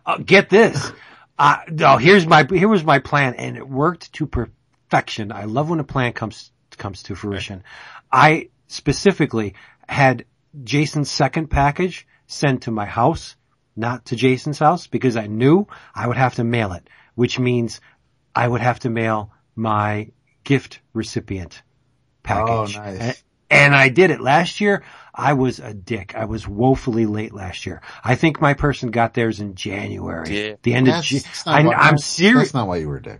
[0.06, 0.92] Uh, get this.
[1.38, 5.32] Uh, no, here's my, here was my plan and it worked to perfection.
[5.32, 7.64] I love when a plan comes, comes to fruition.
[8.12, 9.56] I specifically
[9.88, 10.26] had
[10.64, 13.36] Jason's second package sent to my house,
[13.76, 17.82] not to Jason's house because I knew I would have to mail it, which means
[18.36, 20.10] I would have to mail my
[20.44, 21.62] gift recipient
[22.24, 22.78] package.
[22.78, 23.00] Oh, nice.
[23.00, 23.22] And-
[23.54, 24.82] and I did it last year.
[25.14, 26.16] I was a dick.
[26.16, 27.82] I was woefully late last year.
[28.02, 30.48] I think my person got theirs in January.
[30.48, 30.54] Yeah.
[30.64, 31.20] The end of That's- June.
[31.26, 32.44] that's not I, why- I'm serious.
[32.44, 33.20] That's not why you were a dick.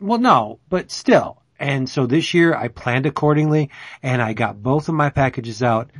[0.00, 1.42] Well, no, but still.
[1.58, 3.70] And so this year I planned accordingly
[4.02, 5.90] and I got both of my packages out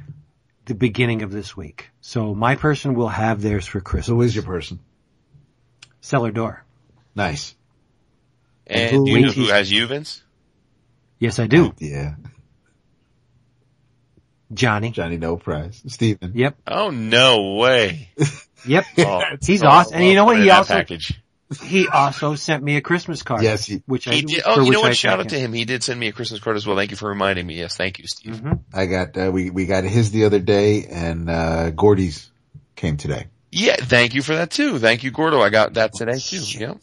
[0.66, 1.90] the beginning of this week.
[2.00, 4.08] So my person will have theirs for Christmas.
[4.08, 4.80] Who is your person?
[6.00, 6.64] Cellar door.
[7.14, 7.54] Nice.
[8.66, 10.22] And Who- do you know who has you, Vince?
[11.18, 11.72] Yes, I do.
[11.78, 12.16] Yeah.
[14.52, 14.90] Johnny.
[14.90, 15.82] Johnny No Prize.
[15.86, 16.32] Steven.
[16.34, 16.56] Yep.
[16.66, 18.10] Oh no way!
[18.66, 18.84] Yep.
[18.98, 19.94] Oh, He's oh, awesome.
[19.94, 20.38] And you know what?
[20.38, 21.20] He also, package.
[21.62, 23.42] He also sent me a Christmas card.
[23.42, 24.42] Yes, he- which I, He did.
[24.44, 24.96] Oh, you which know I what?
[24.96, 25.52] Shout out thank to him.
[25.52, 26.76] He did send me a Christmas card as well.
[26.76, 27.54] Thank you for reminding me.
[27.56, 28.36] Yes, thank you, Steve.
[28.36, 28.60] Mhm.
[28.74, 32.30] I got, uh, we, we got his the other day and, uh, Gordy's
[32.74, 33.26] came today.
[33.52, 34.78] Yeah, thank you for that too.
[34.78, 35.40] Thank you, Gordo.
[35.40, 36.38] I got that today too.
[36.58, 36.74] Yeah.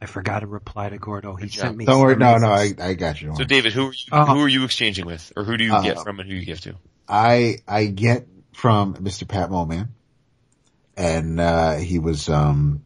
[0.00, 1.36] I forgot to reply to Gordo.
[1.36, 1.84] He sent me.
[1.84, 2.16] Don't worry.
[2.16, 3.34] No, no, I, I got you.
[3.36, 3.44] So.
[3.44, 4.34] David, who are you, Uh-huh.
[4.34, 6.44] who are you exchanging with, or who do you Uh, get from, and who you
[6.44, 6.74] give to?
[7.08, 9.28] I, I get from Mr.
[9.28, 9.88] Pat Moman
[10.96, 12.82] and, uh, he was, um,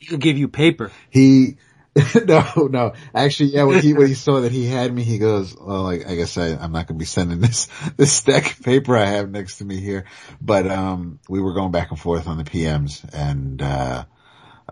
[0.00, 0.90] He'll give you paper.
[1.10, 1.56] he,
[2.24, 5.56] no, no, actually, yeah, when he, when he saw that he had me, he goes,
[5.56, 8.62] well, I, I guess I, I'm not going to be sending this, this stack of
[8.62, 10.06] paper I have next to me here.
[10.40, 14.04] But, um, we were going back and forth on the PMs and, uh,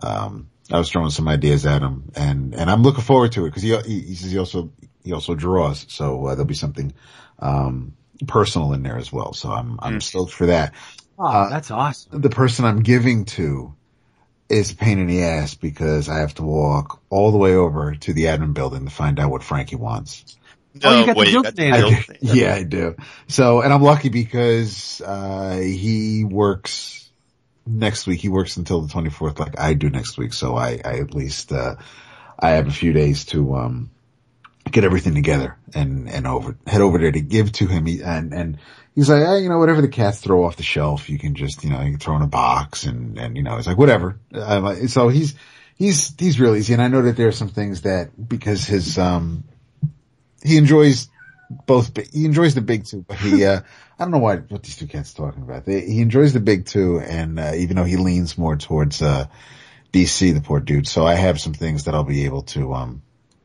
[0.01, 3.49] um, I was throwing some ideas at him and, and I'm looking forward to it
[3.49, 4.71] because he, he, he says he also,
[5.03, 5.85] he also draws.
[5.89, 6.93] So, uh, there'll be something,
[7.39, 7.93] um,
[8.27, 9.33] personal in there as well.
[9.33, 10.03] So I'm, I'm Mm.
[10.03, 10.73] stoked for that
[11.17, 12.21] Oh, Uh, that's awesome.
[12.21, 13.75] the person I'm giving to
[14.49, 17.93] is a pain in the ass because I have to walk all the way over
[17.93, 20.37] to the admin building to find out what Frankie wants.
[20.83, 21.75] Oh, you got the wait, guilt got data.
[21.75, 21.89] I do.
[21.89, 22.17] data.
[22.21, 22.95] yeah, I do.
[23.27, 27.09] So, and I'm lucky because, uh, he works
[27.65, 28.19] next week.
[28.19, 30.33] He works until the 24th like I do next week.
[30.33, 31.75] So I, I at least, uh,
[32.39, 33.91] I have a few days to, um,
[34.69, 37.85] get everything together and, and over, head over there to give to him.
[37.85, 38.57] He, and, and
[38.99, 41.63] he's like, hey, you know, whatever the cats throw off the shelf, you can just,
[41.63, 44.19] you know, you can throw in a box and, and, you know, he's like, whatever.
[44.29, 45.35] Like- so he's,
[45.75, 46.73] he's, he's real easy.
[46.73, 49.45] And I know that there are some things that because his, um,
[50.43, 51.07] he enjoys
[51.65, 53.61] both, he enjoys the big two, but he, uh,
[53.97, 55.63] I don't know why, what these two cats are talking about.
[55.63, 59.27] They, he enjoys the big two and, uh, even though he leans more towards, uh,
[59.93, 60.89] DC, the poor dude.
[60.89, 63.01] So I have some things that I'll be able to, um,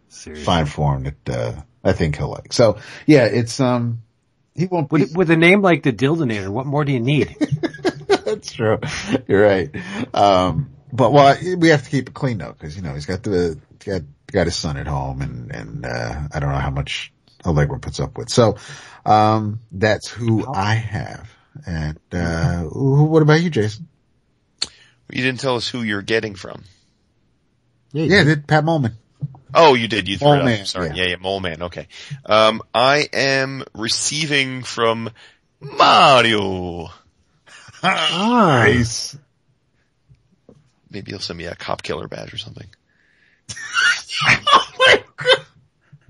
[0.08, 0.44] Seriously.
[0.44, 2.52] find for him that, uh, I think he'll like.
[2.52, 4.00] So yeah, it's, um,
[4.55, 7.36] he won't be, With, with a name like the Dildinator, what more do you need?
[8.24, 8.78] That's true.
[9.26, 9.70] You're right.
[10.12, 13.23] Um, but well, we have to keep it clean though, cause you know, he's got
[13.23, 17.12] the, got, got his son at home and, and, uh, I don't know how much
[17.44, 18.31] Allegra puts up with.
[18.31, 18.57] So,
[19.05, 21.31] um, that's who I have.
[21.66, 23.89] And, uh, what about you, Jason?
[25.10, 26.62] You didn't tell us who you're getting from.
[27.92, 28.94] Yeah, did Pat Molman.
[29.55, 30.08] Oh, you did.
[30.08, 30.44] You threw Mole it up.
[30.47, 30.89] Man, Sorry.
[30.89, 30.94] yeah.
[30.94, 31.05] Yeah.
[31.10, 31.62] yeah, Mole Man.
[31.62, 31.86] Okay.
[32.26, 35.10] Um, I am receiving from
[35.60, 36.91] Mario.
[37.83, 39.16] Nice.
[40.91, 42.66] Maybe he'll send me a cop killer badge or something.
[44.26, 44.97] oh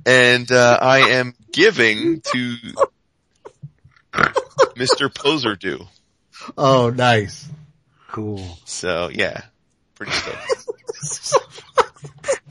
[0.07, 2.57] and uh, I am giving to
[4.77, 5.13] Mr.
[5.13, 5.87] Poser Do.
[6.57, 7.49] Oh, nice.
[8.09, 8.59] Cool.
[8.65, 9.43] So yeah,
[9.95, 10.69] pretty stoked.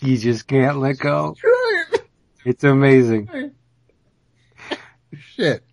[0.00, 1.36] He, he just can't let go.
[2.46, 3.52] It's amazing.
[5.18, 5.64] Shit.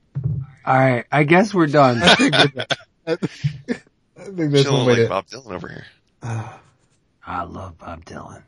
[0.66, 1.04] All right.
[1.12, 2.00] I guess we're done.
[2.02, 5.86] I think that- I think that's Chilling like to, Bob Dylan over here.
[6.24, 8.42] I love Bob Dylan.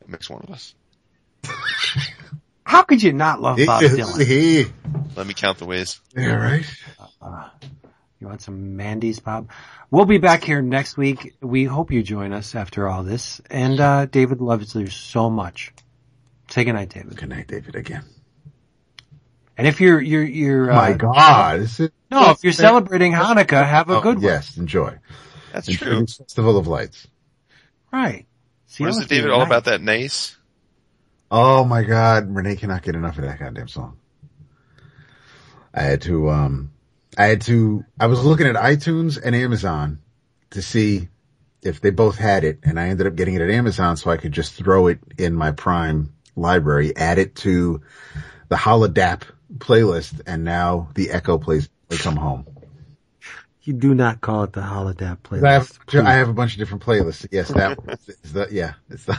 [0.00, 0.74] That makes one of us.
[2.64, 4.24] How could you not love Bob Dylan?
[4.26, 4.64] He,
[5.16, 6.00] Let me count the ways.
[6.16, 6.64] yeah, right.
[7.20, 7.48] Uh,
[8.24, 9.50] You want some Mandy's Bob?
[9.90, 11.34] We'll be back here next week.
[11.42, 13.38] We hope you join us after all this.
[13.50, 15.74] And, uh, David loves you so much.
[16.48, 17.18] Say goodnight, David.
[17.18, 18.04] Good night, David, again.
[19.58, 21.60] And if you're, you're, you're, uh, My God.
[21.60, 24.24] Is it, no, if you're celebrating Hanukkah, have a Oh, good one.
[24.24, 24.96] Yes, enjoy.
[25.52, 26.00] That's Enjoy true.
[26.00, 27.06] the Festival of Lights.
[27.92, 28.24] Right.
[28.68, 29.46] See, What is that it, David, all nice.
[29.48, 30.38] about that nace?
[31.30, 33.98] Oh my God, Renee cannot get enough of that goddamn song.
[35.74, 36.70] I had to, um,
[37.16, 40.00] I had to, I was looking at iTunes and Amazon
[40.50, 41.08] to see
[41.62, 44.16] if they both had it and I ended up getting it at Amazon so I
[44.16, 47.82] could just throw it in my Prime library, add it to
[48.48, 49.22] the Holodap
[49.58, 52.46] playlist and now the Echo plays They Come Home.
[53.62, 55.46] You do not call it the Holodeck playlist.
[55.46, 57.26] I have, I have a bunch of different playlists.
[57.30, 57.78] Yes, that
[58.22, 59.18] is the, yeah, it's the,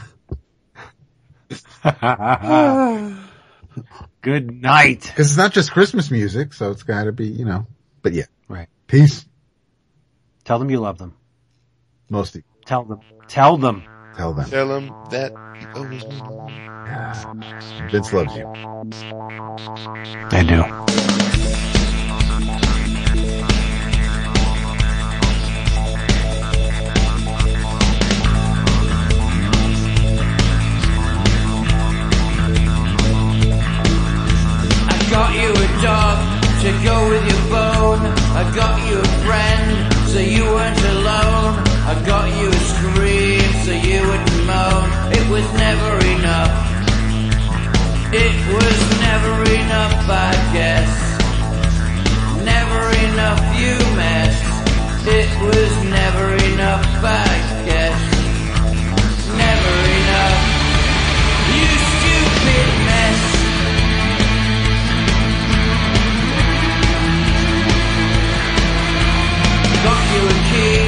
[4.22, 5.12] Good night.
[5.16, 7.66] cause it's not just Christmas music, so it's gotta be, you know,
[8.06, 8.26] but yeah.
[8.46, 8.68] Right.
[8.86, 9.26] Peace.
[10.44, 11.16] Tell them you love them.
[12.08, 12.44] Mostly.
[12.64, 13.00] Tell them.
[13.26, 13.82] Tell them.
[14.16, 14.48] Tell them.
[14.48, 16.20] Tell them that he owes me.
[17.90, 18.46] Vince loves you.
[20.30, 20.62] I do.
[34.88, 36.35] I got you a dog
[36.66, 38.02] to go with your bone.
[38.34, 39.68] I got you a friend
[40.10, 41.54] so you weren't alone.
[41.86, 44.86] I got you a scream so you wouldn't moan.
[45.14, 46.54] It was never enough.
[48.10, 50.90] It was never enough, I guess.
[52.42, 54.34] Never enough, you mess.
[55.06, 58.15] It was never enough, I guess.
[69.84, 70.78] Got you a key,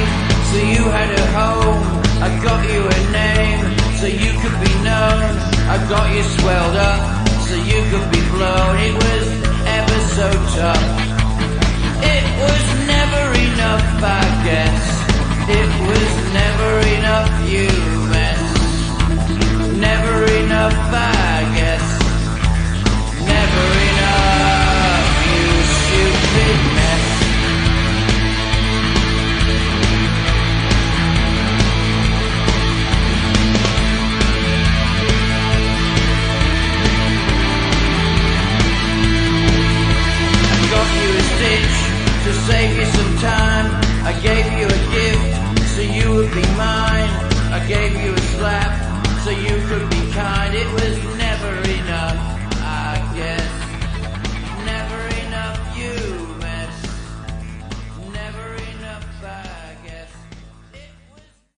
[0.49, 1.81] so you had a home.
[2.25, 3.61] I got you a name,
[3.99, 5.21] so you could be known.
[5.73, 7.01] I got you swelled up,
[7.47, 8.73] so you could be blown.
[8.87, 9.27] It was
[9.77, 10.27] ever so
[10.57, 10.87] tough.
[12.15, 14.83] It was never enough, I guess.
[15.59, 17.69] It was never enough, you
[18.13, 18.43] mess.
[19.77, 21.28] Never enough, I
[42.49, 43.67] save you some time.
[44.09, 47.09] I gave you a gift so you would be mine.
[47.57, 48.71] I gave you a slap
[49.23, 50.55] so you could be kind.
[50.55, 51.18] It was